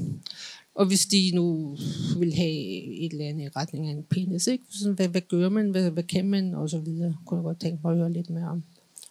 Og 0.76 0.86
hvis 0.86 1.06
de 1.06 1.32
nu 1.34 1.78
vil 2.18 2.34
have 2.34 2.84
et 3.06 3.12
eller 3.12 3.26
andet 3.26 3.44
i 3.44 3.50
retning 3.56 3.88
af 3.88 3.92
en 3.92 4.04
penis, 4.04 4.48
ikke? 4.48 4.64
Sådan, 4.70 4.94
hvad, 4.94 5.08
hvad 5.08 5.22
gør 5.22 5.50
man, 5.50 5.70
hvad, 5.70 5.92
hvad 5.92 6.04
kan 6.04 6.28
man, 6.28 6.56
og 6.56 6.70
så 6.70 6.80
videre, 6.80 7.16
kunne 7.26 7.38
jeg 7.38 7.44
godt 7.44 7.60
tænke 7.60 7.80
mig 7.84 7.92
at 7.92 7.98
høre 7.98 8.14
lidt 8.14 8.30
mere 8.30 8.48
om. 8.50 8.64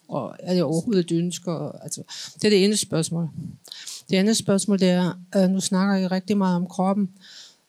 Og 0.07 0.35
er 0.39 0.53
det 0.53 0.63
overhovedet 0.63 1.11
et 1.11 1.17
ønske? 1.17 1.51
Og, 1.51 1.83
altså, 1.83 2.01
det 2.35 2.45
er 2.45 2.49
det 2.49 2.63
ene 2.65 2.77
spørgsmål. 2.77 3.29
Det 4.11 4.17
andet 4.17 4.37
spørgsmål 4.37 4.79
det 4.79 4.89
er, 4.89 5.19
øh, 5.35 5.49
nu 5.49 5.59
snakker 5.59 5.95
I 5.95 6.07
rigtig 6.07 6.37
meget 6.37 6.55
om 6.55 6.67
kroppen, 6.67 7.09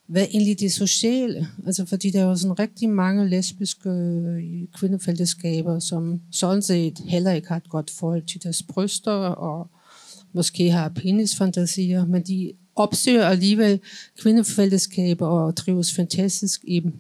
hvad 0.06 0.22
er 0.22 0.26
egentlig 0.26 0.60
det 0.60 0.72
sociale? 0.72 1.48
Altså, 1.66 1.86
fordi 1.86 2.10
der 2.10 2.20
er 2.20 2.24
jo 2.24 2.36
sådan 2.36 2.58
rigtig 2.58 2.90
mange 2.90 3.28
lesbiske 3.28 3.90
øh, 3.90 4.42
kvindefællesskaber, 4.74 5.78
som 5.78 6.20
sådan 6.32 6.62
set 6.62 6.98
heller 6.98 7.32
ikke 7.32 7.48
har 7.48 7.56
et 7.56 7.68
godt 7.68 7.90
forhold 7.90 8.22
til 8.22 8.42
deres 8.42 8.62
bryster, 8.62 9.12
og 9.12 9.70
måske 10.32 10.70
har 10.70 10.88
penisfantasier, 10.88 12.06
men 12.06 12.22
de 12.22 12.52
opsøger 12.76 13.26
alligevel 13.26 13.80
kvindefællesskaber 14.18 15.26
og 15.26 15.56
trives 15.56 15.94
fantastisk 15.94 16.60
i 16.64 16.80
dem. 16.80 16.92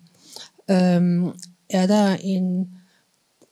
Øhm, 0.70 1.30
er 1.70 1.86
der 1.86 2.16
en, 2.16 2.68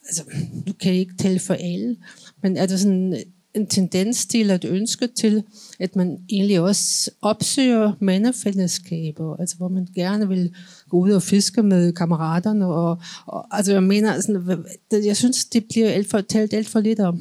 altså, 0.07 0.25
du 0.67 0.73
kan 0.73 0.93
ikke 0.93 1.15
tale 1.19 1.39
for 1.39 1.55
alle, 1.55 1.97
men 2.43 2.57
er 2.57 2.67
der 2.67 2.77
sådan 2.77 3.23
en 3.55 3.67
tendens 3.67 4.27
til, 4.27 4.51
at 4.51 4.65
ønske 4.65 5.09
til, 5.19 5.43
at 5.79 5.97
man 5.97 6.19
egentlig 6.31 6.61
også 6.61 7.11
opsøger 7.23 7.93
mandefællesskaber, 8.01 9.37
altså 9.37 9.57
hvor 9.57 9.69
man 9.69 9.87
gerne 9.95 10.29
vil 10.29 10.55
gå 10.89 10.99
ud 10.99 11.11
og 11.11 11.23
fiske 11.23 11.63
med 11.63 11.93
kammeraterne, 11.93 12.67
og, 12.67 12.99
og 13.27 13.57
altså 13.57 13.73
jeg 13.73 13.83
mener, 13.83 14.21
sådan, 14.21 14.65
jeg 15.05 15.17
synes, 15.17 15.45
det 15.45 15.65
bliver 15.71 15.91
alt 15.91 16.11
for, 16.11 16.21
talt 16.21 16.55
alt 16.55 16.69
for 16.69 16.81
lidt 16.81 17.01
om. 17.01 17.21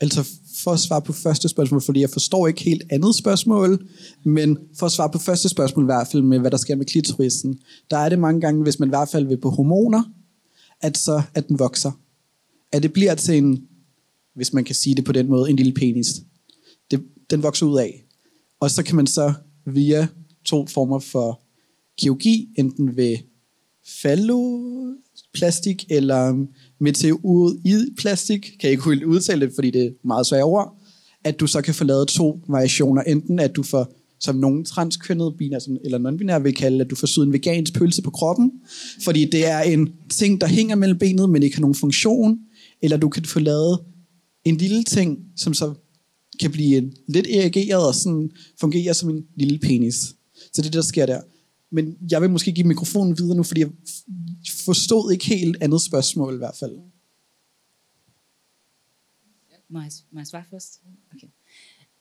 Altså 0.00 0.24
for 0.64 0.70
at 0.70 0.78
svare 0.78 1.02
på 1.02 1.12
første 1.12 1.48
spørgsmål, 1.48 1.82
fordi 1.82 2.00
jeg 2.00 2.10
forstår 2.10 2.46
ikke 2.46 2.62
helt 2.62 2.82
andet 2.90 3.14
spørgsmål, 3.14 3.88
men 4.24 4.58
for 4.78 4.86
at 4.86 4.92
svare 4.92 5.10
på 5.10 5.18
første 5.18 5.48
spørgsmål 5.48 5.84
i 5.84 5.86
hvert 5.86 6.08
fald 6.12 6.22
med, 6.22 6.38
hvad 6.38 6.50
der 6.50 6.56
sker 6.56 6.76
med 6.76 6.86
klitorisen, 6.86 7.58
der 7.90 7.96
er 7.96 8.08
det 8.08 8.18
mange 8.18 8.40
gange, 8.40 8.62
hvis 8.62 8.78
man 8.78 8.88
i 8.88 8.90
hvert 8.90 9.08
fald 9.08 9.26
vil 9.26 9.40
på 9.40 9.50
hormoner, 9.50 10.02
at 10.80 10.98
så 10.98 11.22
at 11.34 11.48
den 11.48 11.58
vokser. 11.58 11.90
At 12.72 12.82
det 12.82 12.92
bliver 12.92 13.14
til 13.14 13.38
en, 13.38 13.62
hvis 14.36 14.52
man 14.52 14.64
kan 14.64 14.74
sige 14.74 14.94
det 14.94 15.04
på 15.04 15.12
den 15.12 15.28
måde, 15.28 15.50
en 15.50 15.56
lille 15.56 15.72
penis. 15.72 16.06
Det, 16.90 17.02
den 17.30 17.42
vokser 17.42 17.66
ud 17.66 17.78
af. 17.78 18.04
Og 18.60 18.70
så 18.70 18.82
kan 18.82 18.96
man 18.96 19.06
så 19.06 19.32
via 19.66 20.08
to 20.44 20.66
former 20.66 20.98
for 20.98 21.40
kirurgi, 21.98 22.48
enten 22.58 22.96
ved 22.96 23.16
falloplastik 24.02 25.84
eller 25.90 26.46
meteoroidplastik, 26.80 28.40
kan 28.40 28.60
jeg 28.62 28.70
ikke 28.70 28.90
helt 28.90 29.04
udtale 29.04 29.46
det, 29.46 29.54
fordi 29.54 29.70
det 29.70 29.82
er 29.82 29.90
meget 30.04 30.26
svært 30.26 30.44
ord, 30.44 30.76
at 31.24 31.40
du 31.40 31.46
så 31.46 31.62
kan 31.62 31.74
få 31.74 31.84
lavet 31.84 32.08
to 32.08 32.40
variationer. 32.48 33.02
Enten 33.02 33.38
at 33.38 33.56
du 33.56 33.62
får, 33.62 33.94
som 34.20 34.36
nogle 34.36 34.64
transkønnede 34.64 35.34
biner, 35.38 35.58
som, 35.58 35.76
eller 35.84 35.98
non-binære 35.98 36.42
vil 36.42 36.54
kalde, 36.54 36.84
at 36.84 36.90
du 36.90 36.96
får 36.96 37.06
syet 37.06 37.26
en 37.26 37.32
vegansk 37.32 37.74
pølse 37.74 38.02
på 38.02 38.10
kroppen, 38.10 38.52
fordi 39.04 39.24
det 39.24 39.46
er 39.46 39.60
en 39.60 39.92
ting, 40.10 40.40
der 40.40 40.46
hænger 40.46 40.76
mellem 40.76 40.98
benet, 40.98 41.30
men 41.30 41.42
ikke 41.42 41.56
har 41.56 41.60
nogen 41.60 41.74
funktion, 41.74 42.38
eller 42.82 42.96
du 42.96 43.08
kan 43.08 43.24
få 43.24 43.40
lavet 43.40 43.78
en 44.48 44.56
lille 44.56 44.84
ting, 44.84 45.18
som 45.36 45.54
så 45.54 45.74
kan 46.40 46.52
blive 46.52 46.92
lidt 47.08 47.26
erigeret 47.26 47.86
og 47.86 47.94
sådan 47.94 48.30
fungere 48.60 48.94
som 48.94 49.10
en 49.10 49.26
lille 49.36 49.58
penis. 49.58 49.94
Så 50.34 50.50
det 50.56 50.58
er 50.58 50.62
det, 50.62 50.72
der 50.72 50.82
sker 50.82 51.06
der. 51.06 51.20
Men 51.70 51.96
jeg 52.10 52.22
vil 52.22 52.30
måske 52.30 52.52
give 52.52 52.66
mikrofonen 52.66 53.18
videre 53.18 53.36
nu, 53.36 53.42
fordi 53.42 53.60
jeg 53.60 53.70
forstod 54.64 55.12
ikke 55.12 55.26
helt 55.26 55.56
andet 55.60 55.82
spørgsmål 55.82 56.34
i 56.34 56.36
hvert 56.36 56.56
fald. 56.60 56.76
Må 59.68 59.80
jeg, 59.80 59.90
må 60.12 60.20
jeg 60.20 60.26
svare 60.26 60.44
først? 60.50 60.80
Okay. 61.14 61.26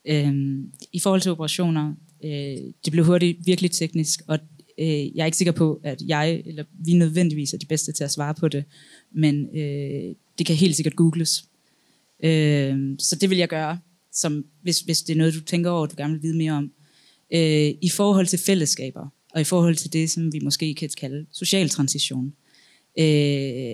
Øhm, 0.05 0.71
I 0.91 0.99
forhold 0.99 1.21
til 1.21 1.31
operationer, 1.31 1.93
øh, 2.23 2.73
det 2.86 2.91
blev 2.91 3.05
hurtigt 3.05 3.45
virkelig 3.45 3.71
teknisk, 3.71 4.21
og 4.27 4.39
øh, 4.79 5.15
jeg 5.15 5.21
er 5.21 5.25
ikke 5.25 5.38
sikker 5.38 5.51
på, 5.51 5.79
at 5.84 6.01
jeg 6.01 6.43
eller 6.45 6.63
vi 6.71 6.93
nødvendigvis 6.93 7.53
er 7.53 7.58
de 7.58 7.65
bedste 7.65 7.91
til 7.91 8.03
at 8.03 8.12
svare 8.12 8.34
på 8.34 8.47
det, 8.47 8.63
men 9.12 9.58
øh, 9.58 10.15
det 10.38 10.45
kan 10.45 10.55
helt 10.55 10.75
sikkert 10.75 10.95
googles. 10.95 11.49
Øh, 12.26 12.78
så 13.00 13.16
det 13.22 13.30
vil 13.30 13.38
jeg 13.38 13.48
gøre, 13.48 13.80
som, 14.12 14.46
hvis, 14.62 14.80
hvis 14.80 15.02
det 15.02 15.14
er 15.14 15.18
noget, 15.18 15.34
du 15.34 15.42
tænker 15.42 15.70
over, 15.70 15.86
du 15.86 15.96
gerne 15.98 16.14
vil 16.14 16.24
vide 16.24 16.38
mere 16.38 16.52
om. 16.52 16.72
Øh, 17.34 17.74
I 17.82 17.90
forhold 17.94 18.28
til 18.28 18.40
fællesskaber, 18.40 19.08
og 19.34 19.42
i 19.42 19.44
forhold 19.44 19.76
til 19.76 19.94
det, 19.94 20.10
som 20.10 20.34
vi 20.34 20.40
måske 20.44 20.76
kan 20.76 20.90
kalde 20.98 21.26
social 21.32 21.70
transition, 21.70 22.34
øh, 23.00 23.74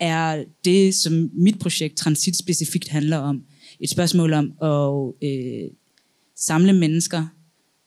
er 0.00 0.44
det, 0.64 0.94
som 0.94 1.30
mit 1.32 1.58
projekt 1.58 1.96
Transit 1.96 2.36
specifikt 2.36 2.88
handler 2.88 3.16
om, 3.16 3.42
et 3.80 3.90
spørgsmål 3.90 4.32
om 4.32 4.52
at 4.62 5.28
øh, 5.28 5.70
samle 6.36 6.72
mennesker, 6.72 7.26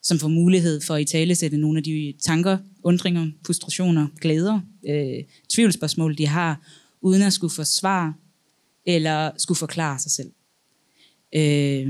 som 0.03 0.19
får 0.19 0.27
mulighed 0.27 0.81
for 0.81 0.95
at 0.95 1.01
i 1.01 1.05
tale 1.05 1.35
sætte 1.35 1.57
nogle 1.57 1.77
af 1.77 1.83
de 1.83 2.13
tanker, 2.21 2.57
undringer, 2.83 3.27
frustrationer, 3.45 4.07
glæder, 4.21 4.59
øh, 4.89 5.23
tvivlsspørgsmål, 5.49 6.17
de 6.17 6.27
har, 6.27 6.67
uden 7.01 7.21
at 7.21 7.33
skulle 7.33 7.53
forsvare 7.53 8.13
eller 8.85 9.31
skulle 9.37 9.57
forklare 9.57 9.99
sig 9.99 10.11
selv. 10.11 10.31
Øh, 11.35 11.87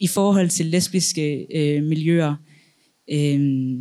I 0.00 0.06
forhold 0.06 0.48
til 0.48 0.66
lesbiske 0.66 1.46
øh, 1.54 1.82
miljøer, 1.82 2.36
øh, 3.10 3.78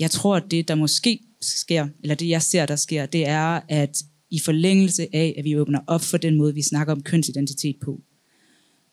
jeg 0.00 0.10
tror, 0.10 0.36
at 0.36 0.50
det, 0.50 0.68
der 0.68 0.74
måske 0.74 1.20
sker, 1.40 1.88
eller 2.02 2.14
det 2.14 2.28
jeg 2.28 2.42
ser, 2.42 2.66
der 2.66 2.76
sker, 2.76 3.06
det 3.06 3.28
er, 3.28 3.60
at 3.68 4.02
i 4.30 4.38
forlængelse 4.38 5.08
af, 5.12 5.34
at 5.38 5.44
vi 5.44 5.56
åbner 5.56 5.80
op 5.86 6.02
for 6.02 6.16
den 6.16 6.36
måde, 6.36 6.54
vi 6.54 6.62
snakker 6.62 6.92
om 6.92 7.02
kønsidentitet 7.02 7.76
på, 7.80 8.00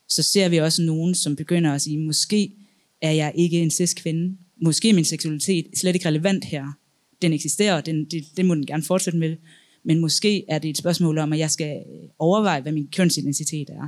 så 0.08 0.24
ser 0.24 0.50
vi 0.50 0.58
også 0.58 0.82
nogen, 0.82 1.16
som 1.16 1.36
begynder 1.36 1.74
at 1.74 1.82
sige, 1.82 1.98
måske 1.98 2.52
er 3.02 3.12
jeg 3.12 3.32
ikke 3.36 3.60
en 3.60 3.72
cis-kvinde, 3.72 4.38
måske 4.62 4.90
er 4.90 4.94
min 4.94 5.06
seksualitet 5.06 5.66
slet 5.76 5.96
ikke 5.96 6.08
relevant 6.08 6.46
her. 6.46 6.80
Den 7.22 7.34
eksisterer, 7.34 7.82
den, 7.82 8.06
det, 8.06 8.26
det 8.38 8.46
må 8.46 8.56
den 8.56 8.66
gerne 8.66 8.84
fortsætte 8.84 9.20
med, 9.20 9.36
men 9.84 10.00
måske 10.00 10.46
er 10.48 10.60
det 10.60 10.70
et 10.70 10.78
spørgsmål 10.78 11.18
om, 11.18 11.34
at 11.34 11.40
jeg 11.40 11.52
skal 11.52 11.84
øh, 11.88 12.10
overveje, 12.20 12.62
hvad 12.62 12.72
min 12.72 12.88
kønsidentitet 12.96 13.70
er. 13.70 13.88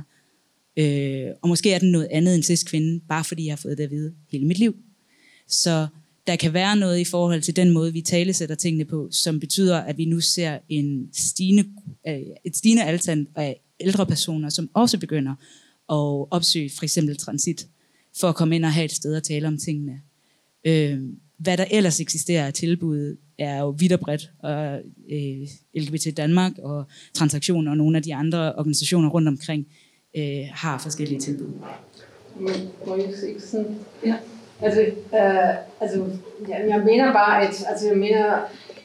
Øh, 0.76 1.34
og 1.42 1.48
måske 1.48 1.72
er 1.72 1.78
den 1.78 1.92
noget 1.92 2.08
andet 2.10 2.34
end 2.34 2.42
cis-kvinde, 2.42 3.00
bare 3.08 3.24
fordi 3.24 3.46
jeg 3.46 3.52
har 3.52 3.56
fået 3.56 3.78
det 3.78 3.84
at 3.84 3.90
vide 3.90 4.14
hele 4.28 4.46
mit 4.46 4.58
liv. 4.58 4.76
Så 5.48 5.86
der 6.26 6.36
kan 6.36 6.52
være 6.52 6.76
noget 6.76 6.98
i 6.98 7.04
forhold 7.04 7.42
til 7.42 7.56
den 7.56 7.70
måde, 7.70 7.92
vi 7.92 8.00
talesætter 8.00 8.54
tingene 8.54 8.84
på, 8.84 9.08
som 9.10 9.40
betyder, 9.40 9.76
at 9.76 9.98
vi 9.98 10.04
nu 10.04 10.20
ser 10.20 10.58
en 10.68 11.08
stigende, 11.12 11.64
øh, 12.08 12.20
et 12.44 12.56
stigende 12.56 12.84
antal 12.84 13.26
af 13.34 13.60
ældre 13.80 14.06
personer, 14.06 14.48
som 14.48 14.70
også 14.74 14.98
begynder 14.98 15.32
at 15.90 16.26
opsøge 16.30 16.70
for 16.70 16.84
eksempel 16.84 17.16
transit, 17.16 17.66
for 18.20 18.28
at 18.28 18.34
komme 18.34 18.56
ind 18.56 18.64
og 18.64 18.72
have 18.72 18.84
et 18.84 18.92
sted 18.92 19.14
at 19.14 19.22
tale 19.22 19.48
om 19.48 19.58
tingene. 19.58 20.00
Øh, 20.64 21.00
hvad 21.38 21.56
der 21.56 21.64
ellers 21.70 22.00
eksisterer 22.00 22.46
af 22.46 22.54
tilbud, 22.54 23.16
er 23.38 23.60
jo 23.60 23.68
vidt 23.78 23.92
og 23.92 24.00
bredt, 24.00 24.30
og 24.38 24.80
øh, 25.12 25.48
LGBT 25.74 26.16
Danmark 26.16 26.52
og 26.58 26.84
Transaktioner 27.14 27.70
og 27.70 27.76
nogle 27.76 27.96
af 27.96 28.02
de 28.02 28.14
andre 28.14 28.54
organisationer 28.54 29.10
rundt 29.10 29.28
omkring 29.28 29.66
øh, 30.16 30.44
har 30.52 30.78
forskellige 30.78 31.20
tilbud. 31.20 31.48
Må 32.86 32.96
jeg 32.96 33.08
ikke 33.28 33.40
sådan? 33.40 33.78
Ja. 34.04 34.16
Altså, 34.60 34.80
øh, 35.14 35.54
altså 35.80 36.06
jeg, 36.48 36.64
jeg 36.68 36.82
mener 36.84 37.12
bare, 37.12 37.42
at, 37.42 37.64
altså, 37.68 37.88
jeg 37.88 37.96
mener, 37.96 38.34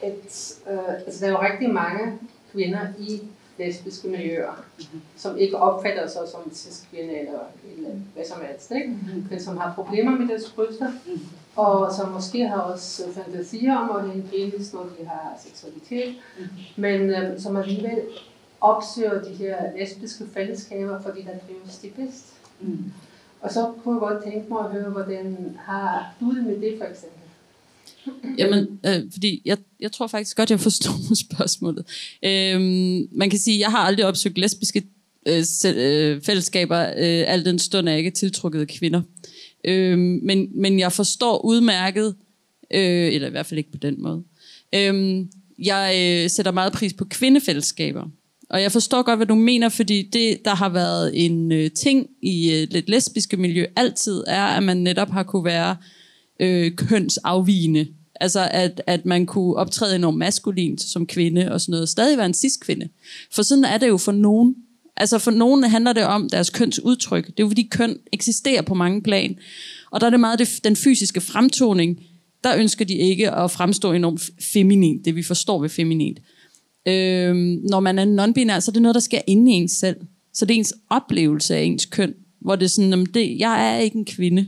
at 0.02 0.54
øh, 0.70 0.94
altså, 1.06 1.20
der 1.20 1.26
er 1.26 1.30
jo 1.30 1.42
rigtig 1.52 1.70
mange 1.70 2.18
kvinder 2.52 2.80
i 2.98 3.20
lesbiske 3.66 4.08
miljøer, 4.08 4.64
mm-hmm. 4.78 5.00
som 5.16 5.38
ikke 5.38 5.56
opfatter 5.56 6.08
sig 6.08 6.22
som 6.30 6.54
cis-kvinde 6.54 7.18
eller, 7.18 7.38
eller 7.76 7.90
hvad 8.14 8.24
som 8.24 8.40
helst, 8.46 8.70
ikke? 8.70 8.88
Mm-hmm. 8.88 9.26
men 9.30 9.40
som 9.42 9.56
har 9.56 9.74
problemer 9.74 10.10
med 10.18 10.28
deres 10.28 10.50
bryster, 10.50 10.90
mm-hmm. 10.90 11.26
og 11.56 11.92
som 11.92 12.08
måske 12.08 12.48
har 12.48 12.60
også 12.60 13.02
fantasier 13.14 13.76
om 13.76 13.96
at 13.96 14.02
have 14.02 14.14
en 14.14 14.28
penis, 14.30 14.72
når 14.72 14.82
de 14.98 15.06
har 15.06 15.40
seksualitet, 15.46 16.14
mm-hmm. 16.38 16.58
men 16.76 17.10
øh, 17.10 17.40
som 17.40 17.56
alligevel 17.56 18.00
opsøger 18.60 19.22
de 19.22 19.34
her 19.34 19.56
lesbiske 19.78 20.24
fællesskaber, 20.34 21.02
fordi 21.02 21.22
der 21.22 21.38
drives 21.48 21.78
de 21.78 21.88
bedst. 21.88 22.32
Mm-hmm. 22.60 22.92
Og 23.40 23.52
så 23.52 23.72
kunne 23.84 23.94
jeg 23.94 24.00
godt 24.00 24.24
tænke 24.24 24.52
mig 24.52 24.64
at 24.64 24.70
høre, 24.70 24.90
hvordan 24.90 25.58
har 25.60 26.14
du 26.20 26.34
det 26.34 26.44
med 26.44 26.60
det 26.60 26.78
for 26.78 26.84
eksempel? 26.84 27.21
Jamen, 28.38 28.66
øh, 28.86 29.02
fordi 29.12 29.42
jeg, 29.44 29.58
jeg 29.80 29.92
tror 29.92 30.06
faktisk 30.06 30.36
godt, 30.36 30.50
jeg 30.50 30.60
forstår 30.60 31.14
spørgsmålet. 31.26 31.86
Øhm, 32.24 33.08
man 33.12 33.30
kan 33.30 33.38
sige, 33.38 33.60
jeg 33.60 33.70
har 33.70 33.78
aldrig 33.78 34.06
opsøgt 34.06 34.38
lesbiske 34.38 34.82
øh, 35.28 35.44
selv, 35.44 35.78
øh, 35.78 36.22
fællesskaber, 36.22 36.80
øh, 36.80 37.24
al 37.26 37.44
den 37.44 37.58
stund 37.58 37.88
er 37.88 37.92
jeg 37.92 37.98
ikke 37.98 38.10
tiltrukket 38.10 38.60
af 38.60 38.68
kvinder. 38.68 39.02
Øhm, 39.64 40.20
men, 40.22 40.48
men 40.54 40.78
jeg 40.78 40.92
forstår 40.92 41.44
udmærket, 41.44 42.14
øh, 42.74 43.14
eller 43.14 43.28
i 43.28 43.30
hvert 43.30 43.46
fald 43.46 43.58
ikke 43.58 43.72
på 43.72 43.78
den 43.78 44.02
måde. 44.02 44.22
Øhm, 44.74 45.30
jeg 45.58 45.94
øh, 45.96 46.30
sætter 46.30 46.52
meget 46.52 46.72
pris 46.72 46.92
på 46.92 47.04
kvindefællesskaber. 47.04 48.04
Og 48.50 48.62
jeg 48.62 48.72
forstår 48.72 49.02
godt, 49.02 49.18
hvad 49.18 49.26
du 49.26 49.34
mener, 49.34 49.68
fordi 49.68 50.02
det, 50.02 50.44
der 50.44 50.54
har 50.54 50.68
været 50.68 51.24
en 51.24 51.52
øh, 51.52 51.70
ting 51.70 52.06
i 52.22 52.52
øh, 52.52 52.68
lidt 52.70 52.88
lesbiske 52.88 53.36
miljø 53.36 53.66
altid, 53.76 54.24
er, 54.26 54.44
at 54.44 54.62
man 54.62 54.76
netop 54.76 55.10
har 55.10 55.22
kunne 55.22 55.44
være 55.44 55.70
øh, 55.70 56.01
Øh, 56.42 56.72
kønsafvigende. 56.76 57.86
Altså, 58.20 58.48
at, 58.50 58.82
at 58.86 59.06
man 59.06 59.26
kunne 59.26 59.56
optræde 59.56 59.96
enormt 59.96 60.18
maskulint 60.18 60.82
som 60.82 61.06
kvinde 61.06 61.52
og 61.52 61.60
sådan 61.60 61.70
noget. 61.70 61.88
Stadig 61.88 62.18
være 62.18 62.26
en 62.26 62.34
cis-kvinde. 62.34 62.88
For 63.32 63.42
sådan 63.42 63.64
er 63.64 63.78
det 63.78 63.88
jo 63.88 63.96
for 63.96 64.12
nogen. 64.12 64.54
Altså, 64.96 65.18
for 65.18 65.30
nogen 65.30 65.64
handler 65.64 65.92
det 65.92 66.04
om 66.04 66.28
deres 66.28 66.50
kønsudtryk. 66.50 67.26
Det 67.26 67.32
er 67.38 67.44
jo, 67.44 67.48
fordi 67.48 67.68
køn 67.70 67.96
eksisterer 68.12 68.62
på 68.62 68.74
mange 68.74 69.02
plan. 69.02 69.36
Og 69.90 70.00
der 70.00 70.06
er 70.06 70.10
det 70.10 70.20
meget 70.20 70.38
det, 70.38 70.60
den 70.64 70.76
fysiske 70.76 71.20
fremtoning, 71.20 72.00
der 72.44 72.56
ønsker 72.56 72.84
de 72.84 72.94
ikke 72.94 73.30
at 73.30 73.50
fremstå 73.50 73.92
enormt 73.92 74.30
feminint, 74.52 75.04
det 75.04 75.16
vi 75.16 75.22
forstår 75.22 75.60
ved 75.60 75.68
feminint. 75.68 76.18
Øhm, 76.88 77.60
når 77.70 77.80
man 77.80 77.98
er 77.98 78.04
non-binær, 78.04 78.60
så 78.60 78.70
er 78.70 78.72
det 78.72 78.82
noget, 78.82 78.94
der 78.94 79.00
sker 79.00 79.20
inde 79.26 79.52
i 79.52 79.54
ens 79.54 79.72
selv. 79.72 79.96
Så 80.34 80.44
det 80.44 80.54
er 80.54 80.58
ens 80.58 80.74
oplevelse 80.90 81.56
af 81.56 81.62
ens 81.62 81.86
køn, 81.86 82.14
hvor 82.40 82.56
det 82.56 82.64
er 82.64 82.68
sådan, 82.68 82.90
jamen 82.90 83.06
det, 83.06 83.38
jeg 83.38 83.74
er 83.74 83.78
ikke 83.78 83.96
en 83.96 84.04
kvinde. 84.04 84.46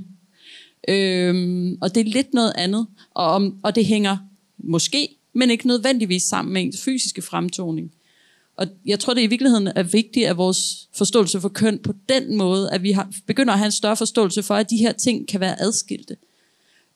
Øhm, 0.89 1.78
og 1.80 1.95
det 1.95 2.01
er 2.01 2.11
lidt 2.11 2.35
noget 2.35 2.53
andet, 2.57 2.87
og, 3.11 3.26
om, 3.26 3.59
og 3.62 3.74
det 3.74 3.87
hænger 3.87 4.16
måske, 4.59 5.09
men 5.32 5.51
ikke 5.51 5.66
nødvendigvis 5.66 6.22
sammen 6.22 6.55
med 6.55 6.62
ens 6.62 6.82
fysiske 6.82 7.22
fremtoning. 7.22 7.93
Og 8.57 8.66
jeg 8.87 9.01
tror, 9.01 9.14
det 9.14 9.22
i 9.22 9.26
virkeligheden 9.26 9.66
er 9.66 9.82
vigtigt, 9.82 10.26
at 10.26 10.37
vores 10.37 10.89
forståelse 10.97 11.41
for 11.41 11.49
køn 11.49 11.78
på 11.78 11.93
den 12.09 12.37
måde, 12.37 12.70
at 12.70 12.82
vi 12.82 12.93
har, 12.93 13.12
begynder 13.26 13.53
at 13.53 13.59
have 13.59 13.66
en 13.66 13.72
større 13.72 13.97
forståelse 13.97 14.43
for, 14.43 14.55
at 14.55 14.70
de 14.70 14.76
her 14.76 14.93
ting 14.93 15.28
kan 15.28 15.41
være 15.41 15.61
adskilte. 15.61 16.16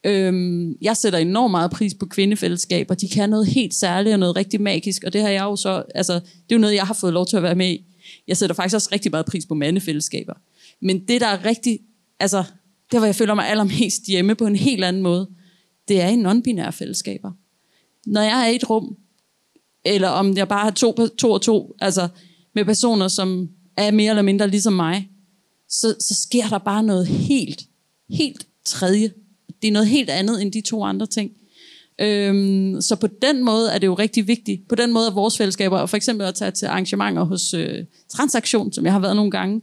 Øhm, 0.04 0.78
jeg 0.80 0.96
sætter 0.96 1.18
enormt 1.18 1.50
meget 1.50 1.70
pris 1.70 1.94
på 1.94 2.06
kvindefællesskaber. 2.06 2.94
De 2.94 3.08
kan 3.08 3.30
noget 3.30 3.46
helt 3.46 3.74
særligt 3.74 4.12
og 4.12 4.18
noget 4.18 4.36
rigtig 4.36 4.60
magisk, 4.60 5.04
og 5.04 5.12
det 5.12 5.22
har 5.22 5.28
jeg 5.28 5.42
jo 5.42 5.56
så, 5.56 5.82
altså, 5.94 6.14
det 6.14 6.22
er 6.50 6.54
jo 6.54 6.58
noget, 6.58 6.74
jeg 6.74 6.86
har 6.86 6.94
fået 6.94 7.12
lov 7.12 7.26
til 7.26 7.36
at 7.36 7.42
være 7.42 7.54
med 7.54 7.70
i. 7.70 7.84
Jeg 8.28 8.36
sætter 8.36 8.54
faktisk 8.54 8.74
også 8.74 8.88
rigtig 8.92 9.10
meget 9.10 9.26
pris 9.26 9.46
på 9.46 9.54
mandefællesskaber. 9.54 10.34
Men 10.80 11.08
det, 11.08 11.20
der 11.20 11.26
er 11.26 11.44
rigtig, 11.44 11.80
altså, 12.20 12.44
det 12.90 13.00
hvor 13.00 13.06
jeg 13.06 13.14
føler 13.14 13.34
mig 13.34 13.48
allermest 13.48 14.06
hjemme 14.06 14.34
på 14.34 14.46
en 14.46 14.56
helt 14.56 14.84
anden 14.84 15.02
måde, 15.02 15.28
det 15.88 16.00
er 16.00 16.08
i 16.08 16.14
non-binære 16.14 16.70
fællesskaber. 16.70 17.32
Når 18.06 18.20
jeg 18.20 18.46
er 18.46 18.52
i 18.52 18.56
et 18.56 18.70
rum, 18.70 18.96
eller 19.84 20.08
om 20.08 20.36
jeg 20.36 20.48
bare 20.48 20.64
har 20.64 20.70
to, 20.70 21.08
to 21.08 21.30
og 21.30 21.42
to, 21.42 21.76
altså 21.80 22.08
med 22.54 22.64
personer, 22.64 23.08
som 23.08 23.48
er 23.76 23.90
mere 23.90 24.10
eller 24.10 24.22
mindre 24.22 24.48
ligesom 24.48 24.72
mig, 24.72 25.10
så, 25.68 25.94
så 26.00 26.14
sker 26.14 26.48
der 26.48 26.58
bare 26.58 26.82
noget 26.82 27.06
helt, 27.06 27.62
helt 28.08 28.46
tredje 28.64 29.12
det 29.62 29.68
er 29.68 29.72
noget 29.72 29.88
helt 29.88 30.10
andet 30.10 30.42
end 30.42 30.52
de 30.52 30.60
to 30.60 30.84
andre 30.84 31.06
ting. 31.06 31.30
Øhm, 32.00 32.80
så 32.80 32.96
på 32.96 33.06
den 33.22 33.44
måde 33.44 33.70
er 33.70 33.78
det 33.78 33.86
jo 33.86 33.94
rigtig 33.94 34.28
vigtigt. 34.28 34.68
På 34.68 34.74
den 34.74 34.92
måde 34.92 35.06
er 35.06 35.10
vores 35.10 35.38
fællesskaber, 35.38 35.78
og 35.78 35.90
for 35.90 35.96
eksempel 35.96 36.26
at 36.26 36.34
tage 36.34 36.50
til 36.50 36.66
arrangementer 36.66 37.22
hos 37.22 37.54
øh, 37.54 37.84
Transaktion, 38.08 38.72
som 38.72 38.84
jeg 38.84 38.92
har 38.92 39.00
været 39.00 39.16
nogle 39.16 39.30
gange, 39.30 39.60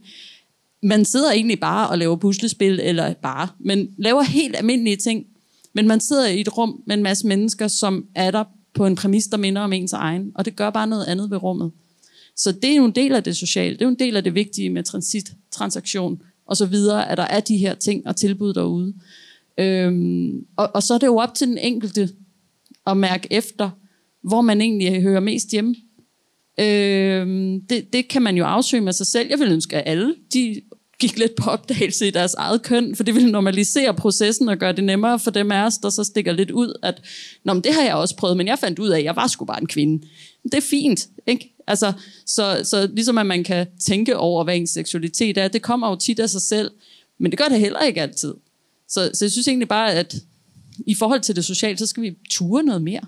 man 0.86 1.04
sidder 1.04 1.30
egentlig 1.30 1.60
bare 1.60 1.88
og 1.88 1.98
laver 1.98 2.16
puslespil, 2.16 2.80
eller 2.82 3.14
bare, 3.14 3.48
men 3.60 3.88
laver 3.98 4.22
helt 4.22 4.56
almindelige 4.56 4.96
ting. 4.96 5.26
Men 5.72 5.88
man 5.88 6.00
sidder 6.00 6.26
i 6.26 6.40
et 6.40 6.58
rum 6.58 6.82
med 6.86 6.96
en 6.96 7.02
masse 7.02 7.26
mennesker, 7.26 7.68
som 7.68 8.04
er 8.14 8.30
der 8.30 8.44
på 8.74 8.86
en 8.86 8.96
præmis, 8.96 9.26
der 9.26 9.36
minder 9.36 9.62
om 9.62 9.72
ens 9.72 9.92
egen, 9.92 10.32
og 10.34 10.44
det 10.44 10.56
gør 10.56 10.70
bare 10.70 10.86
noget 10.86 11.04
andet 11.04 11.30
ved 11.30 11.42
rummet. 11.42 11.70
Så 12.36 12.52
det 12.52 12.70
er 12.70 12.76
jo 12.76 12.84
en 12.84 12.94
del 12.94 13.14
af 13.14 13.24
det 13.24 13.36
sociale, 13.36 13.74
det 13.74 13.82
er 13.82 13.86
jo 13.86 13.90
en 13.90 13.98
del 13.98 14.16
af 14.16 14.24
det 14.24 14.34
vigtige 14.34 14.70
med 14.70 14.82
transit, 14.82 15.32
transaktion 15.50 16.22
og 16.46 16.56
så 16.56 16.66
videre, 16.66 17.10
at 17.10 17.18
der 17.18 17.24
er 17.24 17.40
de 17.40 17.56
her 17.56 17.74
ting 17.74 18.06
og 18.06 18.16
tilbud 18.16 18.54
derude. 18.54 18.94
Øhm, 19.58 20.46
og, 20.56 20.70
og 20.74 20.82
så 20.82 20.94
er 20.94 20.98
det 20.98 21.06
jo 21.06 21.16
op 21.16 21.34
til 21.34 21.48
den 21.48 21.58
enkelte 21.58 22.08
at 22.86 22.96
mærke 22.96 23.28
efter, 23.30 23.70
hvor 24.22 24.40
man 24.40 24.60
egentlig 24.60 25.02
hører 25.02 25.20
mest 25.20 25.50
hjemme. 25.50 25.74
Øhm, 26.60 27.60
det, 27.60 27.92
det 27.92 28.08
kan 28.08 28.22
man 28.22 28.36
jo 28.36 28.44
afsøge 28.44 28.80
med 28.80 28.92
sig 28.92 29.06
selv. 29.06 29.28
Jeg 29.30 29.38
vil 29.38 29.52
ønske, 29.52 29.76
at 29.76 29.82
alle 29.86 30.14
de 30.32 30.60
gik 30.98 31.18
lidt 31.18 31.36
på 31.36 31.50
opdagelse 31.50 32.08
i 32.08 32.10
deres 32.10 32.34
eget 32.34 32.62
køn, 32.62 32.96
for 32.96 33.04
det 33.04 33.14
ville 33.14 33.32
normalisere 33.32 33.94
processen 33.94 34.48
og 34.48 34.58
gøre 34.58 34.72
det 34.72 34.84
nemmere 34.84 35.18
for 35.18 35.30
dem 35.30 35.52
af 35.52 35.66
os, 35.66 35.78
der 35.78 35.90
så 35.90 36.04
stikker 36.04 36.32
lidt 36.32 36.50
ud, 36.50 36.78
at 36.82 37.02
Nå, 37.44 37.52
men 37.52 37.64
det 37.64 37.74
har 37.74 37.82
jeg 37.82 37.94
også 37.94 38.16
prøvet, 38.16 38.36
men 38.36 38.46
jeg 38.46 38.58
fandt 38.58 38.78
ud 38.78 38.88
af, 38.88 38.98
at 38.98 39.04
jeg 39.04 39.16
var 39.16 39.26
sgu 39.26 39.44
bare 39.44 39.60
en 39.60 39.66
kvinde. 39.66 40.06
Det 40.42 40.54
er 40.54 40.60
fint, 40.60 41.08
ikke? 41.26 41.54
Altså, 41.66 41.92
så, 42.26 42.60
så 42.64 42.86
ligesom 42.92 43.18
at 43.18 43.26
man 43.26 43.44
kan 43.44 43.66
tænke 43.80 44.16
over, 44.16 44.44
hvad 44.44 44.56
ens 44.56 44.70
seksualitet 44.70 45.38
er, 45.38 45.48
det 45.48 45.62
kommer 45.62 45.90
jo 45.90 45.96
tit 45.96 46.20
af 46.20 46.30
sig 46.30 46.42
selv, 46.42 46.70
men 47.18 47.30
det 47.30 47.38
gør 47.38 47.48
det 47.48 47.60
heller 47.60 47.80
ikke 47.80 48.02
altid. 48.02 48.34
Så, 48.88 49.10
så 49.14 49.24
jeg 49.24 49.32
synes 49.32 49.48
egentlig 49.48 49.68
bare, 49.68 49.92
at 49.92 50.16
i 50.86 50.94
forhold 50.94 51.20
til 51.20 51.36
det 51.36 51.44
sociale, 51.44 51.78
så 51.78 51.86
skal 51.86 52.02
vi 52.02 52.14
ture 52.30 52.62
noget 52.62 52.82
mere. 52.82 53.02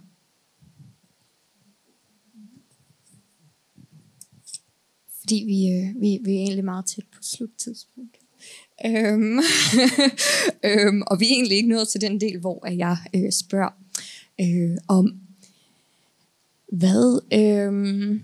Fordi 5.29 5.45
vi, 5.47 5.69
øh, 5.69 6.01
vi, 6.01 6.19
vi 6.25 6.37
er 6.37 6.41
egentlig 6.41 6.65
meget 6.65 6.87
tæt 6.87 7.05
på 7.13 7.19
sluttidspunkt. 7.23 8.17
Øhm, 8.87 9.39
øhm, 10.69 11.03
og 11.07 11.21
vi 11.21 11.27
er 11.27 11.31
egentlig 11.31 11.57
ikke 11.57 11.69
nået 11.69 11.89
til 11.89 12.01
den 12.01 12.21
del, 12.21 12.39
hvor 12.39 12.67
jeg 12.71 12.97
øh, 13.15 13.33
spørger 13.33 13.71
øh, 14.41 14.77
om, 14.89 15.21
hvad, 16.73 17.21
øh, 17.33 18.21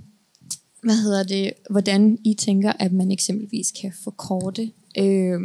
hvad 0.82 0.96
hedder 0.96 1.22
det, 1.22 1.52
hvordan 1.70 2.18
I 2.24 2.34
tænker, 2.34 2.72
at 2.72 2.92
man 2.92 3.10
eksempelvis 3.10 3.72
kan 3.80 3.92
forkorte 4.04 4.70
øh, 4.98 5.40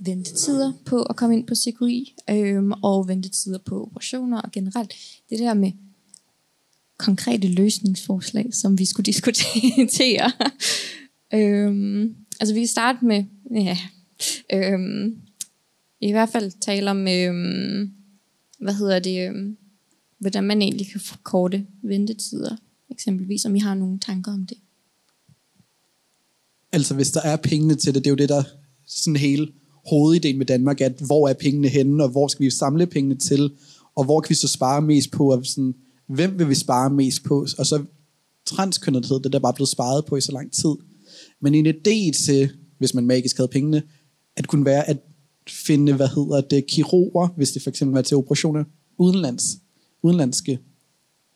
ventetider 0.00 0.72
på 0.84 1.02
at 1.02 1.16
komme 1.16 1.36
ind 1.36 1.46
på 1.46 1.54
CKI, 1.54 2.14
øh, 2.30 2.70
og 2.82 3.08
ventetider 3.08 3.58
på 3.58 3.82
operationer, 3.82 4.40
og 4.40 4.50
generelt 4.52 4.94
det 5.30 5.38
der 5.38 5.54
med 5.54 5.72
konkrete 7.00 7.48
løsningsforslag, 7.48 8.54
som 8.54 8.78
vi 8.78 8.84
skulle 8.84 9.04
diskutere. 9.12 10.32
øhm, 11.34 12.14
altså 12.40 12.54
vi 12.54 12.60
kan 12.60 12.68
starte 12.68 13.04
med, 13.04 13.24
ja, 13.54 13.78
øhm, 14.52 15.16
i 16.00 16.10
hvert 16.12 16.28
fald 16.28 16.52
tale 16.60 16.90
om, 16.90 17.08
øhm, 17.08 17.90
hvad 18.60 18.74
hedder 18.74 18.98
det, 18.98 19.28
øhm, 19.28 19.56
hvordan 20.18 20.44
man 20.44 20.62
egentlig 20.62 20.86
kan 20.92 21.00
forkorte 21.00 21.66
ventetider, 21.82 22.56
eksempelvis, 22.90 23.44
om 23.44 23.56
I 23.56 23.58
har 23.58 23.74
nogle 23.74 23.98
tanker 23.98 24.32
om 24.32 24.46
det. 24.46 24.58
Altså 26.72 26.94
hvis 26.94 27.10
der 27.10 27.20
er 27.20 27.36
pengene 27.36 27.74
til 27.74 27.94
det, 27.94 28.04
det 28.04 28.10
er 28.10 28.12
jo 28.12 28.16
det, 28.16 28.28
der 28.28 28.42
sådan 28.86 29.16
hele 29.16 29.48
hovedideen 29.86 30.38
med 30.38 30.46
Danmark, 30.46 30.80
at 30.80 30.92
hvor 31.06 31.28
er 31.28 31.32
pengene 31.32 31.68
henne, 31.68 32.04
og 32.04 32.10
hvor 32.10 32.28
skal 32.28 32.44
vi 32.44 32.50
samle 32.50 32.86
pengene 32.86 33.14
til, 33.14 33.50
og 33.96 34.04
hvor 34.04 34.20
kan 34.20 34.30
vi 34.30 34.34
så 34.34 34.48
spare 34.48 34.82
mest 34.82 35.10
på, 35.10 35.30
at 35.30 35.46
sådan, 35.46 35.74
hvem 36.10 36.38
vil 36.38 36.48
vi 36.48 36.54
spare 36.54 36.90
mest 36.90 37.24
på, 37.24 37.46
og 37.58 37.66
så 37.66 37.84
transkønnethed, 38.46 39.20
det 39.20 39.32
der 39.32 39.38
bare 39.38 39.54
blevet 39.54 39.68
sparet 39.68 40.04
på 40.04 40.16
i 40.16 40.20
så 40.20 40.32
lang 40.32 40.52
tid. 40.52 40.74
Men 41.40 41.54
en 41.54 41.66
idé 41.66 42.24
til, 42.24 42.50
hvis 42.78 42.94
man 42.94 43.06
magisk 43.06 43.36
havde 43.36 43.48
pengene, 43.48 43.82
at 44.36 44.46
kunne 44.46 44.64
være 44.64 44.88
at 44.88 44.98
finde, 45.48 45.92
hvad 45.92 46.08
hedder 46.08 46.40
det, 46.40 46.66
kirurger, 46.66 47.28
hvis 47.36 47.52
det 47.52 47.62
for 47.62 47.70
eksempel 47.70 47.94
var 47.94 48.02
til 48.02 48.16
operationer, 48.16 48.64
udenlands, 48.98 49.44
udenlandske 50.02 50.58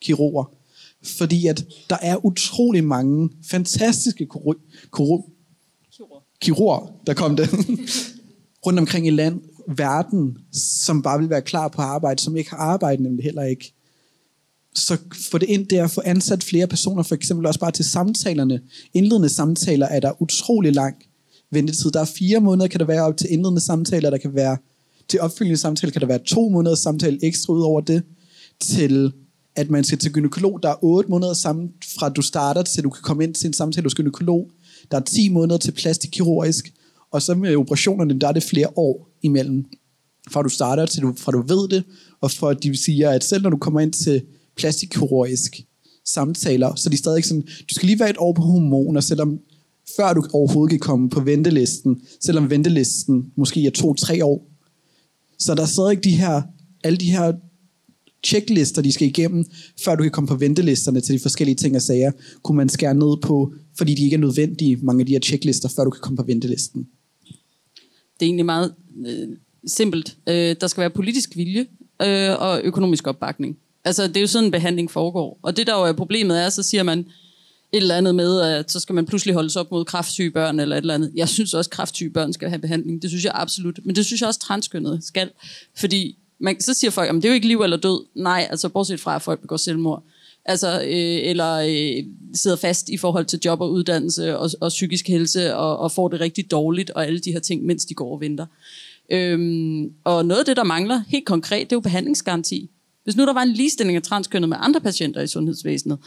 kirurger. 0.01 0.55
Fordi 1.03 1.47
at 1.47 1.65
der 1.89 1.97
er 2.01 2.25
utrolig 2.25 2.83
mange 2.83 3.29
fantastiske 3.49 4.25
kirurger, 4.25 5.29
kirurger 6.41 7.01
der 7.07 7.13
kom 7.13 7.35
det, 7.35 7.49
rundt 8.65 8.79
omkring 8.79 9.07
i 9.07 9.09
land, 9.09 9.41
verden, 9.67 10.37
som 10.53 11.01
bare 11.01 11.19
vil 11.19 11.29
være 11.29 11.41
klar 11.41 11.67
på 11.67 11.81
arbejde, 11.81 12.21
som 12.21 12.35
ikke 12.35 12.49
har 12.49 12.57
arbejde 12.57 13.03
nemlig 13.03 13.23
heller 13.23 13.43
ikke. 13.43 13.74
Så 14.75 14.97
få 15.31 15.37
det 15.37 15.49
ind 15.49 15.67
der, 15.67 15.87
få 15.87 16.01
ansat 16.05 16.43
flere 16.43 16.67
personer, 16.67 17.03
for 17.03 17.15
eksempel 17.15 17.45
også 17.45 17.59
bare 17.59 17.71
til 17.71 17.85
samtalerne. 17.85 18.61
Indledende 18.93 19.29
samtaler 19.29 19.85
er 19.85 19.99
der 19.99 20.21
utrolig 20.21 20.73
lang 20.73 20.95
ventetid. 21.51 21.91
Der 21.91 21.99
er 21.99 22.05
fire 22.05 22.39
måneder, 22.39 22.67
kan 22.67 22.79
der 22.79 22.85
være 22.85 23.03
op 23.03 23.17
til 23.17 23.31
indledende 23.31 23.61
samtaler, 23.61 24.09
der 24.09 24.17
kan 24.17 24.35
være 24.35 24.57
til 25.07 25.21
opfølgende 25.21 25.57
samtaler, 25.57 25.91
kan 25.91 26.01
der 26.01 26.07
være 26.07 26.23
to 26.27 26.49
måneder 26.49 26.75
samtale 26.75 27.19
ekstra 27.23 27.53
ud 27.53 27.61
over 27.61 27.81
det, 27.81 28.03
til 28.59 29.11
at 29.55 29.69
man 29.69 29.83
skal 29.83 29.97
til 29.97 30.11
gynekolog. 30.11 30.59
Der 30.63 30.69
er 30.69 30.83
otte 30.83 31.09
måneder 31.09 31.33
sammen, 31.33 31.69
fra 31.99 32.09
du 32.09 32.21
starter 32.21 32.61
til 32.63 32.83
du 32.83 32.89
kan 32.89 33.01
komme 33.03 33.23
ind 33.23 33.33
til 33.33 33.47
en 33.47 33.53
samtale 33.53 33.85
hos 33.85 33.95
gynekolog. 33.95 34.51
Der 34.91 34.97
er 34.97 35.01
10 35.01 35.29
måneder 35.29 35.57
til 35.57 35.71
plastikkirurgisk. 35.71 36.73
Og 37.11 37.21
så 37.21 37.35
med 37.35 37.55
operationerne, 37.55 38.19
der 38.19 38.27
er 38.27 38.31
det 38.31 38.43
flere 38.43 38.67
år 38.75 39.09
imellem. 39.21 39.65
Fra 40.31 40.41
du 40.41 40.49
starter 40.49 40.85
til 40.85 41.01
du, 41.01 41.13
fra 41.17 41.31
du 41.31 41.41
ved 41.41 41.67
det, 41.67 41.83
og 42.21 42.31
for 42.31 42.49
at 42.49 42.63
de 42.63 42.77
siger, 42.77 43.09
at 43.09 43.23
selv 43.23 43.43
når 43.43 43.49
du 43.49 43.57
kommer 43.57 43.79
ind 43.79 43.93
til 43.93 44.21
plastikkirurgisk 44.55 45.61
samtaler, 46.05 46.75
så 46.75 46.89
de 46.89 46.97
stadig 46.97 47.25
sådan, 47.25 47.41
du 47.41 47.73
skal 47.75 47.87
lige 47.87 47.99
være 47.99 48.09
et 48.09 48.17
år 48.19 48.33
på 48.33 48.41
hormoner, 48.41 49.01
selvom 49.01 49.39
før 49.95 50.13
du 50.13 50.23
overhovedet 50.33 50.69
kan 50.69 50.79
komme 50.79 51.09
på 51.09 51.19
ventelisten, 51.19 52.01
selvom 52.19 52.49
ventelisten 52.49 53.31
måske 53.35 53.65
er 53.65 53.71
to-tre 53.71 54.25
år. 54.25 54.47
Så 55.39 55.55
der 55.55 55.61
er 55.61 55.67
stadig 55.67 56.03
de 56.03 56.09
her, 56.09 56.41
alle 56.83 56.97
de 56.97 57.11
her 57.11 57.33
checklister, 58.23 58.81
de 58.81 58.91
skal 58.91 59.07
igennem, 59.07 59.45
før 59.85 59.95
du 59.95 60.03
kan 60.03 60.11
komme 60.11 60.27
på 60.27 60.35
ventelisterne 60.35 61.01
til 61.01 61.15
de 61.15 61.19
forskellige 61.19 61.55
ting 61.55 61.75
og 61.75 61.81
sager, 61.81 62.11
kunne 62.43 62.57
man 62.57 62.69
skære 62.69 62.93
ned 62.93 63.21
på, 63.21 63.53
fordi 63.77 63.95
de 63.95 64.03
ikke 64.03 64.13
er 64.13 64.19
nødvendige, 64.19 64.77
mange 64.81 64.99
af 64.99 65.05
de 65.05 65.11
her 65.11 65.19
checklister, 65.19 65.69
før 65.69 65.83
du 65.83 65.89
kan 65.89 66.01
komme 66.01 66.17
på 66.17 66.23
ventelisten 66.23 66.87
det 68.19 68.25
er 68.25 68.27
egentlig 68.27 68.45
meget 68.45 68.75
øh, 69.05 69.27
simpelt. 69.67 70.17
Øh, 70.29 70.55
der 70.61 70.67
skal 70.67 70.81
være 70.81 70.89
politisk 70.89 71.37
vilje 71.37 71.65
øh, 72.01 72.41
og 72.41 72.61
økonomisk 72.63 73.07
opbakning. 73.07 73.57
Altså, 73.85 74.07
det 74.07 74.17
er 74.17 74.21
jo 74.21 74.27
sådan, 74.27 74.45
en 74.45 74.51
behandling 74.51 74.91
foregår. 74.91 75.39
Og 75.41 75.57
det, 75.57 75.67
der 75.67 75.79
jo 75.79 75.83
er 75.83 75.93
problemet 75.93 76.41
er, 76.41 76.49
så 76.49 76.63
siger 76.63 76.83
man, 76.83 76.99
et 76.99 77.81
eller 77.81 77.95
andet 77.95 78.15
med, 78.15 78.41
at 78.41 78.71
så 78.71 78.79
skal 78.79 78.95
man 78.95 79.05
pludselig 79.05 79.35
holdes 79.35 79.55
op 79.55 79.71
mod 79.71 79.85
kraftsyge 79.85 80.31
børn 80.31 80.59
eller 80.59 80.75
et 80.75 80.81
eller 80.81 80.93
andet. 80.93 81.11
Jeg 81.15 81.29
synes 81.29 81.53
også, 81.53 81.67
at 81.67 81.71
kraftsyge 81.71 82.09
børn 82.09 82.33
skal 82.33 82.49
have 82.49 82.59
behandling. 82.59 83.01
Det 83.01 83.09
synes 83.09 83.23
jeg 83.23 83.31
absolut. 83.35 83.79
Men 83.83 83.95
det 83.95 84.05
synes 84.05 84.21
jeg 84.21 84.27
også, 84.27 84.39
transkønnet 84.39 85.03
skal. 85.03 85.29
Fordi 85.77 86.17
man, 86.39 86.61
så 86.61 86.73
siger 86.73 86.91
folk, 86.91 87.09
at 87.09 87.15
det 87.15 87.25
er 87.25 87.29
jo 87.29 87.33
ikke 87.33 87.47
liv 87.47 87.61
eller 87.61 87.77
død. 87.77 88.05
Nej, 88.15 88.47
altså 88.49 88.69
bortset 88.69 88.99
fra, 88.99 89.15
at 89.15 89.21
folk 89.21 89.41
begår 89.41 89.57
selvmord. 89.57 90.03
Altså, 90.45 90.81
øh, 90.81 91.29
eller 91.29 91.53
øh, 91.55 92.03
sidder 92.33 92.57
fast 92.57 92.89
i 92.89 92.97
forhold 92.97 93.25
til 93.25 93.39
job 93.45 93.61
og 93.61 93.71
uddannelse 93.71 94.37
og, 94.37 94.49
og 94.61 94.69
psykisk 94.69 95.07
helse 95.07 95.55
og, 95.55 95.77
og 95.77 95.91
får 95.91 96.07
det 96.07 96.19
rigtig 96.19 96.51
dårligt 96.51 96.89
og 96.89 97.05
alle 97.05 97.19
de 97.19 97.31
her 97.31 97.39
ting, 97.39 97.65
mens 97.65 97.85
de 97.85 97.93
går 97.93 98.13
og 98.13 98.21
venter. 98.21 98.45
Øhm, 99.11 99.91
og 100.03 100.25
noget 100.25 100.39
af 100.39 100.45
det, 100.45 100.57
der 100.57 100.63
mangler 100.63 101.01
helt 101.07 101.25
konkret, 101.25 101.69
det 101.69 101.71
er 101.71 101.75
jo 101.75 101.79
behandlingsgaranti. 101.79 102.69
Hvis 103.05 103.15
nu 103.15 103.25
der 103.25 103.33
var 103.33 103.41
en 103.41 103.51
ligestilling 103.51 103.95
af 103.95 104.03
transkønnet 104.03 104.49
med 104.49 104.57
andre 104.59 104.81
patienter 104.81 105.21
i 105.21 105.27
sundhedsvæsenet, 105.27 105.97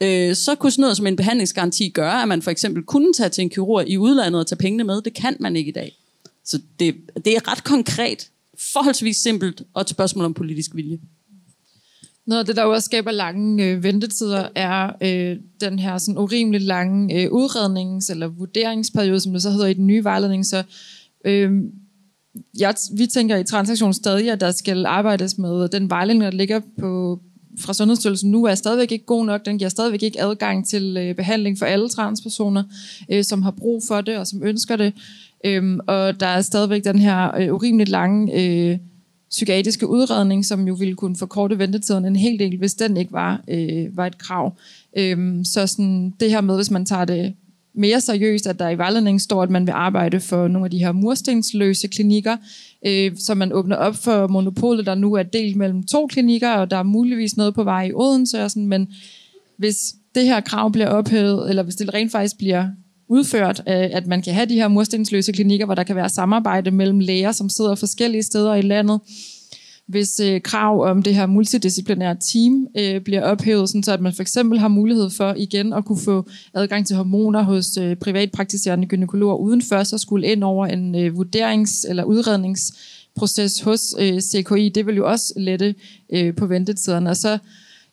øh, 0.00 0.34
så 0.36 0.54
kunne 0.54 0.70
sådan 0.70 0.80
noget 0.80 0.96
som 0.96 1.06
en 1.06 1.16
behandlingsgaranti 1.16 1.88
gøre, 1.88 2.22
at 2.22 2.28
man 2.28 2.42
for 2.42 2.50
eksempel 2.50 2.82
kunne 2.82 3.12
tage 3.12 3.28
til 3.28 3.42
en 3.42 3.50
kirurg 3.50 3.88
i 3.88 3.96
udlandet 3.96 4.40
og 4.40 4.46
tage 4.46 4.58
pengene 4.58 4.84
med. 4.84 5.02
Det 5.02 5.14
kan 5.14 5.36
man 5.40 5.56
ikke 5.56 5.68
i 5.68 5.72
dag. 5.72 5.96
Så 6.44 6.60
det, 6.80 6.96
det 7.24 7.36
er 7.36 7.52
ret 7.52 7.64
konkret, 7.64 8.28
forholdsvis 8.72 9.16
simpelt 9.16 9.62
og 9.74 9.80
et 9.80 9.88
spørgsmål 9.88 10.24
om 10.24 10.34
politisk 10.34 10.74
vilje. 10.74 10.98
Noget 12.26 12.40
af 12.40 12.46
det, 12.46 12.56
der 12.56 12.62
også 12.62 12.84
skaber 12.84 13.10
lange 13.10 13.64
øh, 13.64 13.82
ventetider, 13.82 14.48
er 14.54 14.92
øh, 15.00 15.36
den 15.60 15.78
her 15.78 15.98
sådan 15.98 16.18
urimeligt 16.18 16.64
lange 16.64 17.22
øh, 17.22 17.30
udrednings- 17.32 18.10
eller 18.10 18.26
vurderingsperiode, 18.26 19.20
som 19.20 19.32
det 19.32 19.42
så 19.42 19.50
hedder 19.50 19.66
i 19.66 19.74
den 19.74 19.86
nye 19.86 20.04
vejledning. 20.04 20.46
Så 20.46 20.62
øh, 21.24 21.52
jeg, 22.58 22.74
vi 22.96 23.06
tænker 23.06 23.36
i 23.36 23.44
transaktion 23.44 23.94
stadig, 23.94 24.30
at 24.30 24.40
der 24.40 24.50
skal 24.50 24.86
arbejdes 24.86 25.38
med 25.38 25.68
den 25.68 25.90
vejledning, 25.90 26.24
der 26.24 26.38
ligger 26.38 26.60
på, 26.80 27.20
fra 27.60 27.74
Sundhedsstyrelsen 27.74 28.30
nu, 28.30 28.44
er 28.44 28.54
stadigvæk 28.54 28.92
ikke 28.92 29.04
god 29.04 29.24
nok. 29.26 29.46
Den 29.46 29.58
giver 29.58 29.68
stadigvæk 29.68 30.02
ikke 30.02 30.22
adgang 30.22 30.66
til 30.66 30.96
øh, 30.96 31.14
behandling 31.14 31.58
for 31.58 31.66
alle 31.66 31.88
transpersoner, 31.88 32.62
øh, 33.08 33.24
som 33.24 33.42
har 33.42 33.50
brug 33.50 33.82
for 33.88 34.00
det 34.00 34.18
og 34.18 34.26
som 34.26 34.42
ønsker 34.42 34.76
det. 34.76 34.92
Øhm, 35.44 35.80
og 35.86 36.20
der 36.20 36.26
er 36.26 36.40
stadigvæk 36.40 36.84
den 36.84 36.98
her 36.98 37.36
øh, 37.36 37.54
urimeligt 37.54 37.88
lange 37.88 38.42
øh, 38.42 38.78
psykiatriske 39.30 39.86
udredning, 39.86 40.44
som 40.44 40.68
jo 40.68 40.74
ville 40.74 40.94
kunne 40.94 41.16
forkorte 41.16 41.58
ventetiden 41.58 42.04
en 42.04 42.16
hel 42.16 42.38
del, 42.38 42.58
hvis 42.58 42.74
den 42.74 42.96
ikke 42.96 43.12
var, 43.12 43.40
øh, 43.48 43.96
var 43.96 44.06
et 44.06 44.18
krav. 44.18 44.56
Øhm, 44.96 45.44
så 45.44 45.66
sådan, 45.66 46.14
det 46.20 46.30
her 46.30 46.40
med, 46.40 46.56
hvis 46.56 46.70
man 46.70 46.86
tager 46.86 47.04
det 47.04 47.34
mere 47.78 48.00
seriøst, 48.00 48.46
at 48.46 48.58
der 48.58 48.68
i 48.68 48.78
vejledningen 48.78 49.20
står, 49.20 49.42
at 49.42 49.50
man 49.50 49.66
vil 49.66 49.72
arbejde 49.72 50.20
for 50.20 50.48
nogle 50.48 50.64
af 50.66 50.70
de 50.70 50.78
her 50.78 50.92
murstensløse 50.92 51.88
klinikker, 51.88 52.36
øh, 52.86 53.12
så 53.18 53.34
man 53.34 53.52
åbner 53.52 53.76
op 53.76 53.96
for 53.96 54.26
monopolet, 54.26 54.86
der 54.86 54.94
nu 54.94 55.14
er 55.14 55.22
delt 55.22 55.56
mellem 55.56 55.82
to 55.82 56.06
klinikker, 56.06 56.50
og 56.50 56.70
der 56.70 56.76
er 56.76 56.82
muligvis 56.82 57.36
noget 57.36 57.54
på 57.54 57.64
vej 57.64 57.84
i 57.84 57.92
Odense, 57.94 58.44
og 58.44 58.50
sådan, 58.50 58.66
men 58.66 58.88
hvis 59.56 59.94
det 60.14 60.24
her 60.24 60.40
krav 60.40 60.72
bliver 60.72 60.88
ophævet, 60.88 61.50
eller 61.50 61.62
hvis 61.62 61.76
det 61.76 61.94
rent 61.94 62.12
faktisk 62.12 62.38
bliver 62.38 62.68
udført, 63.08 63.60
øh, 63.68 63.74
at 63.74 64.06
man 64.06 64.22
kan 64.22 64.34
have 64.34 64.46
de 64.46 64.54
her 64.54 64.68
murstensløse 64.68 65.32
klinikker, 65.32 65.66
hvor 65.66 65.74
der 65.74 65.82
kan 65.82 65.96
være 65.96 66.08
samarbejde 66.08 66.70
mellem 66.70 66.98
læger, 66.98 67.32
som 67.32 67.48
sidder 67.48 67.74
forskellige 67.74 68.22
steder 68.22 68.54
i 68.54 68.62
landet, 68.62 69.00
hvis 69.88 70.20
øh, 70.20 70.40
krav 70.40 70.84
om 70.84 71.02
det 71.02 71.14
her 71.14 71.26
multidisciplinære 71.26 72.16
team 72.20 72.66
øh, 72.78 73.00
bliver 73.00 73.22
ophævet, 73.22 73.68
sådan 73.68 73.82
så 73.82 73.92
at 73.92 74.00
man 74.00 74.12
for 74.12 74.22
eksempel 74.22 74.58
har 74.58 74.68
mulighed 74.68 75.10
for 75.10 75.34
igen 75.36 75.72
at 75.72 75.84
kunne 75.84 76.00
få 76.04 76.28
adgang 76.54 76.86
til 76.86 76.96
hormoner 76.96 77.42
hos 77.42 77.76
øh, 77.76 77.96
privatpraktiserende 77.96 78.86
gynekologer, 78.86 79.34
uden 79.34 79.62
først 79.62 79.92
at 79.92 80.00
skulle 80.00 80.26
ind 80.26 80.44
over 80.44 80.66
en 80.66 80.94
øh, 80.94 81.14
vurderings- 81.14 81.88
eller 81.88 82.04
udredningsproces 82.04 83.60
hos 83.60 83.94
øh, 83.98 84.20
CKI. 84.20 84.68
Det 84.68 84.86
vil 84.86 84.96
jo 84.96 85.08
også 85.08 85.32
lette 85.36 85.74
øh, 86.12 86.34
på 86.34 86.46
ventetiderne. 86.46 87.10
Og 87.10 87.16
så 87.16 87.38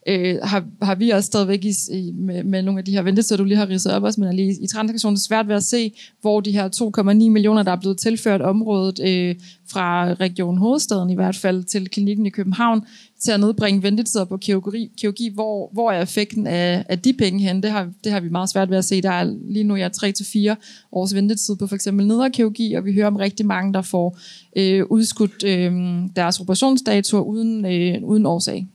øh, 0.07 0.37
har, 0.43 0.65
har 0.81 0.95
vi 0.95 1.09
også 1.09 1.27
stadigvæk 1.27 1.65
i, 1.65 1.73
i, 1.91 2.11
med, 2.11 2.43
med 2.43 2.61
nogle 2.61 2.79
af 2.79 2.85
de 2.85 2.91
her 2.91 3.01
ventetider, 3.01 3.37
du 3.37 3.43
lige 3.43 3.57
har 3.57 3.69
ridset 3.69 3.93
op 3.93 4.03
også, 4.03 4.21
men 4.21 4.35
lige 4.35 4.63
i 4.63 4.67
transaktionen 4.67 5.17
svært 5.17 5.47
ved 5.47 5.55
at 5.55 5.63
se, 5.63 5.91
hvor 6.21 6.39
de 6.39 6.51
her 6.51 6.69
2,9 6.99 7.13
millioner, 7.13 7.63
der 7.63 7.71
er 7.71 7.79
blevet 7.79 7.97
tilført 7.97 8.41
området 8.41 8.99
øh, 8.99 9.35
fra 9.71 10.13
Region 10.13 10.57
Hovedstaden 10.57 11.09
i 11.09 11.15
hvert 11.15 11.35
fald 11.35 11.63
til 11.63 11.89
klinikken 11.89 12.25
i 12.25 12.29
København, 12.29 12.81
til 13.19 13.31
at 13.31 13.39
nedbringe 13.39 13.83
ventetider 13.83 14.25
på 14.25 14.37
kirurgi, 14.37 14.91
kirurgi 14.97 15.29
hvor, 15.33 15.69
hvor 15.73 15.91
er 15.91 16.01
effekten 16.01 16.47
af, 16.47 16.85
af 16.89 16.99
de 16.99 17.13
penge 17.13 17.39
hen? 17.39 17.63
Det 17.63 17.71
har, 17.71 17.89
det 18.03 18.11
har 18.11 18.19
vi 18.19 18.29
meget 18.29 18.49
svært 18.49 18.69
ved 18.69 18.77
at 18.77 18.85
se. 18.85 19.01
Der 19.01 19.11
er 19.11 19.33
lige 19.49 19.63
nu 19.63 19.75
ja, 19.75 19.87
3-4 19.87 20.55
års 20.91 21.15
ventetid 21.15 21.55
på 21.55 21.67
for 21.67 21.75
eksempel 21.75 22.07
nederkirurgi, 22.07 22.73
og 22.73 22.85
vi 22.85 22.93
hører 22.93 23.07
om 23.07 23.15
rigtig 23.15 23.45
mange, 23.45 23.73
der 23.73 23.81
får 23.81 24.17
øh, 24.57 24.85
udskudt 24.89 25.43
øh, 25.43 25.73
deres 26.15 26.39
operationsdatoer 26.39 27.21
uden, 27.21 27.65
øh, 27.65 28.03
uden 28.03 28.25
årsag 28.25 28.67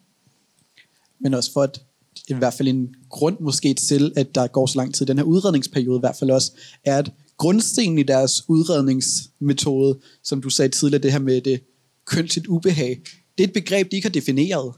men 1.21 1.35
også 1.35 1.53
for 1.53 1.63
at 1.63 1.81
i 2.29 2.35
hvert 2.35 2.55
fald 2.55 2.69
en 2.69 2.89
grund 3.11 3.37
måske 3.41 3.75
til, 3.75 4.13
at 4.17 4.35
der 4.35 4.47
går 4.47 4.67
så 4.67 4.79
lang 4.79 4.95
tid. 4.95 5.07
Den 5.07 5.19
her 5.19 5.25
udredningsperiode 5.25 5.99
i 5.99 6.01
hvert 6.01 6.17
fald 6.17 6.31
også, 6.31 6.53
er 6.85 6.99
at 6.99 7.13
grundstenen 7.37 7.99
i 7.99 8.03
deres 8.03 8.45
udredningsmetode, 8.49 9.99
som 10.25 10.43
du 10.43 10.51
sagde 10.51 10.69
tidligere, 10.69 11.03
det 11.03 11.13
her 11.13 11.19
med 11.19 11.41
det 11.41 11.61
kønsligt 12.07 12.47
ubehag, 12.47 13.01
det 13.39 13.45
er 13.45 13.49
et 13.49 13.55
begreb, 13.55 13.91
de 13.91 13.97
ikke 13.97 14.09
har 14.09 14.13
defineret, 14.13 14.73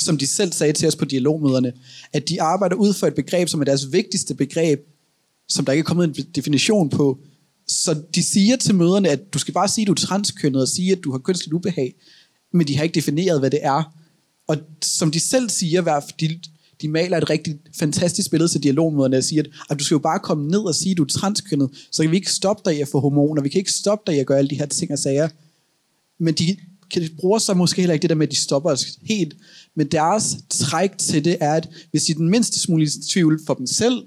som 0.00 0.18
de 0.18 0.26
selv 0.26 0.52
sagde 0.52 0.72
til 0.72 0.88
os 0.88 0.96
på 0.96 1.04
dialogmøderne, 1.04 1.72
at 2.12 2.28
de 2.28 2.42
arbejder 2.42 2.76
ud 2.76 2.92
for 2.92 3.06
et 3.06 3.14
begreb, 3.14 3.48
som 3.48 3.60
er 3.60 3.64
deres 3.64 3.92
vigtigste 3.92 4.34
begreb, 4.34 4.80
som 5.48 5.64
der 5.64 5.72
ikke 5.72 5.80
er 5.80 5.84
kommet 5.84 6.18
en 6.18 6.26
definition 6.34 6.90
på. 6.90 7.18
Så 7.68 8.02
de 8.14 8.22
siger 8.22 8.56
til 8.56 8.74
møderne, 8.74 9.08
at 9.08 9.34
du 9.34 9.38
skal 9.38 9.54
bare 9.54 9.68
sige, 9.68 9.82
at 9.82 9.86
du 9.86 9.92
er 9.92 9.96
transkønnet, 9.96 10.62
og 10.62 10.68
sige, 10.68 10.92
at 10.92 11.04
du 11.04 11.10
har 11.10 11.18
kønsligt 11.18 11.52
ubehag, 11.52 11.94
men 12.52 12.68
de 12.68 12.76
har 12.76 12.82
ikke 12.82 12.94
defineret, 12.94 13.40
hvad 13.40 13.50
det 13.50 13.60
er. 13.62 14.01
Og 14.52 14.58
som 14.82 15.10
de 15.10 15.20
selv 15.20 15.50
siger, 15.50 16.00
de, 16.20 16.38
de 16.82 16.88
maler 16.88 17.16
et 17.16 17.30
rigtig 17.30 17.58
fantastisk 17.78 18.30
billede 18.30 18.48
til 18.48 18.62
dialogmøderne 18.62 19.16
og 19.16 19.24
siger, 19.24 19.42
at, 19.42 19.50
at 19.70 19.78
du 19.78 19.84
skal 19.84 19.94
jo 19.94 19.98
bare 19.98 20.18
komme 20.18 20.48
ned 20.48 20.60
og 20.60 20.74
sige, 20.74 20.90
at 20.90 20.96
du 20.96 21.02
er 21.02 21.08
transkønnet, 21.08 21.70
så 21.90 22.02
kan 22.02 22.10
vi 22.10 22.16
ikke 22.16 22.30
stoppe 22.30 22.70
dig 22.70 22.78
i 22.78 22.80
at 22.80 22.88
få 22.88 23.00
hormoner, 23.00 23.42
vi 23.42 23.48
kan 23.48 23.58
ikke 23.58 23.72
stoppe 23.72 24.10
dig 24.10 24.16
i 24.16 24.20
at 24.20 24.26
gøre 24.26 24.38
alle 24.38 24.50
de 24.50 24.54
her 24.54 24.66
ting 24.66 24.92
og 24.92 24.98
sager. 24.98 25.28
Men 26.18 26.34
de, 26.34 26.56
de 26.94 27.08
bruger 27.20 27.38
så 27.38 27.54
måske 27.54 27.82
heller 27.82 27.94
ikke 27.94 28.02
det 28.02 28.10
der 28.10 28.16
med, 28.16 28.26
at 28.26 28.30
de 28.30 28.36
stopper 28.36 28.70
os 28.70 28.98
helt. 29.02 29.36
Men 29.74 29.86
deres 29.86 30.36
træk 30.50 30.98
til 30.98 31.24
det 31.24 31.36
er, 31.40 31.54
at 31.54 31.68
hvis 31.90 32.04
de 32.04 32.12
er 32.12 32.16
den 32.16 32.28
mindste 32.28 32.60
smule 32.60 32.88
tvivl 33.10 33.40
for 33.46 33.54
dem 33.54 33.66
selv, 33.66 34.02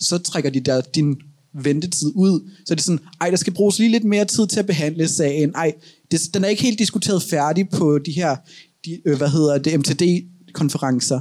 så 0.00 0.18
trækker 0.18 0.50
de 0.50 0.60
der 0.60 0.80
din 0.80 1.16
ventetid 1.52 2.12
ud. 2.14 2.50
Så 2.64 2.74
det 2.74 2.80
er 2.80 2.84
sådan, 2.84 3.00
ej, 3.20 3.30
der 3.30 3.36
skal 3.36 3.52
bruges 3.52 3.78
lige 3.78 3.90
lidt 3.90 4.04
mere 4.04 4.24
tid 4.24 4.46
til 4.46 4.58
at 4.58 4.66
behandle 4.66 5.08
sagen. 5.08 5.52
Ej, 5.54 5.74
det, 6.10 6.20
den 6.34 6.44
er 6.44 6.48
ikke 6.48 6.62
helt 6.62 6.78
diskuteret 6.78 7.22
færdig 7.22 7.68
på 7.68 7.98
de 7.98 8.12
her 8.12 8.36
de, 8.84 9.00
øh, 9.04 9.16
hvad 9.16 9.28
hedder 9.28 9.58
det, 9.58 9.80
MTD-konferencer. 9.80 11.20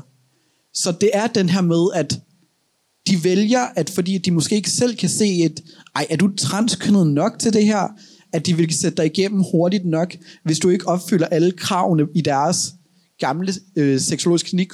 Så 0.74 0.93
det 1.01 1.09
er 1.14 1.28
den 1.28 1.49
her 1.49 1.62
med, 1.62 1.88
at 1.95 2.20
de 3.07 3.24
vælger, 3.24 3.59
at 3.76 3.89
fordi 3.89 4.18
de 4.18 4.32
måske 4.32 4.55
ikke 4.55 4.70
selv 4.70 4.95
kan 4.95 5.09
se 5.09 5.26
et, 5.26 5.64
ej, 5.95 6.07
er 6.09 6.16
du 6.16 6.36
transkønnet 6.38 7.07
nok 7.07 7.39
til 7.39 7.53
det 7.53 7.66
her, 7.66 7.88
at 8.34 8.45
de 8.45 8.57
vil 8.57 8.74
sætte 8.74 8.97
dig 8.97 9.05
igennem 9.05 9.43
hurtigt 9.51 9.86
nok, 9.86 10.16
hvis 10.43 10.59
du 10.59 10.70
ikke 10.70 10.88
opfylder 10.88 11.26
alle 11.26 11.51
kravene 11.51 12.07
i 12.16 12.22
deres 12.22 12.74
gamle 13.20 13.53
øh, 13.76 13.99
seksologisk 13.99 14.45
klinik 14.45 14.72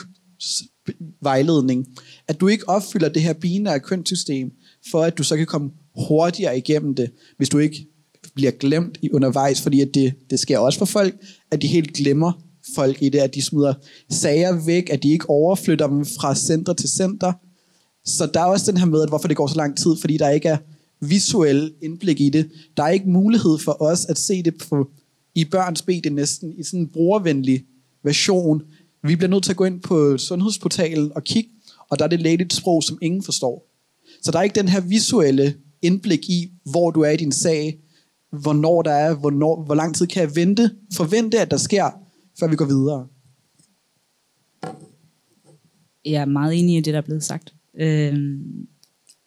vejledning. 1.22 1.88
At 2.28 2.40
du 2.40 2.48
ikke 2.48 2.70
opfylder 2.70 3.10
det 3.10 3.22
her 3.22 3.34
binære 3.34 3.80
kønssystem, 3.80 4.52
for 4.92 5.04
at 5.04 5.18
du 5.18 5.24
så 5.24 5.38
kan 5.38 5.46
komme 5.46 5.72
hurtigere 6.08 6.58
igennem 6.58 6.96
det, 6.96 7.12
hvis 7.38 7.50
du 7.50 7.58
ikke 7.58 7.88
bliver 8.36 8.52
glemt 8.52 8.98
i 9.02 9.12
undervejs, 9.12 9.62
fordi 9.62 9.82
at 9.82 9.94
det, 9.94 10.14
det 10.30 10.40
sker 10.40 10.58
også 10.58 10.80
for 10.80 10.86
folk, 10.86 11.16
at 11.52 11.62
de 11.62 11.68
helt 11.68 11.94
glemmer 11.94 12.47
folk 12.76 13.02
i 13.02 13.10
det, 13.10 13.20
at 13.20 13.36
de 13.36 13.42
smider 13.42 13.74
sager 14.10 14.66
væk, 14.66 14.90
at 14.90 15.04
de 15.04 15.12
ikke 15.12 15.30
overflytter 15.30 15.88
dem 15.88 16.06
fra 16.06 16.36
center 16.36 16.74
til 16.74 16.90
center. 16.90 17.34
Så 18.06 18.30
der 18.34 18.40
er 18.40 18.46
også 18.46 18.72
den 18.72 18.80
her 18.80 18.86
med, 18.86 19.02
at 19.02 19.10
hvorfor 19.10 19.28
det 19.28 19.38
går 19.38 19.48
så 19.48 19.56
lang 19.56 19.78
tid, 19.78 19.96
fordi 20.02 20.18
der 20.18 20.30
ikke 20.30 20.50
er 20.50 20.58
visuel 21.02 21.74
indblik 21.82 22.22
i 22.22 22.30
det. 22.30 22.50
Der 22.78 22.84
er 22.84 22.90
ikke 22.90 23.10
mulighed 23.10 23.58
for 23.58 23.82
os 23.82 24.06
at 24.06 24.18
se 24.18 24.44
det 24.44 24.58
på, 24.58 24.90
i 25.36 25.46
børns 25.46 25.82
det 25.82 26.14
næsten, 26.14 26.54
i 26.58 26.64
sådan 26.64 26.80
en 26.80 26.88
brugervenlig 26.88 27.66
version. 28.04 28.62
Vi 29.04 29.16
bliver 29.16 29.30
nødt 29.30 29.44
til 29.44 29.52
at 29.52 29.58
gå 29.58 29.66
ind 29.66 29.82
på 29.82 30.18
sundhedsportalen 30.18 31.12
og 31.16 31.24
kigge, 31.24 31.50
og 31.90 32.00
der 32.00 32.06
er 32.06 32.10
det 32.10 32.22
lægeligt 32.22 32.54
sprog, 32.54 32.84
som 32.84 32.98
ingen 33.02 33.24
forstår. 33.24 33.68
Så 34.22 34.32
der 34.32 34.40
er 34.40 34.44
ikke 34.44 34.56
den 34.56 34.68
her 34.68 34.80
visuelle 34.80 35.56
indblik 35.82 36.30
i, 36.30 36.52
hvor 36.66 36.92
du 36.92 37.02
er 37.02 37.10
i 37.10 37.18
din 37.18 37.32
sag, 37.32 37.80
hvornår 38.32 38.82
der 38.82 38.92
er, 38.92 39.14
hvornår, 39.14 39.64
hvor 39.66 39.76
lang 39.76 39.96
tid 39.96 40.08
kan 40.08 40.22
jeg 40.22 40.36
vente, 40.36 40.72
forvente, 40.94 41.40
at 41.40 41.52
der 41.52 41.58
sker, 41.58 42.07
før 42.40 42.48
vi 42.48 42.56
går 42.56 42.66
videre? 42.66 43.08
Jeg 46.06 46.22
er 46.22 46.26
meget 46.26 46.60
enig 46.60 46.78
i 46.78 46.82
det, 46.82 46.94
der 46.94 46.98
er 46.98 47.06
blevet 47.06 47.24
sagt. 47.24 47.54
Øhm, 47.80 48.68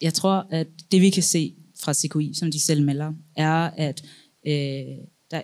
jeg 0.01 0.15
tror, 0.15 0.47
at 0.51 0.67
det 0.93 1.01
vi 1.01 1.11
kan 1.11 1.23
se 1.23 1.55
fra 1.81 1.95
CKI, 1.95 2.35
som 2.35 2.51
de 2.51 2.61
selv 2.61 2.85
melder, 2.85 3.13
er, 3.37 3.71
at 3.77 4.03
øh, 4.47 4.97
der 5.31 5.43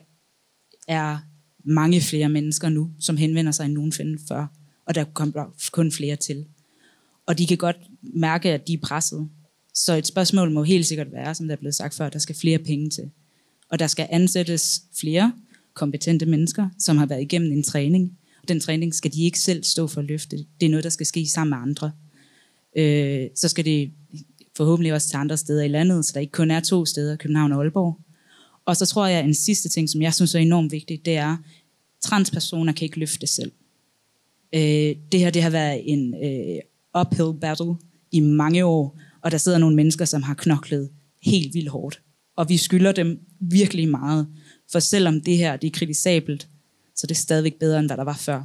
er 0.88 1.18
mange 1.64 2.00
flere 2.00 2.28
mennesker 2.28 2.68
nu, 2.68 2.90
som 3.00 3.16
henvender 3.16 3.52
sig 3.52 3.64
end 3.64 3.72
nogensinde 3.72 4.18
før, 4.28 4.46
og 4.86 4.94
der 4.94 5.04
kommer 5.04 5.44
kun 5.72 5.92
flere 5.92 6.16
til. 6.16 6.46
Og 7.26 7.38
de 7.38 7.46
kan 7.46 7.58
godt 7.58 7.76
mærke, 8.02 8.50
at 8.50 8.68
de 8.68 8.74
er 8.74 8.78
presset. 8.82 9.28
Så 9.74 9.94
et 9.94 10.06
spørgsmål 10.06 10.50
må 10.50 10.62
helt 10.62 10.86
sikkert 10.86 11.12
være, 11.12 11.34
som 11.34 11.46
der 11.46 11.54
er 11.54 11.58
blevet 11.58 11.74
sagt 11.74 11.94
før, 11.94 12.08
der 12.08 12.18
skal 12.18 12.36
flere 12.36 12.58
penge 12.58 12.90
til. 12.90 13.10
Og 13.68 13.78
der 13.78 13.86
skal 13.86 14.06
ansættes 14.10 14.82
flere, 15.00 15.32
kompetente 15.76 16.26
mennesker, 16.26 16.68
som 16.78 16.96
har 16.96 17.06
været 17.06 17.22
igennem 17.22 17.52
en 17.52 17.62
træning. 17.62 18.18
Den 18.48 18.60
træning 18.60 18.94
skal 18.94 19.12
de 19.12 19.24
ikke 19.24 19.38
selv 19.38 19.64
stå 19.64 19.86
for 19.86 20.00
at 20.00 20.06
løfte. 20.06 20.36
Det 20.60 20.66
er 20.66 20.70
noget, 20.70 20.84
der 20.84 20.90
skal 20.90 21.06
ske 21.06 21.26
sammen 21.26 21.50
med 21.50 21.58
andre. 21.58 21.92
øh, 22.76 23.28
så 23.34 23.48
skal 23.48 23.64
det 23.64 23.90
forhåbentlig 24.56 24.92
også 24.92 25.08
til 25.08 25.16
andre 25.16 25.36
steder 25.36 25.62
i 25.62 25.68
landet, 25.68 26.06
så 26.06 26.12
der 26.14 26.20
ikke 26.20 26.32
kun 26.32 26.50
er 26.50 26.60
to 26.60 26.84
steder, 26.84 27.16
København 27.16 27.52
og 27.52 27.62
Aalborg. 27.62 28.00
Og 28.64 28.76
så 28.76 28.86
tror 28.86 29.06
jeg, 29.06 29.18
at 29.18 29.24
en 29.24 29.34
sidste 29.34 29.68
ting, 29.68 29.90
som 29.90 30.02
jeg 30.02 30.14
synes 30.14 30.34
er 30.34 30.38
enormt 30.38 30.72
vigtigt, 30.72 31.06
det 31.06 31.16
er, 31.16 31.36
transpersoner 32.00 32.72
kan 32.72 32.84
ikke 32.84 32.98
løfte 32.98 33.26
selv. 33.26 33.52
Øh, 34.54 34.96
det 35.12 35.20
her 35.20 35.30
det 35.30 35.42
har 35.42 35.50
været 35.50 35.92
en 35.92 36.14
øh, 36.14 36.58
uphill 37.00 37.40
battle 37.40 37.74
i 38.12 38.20
mange 38.20 38.64
år, 38.64 38.98
og 39.22 39.30
der 39.30 39.38
sidder 39.38 39.58
nogle 39.58 39.76
mennesker, 39.76 40.04
som 40.04 40.22
har 40.22 40.34
knoklet 40.34 40.88
helt 41.22 41.54
vildt 41.54 41.68
hårdt. 41.68 42.02
Og 42.36 42.48
vi 42.48 42.56
skylder 42.56 42.92
dem 42.92 43.20
virkelig 43.40 43.88
meget, 43.88 44.26
for 44.72 44.78
selvom 44.78 45.20
det 45.20 45.36
her 45.36 45.56
det 45.56 45.66
er 45.66 45.78
kritisabelt, 45.78 46.48
så 46.96 47.06
det 47.06 47.14
er 47.14 47.20
stadigvæk 47.20 47.54
bedre, 47.54 47.78
end 47.78 47.88
hvad 47.88 47.96
der 47.96 48.04
var 48.04 48.16
før. 48.16 48.42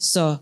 Så 0.00 0.36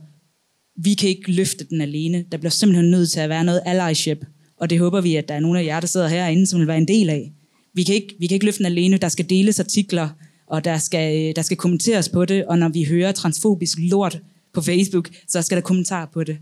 vi 0.76 0.95
kan 0.95 1.09
ikke 1.09 1.32
løfte 1.32 1.64
den 1.64 1.80
alene. 1.80 2.24
Der 2.32 2.39
bliver 2.39 2.51
simpelthen 2.51 2.91
nødt 2.91 3.11
til 3.11 3.20
at 3.20 3.28
være 3.28 3.45
noget 3.45 3.62
allyship, 3.66 4.26
og 4.57 4.70
det 4.70 4.78
håber 4.78 5.01
vi, 5.01 5.16
at 5.16 5.28
der 5.28 5.34
er 5.34 5.41
nogle 5.41 5.61
af 5.61 5.64
jer, 5.64 5.80
der 5.80 5.86
sidder 5.86 6.09
herinde, 6.09 6.47
som 6.47 6.61
vil 6.61 6.68
være 6.68 6.78
en 6.78 6.89
del 6.89 7.11
af. 7.11 7.32
Vi 7.74 7.82
kan 7.82 7.95
ikke, 7.95 8.14
vi 8.18 8.26
kan 8.26 8.34
ikke 8.34 8.47
løfte 8.47 8.59
den 8.59 8.66
alene. 8.66 8.97
Der 8.97 9.09
skal 9.09 9.30
deles 9.30 9.61
artikler, 9.61 10.09
og 10.47 10.64
der 10.64 10.78
skal, 10.78 11.28
øh, 11.28 11.36
der 11.36 11.43
skal 11.43 11.57
kommenteres 11.57 12.09
på 12.09 12.24
det, 12.24 12.47
og 12.47 12.59
når 12.59 12.68
vi 12.68 12.84
hører 12.84 13.12
transfobisk 13.12 13.78
lort 13.80 14.20
på 14.53 14.61
Facebook, 14.61 15.11
så 15.28 15.43
skal 15.43 15.57
der 15.57 15.62
kommentarer 15.62 16.07
på 16.07 16.24
det. 16.24 16.39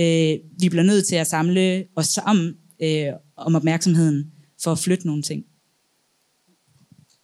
Øh, 0.00 0.38
vi 0.60 0.68
bliver 0.68 0.82
nødt 0.82 1.06
til 1.06 1.16
at 1.16 1.26
samle 1.26 1.84
os 1.96 2.06
sammen 2.06 2.54
øh, 2.82 3.06
om 3.36 3.54
opmærksomheden 3.54 4.32
for 4.62 4.72
at 4.72 4.78
flytte 4.78 5.06
nogle 5.06 5.22
ting. 5.22 5.44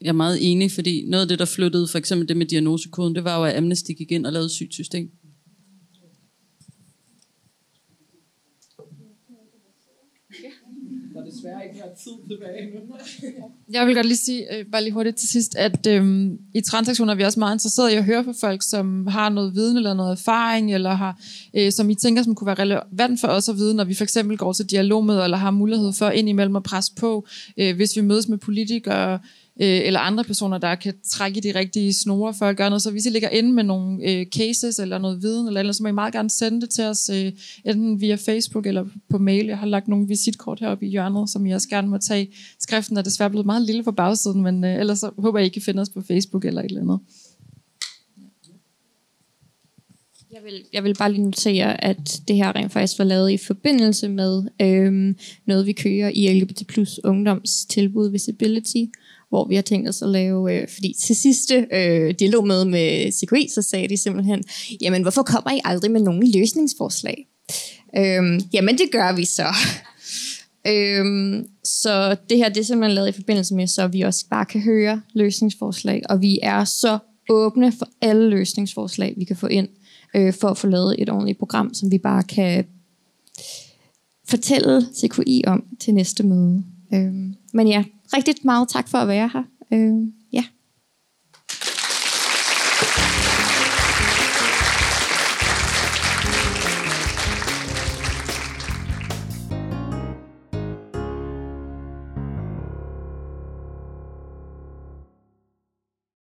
Jeg 0.00 0.08
er 0.08 0.12
meget 0.12 0.38
enig, 0.50 0.72
fordi 0.72 1.04
noget 1.08 1.22
af 1.22 1.28
det, 1.28 1.38
der 1.38 1.44
flyttede, 1.44 1.88
for 1.88 1.98
eksempel 1.98 2.28
det 2.28 2.36
med 2.36 2.46
diagnosekoden, 2.46 3.14
det 3.14 3.24
var 3.24 3.38
jo, 3.38 3.44
at 3.44 3.56
Amnesty 3.56 3.90
gik 3.90 4.12
ind 4.12 4.26
og 4.26 4.32
lavede 4.32 4.46
et 4.46 4.50
sygt 4.50 4.74
system. 4.74 5.10
Der 11.14 11.22
er 11.22 11.24
desværre 11.24 11.64
ikke 11.64 11.76
mere 11.76 11.94
tid 12.04 12.28
tilbage 12.28 12.70
nu. 12.74 12.94
Jeg 13.74 13.86
vil 13.86 13.94
godt 13.94 14.06
lige 14.06 14.16
sige, 14.16 14.58
øh, 14.58 14.66
bare 14.72 14.82
lige 14.82 14.92
hurtigt 14.92 15.16
til 15.16 15.28
sidst, 15.28 15.56
at 15.56 15.86
øh, 15.86 16.30
i 16.54 16.60
transaktioner 16.60 17.12
er 17.12 17.16
vi 17.16 17.24
også 17.24 17.38
meget 17.38 17.54
interesserede 17.54 17.92
i 17.92 17.96
at 17.96 18.04
høre 18.04 18.24
fra 18.24 18.34
folk, 18.40 18.62
som 18.62 19.06
har 19.06 19.28
noget 19.28 19.54
viden 19.54 19.76
eller 19.76 19.94
noget 19.94 20.12
erfaring, 20.12 20.74
eller 20.74 20.90
har, 20.90 21.20
øh, 21.56 21.72
som 21.72 21.90
I 21.90 21.94
tænker, 21.94 22.22
som 22.22 22.34
kunne 22.34 22.46
være 22.46 22.58
relevant 22.58 23.20
for 23.20 23.28
os 23.28 23.48
at 23.48 23.56
vide, 23.56 23.74
når 23.74 23.84
vi 23.84 23.94
for 23.94 24.04
eksempel 24.04 24.36
går 24.38 24.52
til 24.52 24.70
dialog 24.70 25.04
med, 25.04 25.24
eller 25.24 25.36
har 25.36 25.50
mulighed 25.50 25.92
for 25.92 26.10
ind 26.10 26.28
imellem 26.28 26.56
at 26.56 26.62
presse 26.62 26.92
på, 26.96 27.26
øh, 27.56 27.76
hvis 27.76 27.96
vi 27.96 28.00
mødes 28.00 28.28
med 28.28 28.38
politikere, 28.38 29.18
øh, 29.60 29.86
eller 29.86 30.00
andre 30.00 30.24
personer, 30.24 30.58
der 30.58 30.74
kan 30.74 30.94
trække 31.04 31.38
i 31.38 31.40
de 31.40 31.58
rigtige 31.58 31.92
snore 31.92 32.34
for 32.34 32.46
at 32.46 32.56
gøre 32.56 32.70
noget. 32.70 32.82
Så 32.82 32.90
hvis 32.90 33.06
I 33.06 33.10
ligger 33.10 33.28
inde 33.28 33.52
med 33.52 33.64
nogle 33.64 34.10
øh, 34.10 34.26
cases 34.26 34.78
eller 34.78 34.98
noget 34.98 35.22
viden, 35.22 35.46
eller, 35.46 35.60
eller 35.60 35.72
så 35.72 35.82
må 35.82 35.88
I 35.88 35.92
meget 35.92 36.12
gerne 36.12 36.30
sende 36.30 36.60
det 36.60 36.70
til 36.70 36.84
os, 36.84 37.10
øh, 37.14 37.32
enten 37.64 38.00
via 38.00 38.14
Facebook 38.14 38.66
eller 38.66 38.84
på 39.10 39.18
mail. 39.18 39.46
Jeg 39.46 39.58
har 39.58 39.66
lagt 39.66 39.88
nogle 39.88 40.08
visitkort 40.08 40.60
heroppe 40.60 40.86
i 40.86 40.90
hjørnet, 40.90 41.30
som 41.30 41.46
I 41.46 41.50
også 41.50 41.68
gerne 41.68 41.88
må 41.88 41.98
tage. 41.98 42.28
Skriften 42.60 42.96
er 42.96 43.02
desværre 43.02 43.30
blevet 43.30 43.46
meget 43.46 43.62
lille 43.62 43.82
på 43.82 43.92
bagsiden, 43.92 44.42
men 44.42 44.64
øh, 44.64 44.80
ellers 44.80 44.98
så 44.98 45.10
håber 45.18 45.38
jeg, 45.38 45.46
I 45.46 45.50
kan 45.50 45.62
finde 45.62 45.80
os 45.80 45.90
på 45.90 46.02
Facebook 46.02 46.44
eller 46.44 46.62
et 46.62 46.66
eller 46.66 46.80
andet. 46.80 47.00
Jeg 50.32 50.44
vil, 50.44 50.64
jeg 50.72 50.84
vil 50.84 50.94
bare 50.94 51.12
lige 51.12 51.24
notere, 51.24 51.84
at 51.84 52.20
det 52.28 52.36
her 52.36 52.56
rent 52.56 52.72
faktisk 52.72 52.98
var 52.98 53.04
lavet 53.04 53.30
i 53.30 53.36
forbindelse 53.36 54.08
med 54.08 54.42
øhm, 54.62 55.16
noget, 55.46 55.66
vi 55.66 55.72
kører 55.72 56.10
i 56.14 56.40
LGBT 56.40 56.66
plus 56.66 57.00
ungdomstilbud 57.04 58.10
Visibility, 58.10 58.84
hvor 59.28 59.48
vi 59.48 59.54
har 59.54 59.62
tænkt 59.62 59.88
os 59.88 60.02
at 60.02 60.08
lave, 60.08 60.54
øh, 60.54 60.68
fordi 60.68 60.94
til 61.06 61.16
sidste 61.16 61.66
øh, 61.72 62.14
dialogmøde 62.18 62.64
med, 62.64 63.04
med 63.04 63.12
CKI, 63.12 63.48
så 63.54 63.62
sagde 63.62 63.88
de 63.88 63.96
simpelthen, 63.96 64.44
jamen 64.80 65.02
hvorfor 65.02 65.22
kommer 65.22 65.52
I 65.52 65.60
aldrig 65.64 65.90
med 65.90 66.00
nogen 66.00 66.32
løsningsforslag? 66.32 67.26
Øhm, 67.96 68.40
jamen 68.52 68.78
det 68.78 68.90
gør 68.92 69.16
vi 69.16 69.24
så. 69.24 69.46
øhm, 70.72 71.48
så 71.64 72.16
det 72.30 72.36
her 72.36 72.48
det 72.48 72.60
er 72.60 72.64
simpelthen 72.64 72.94
lavet 72.94 73.08
i 73.08 73.12
forbindelse 73.12 73.54
med, 73.54 73.66
så 73.66 73.86
vi 73.86 74.00
også 74.00 74.26
bare 74.30 74.44
kan 74.44 74.60
høre 74.60 75.02
løsningsforslag, 75.14 76.02
og 76.08 76.22
vi 76.22 76.38
er 76.42 76.64
så 76.64 76.98
åbne 77.30 77.72
for 77.72 77.88
alle 78.00 78.30
løsningsforslag, 78.30 79.14
vi 79.16 79.24
kan 79.24 79.36
få 79.36 79.46
ind, 79.46 79.68
øh, 80.14 80.34
for 80.34 80.48
at 80.48 80.58
få 80.58 80.66
lavet 80.66 80.94
et 80.98 81.10
ordentligt 81.10 81.38
program, 81.38 81.74
som 81.74 81.90
vi 81.90 81.98
bare 81.98 82.22
kan 82.22 82.64
fortælle 84.28 84.86
CKI 84.94 85.44
om 85.46 85.64
til 85.80 85.94
næste 85.94 86.22
møde. 86.22 86.64
Øhm, 86.94 87.34
men 87.52 87.68
ja, 87.68 87.84
rigtig 88.12 88.34
meget 88.44 88.68
tak 88.68 88.88
for 88.88 88.98
at 88.98 89.08
være 89.08 89.30
her. 89.32 89.42
Øh, 89.72 90.08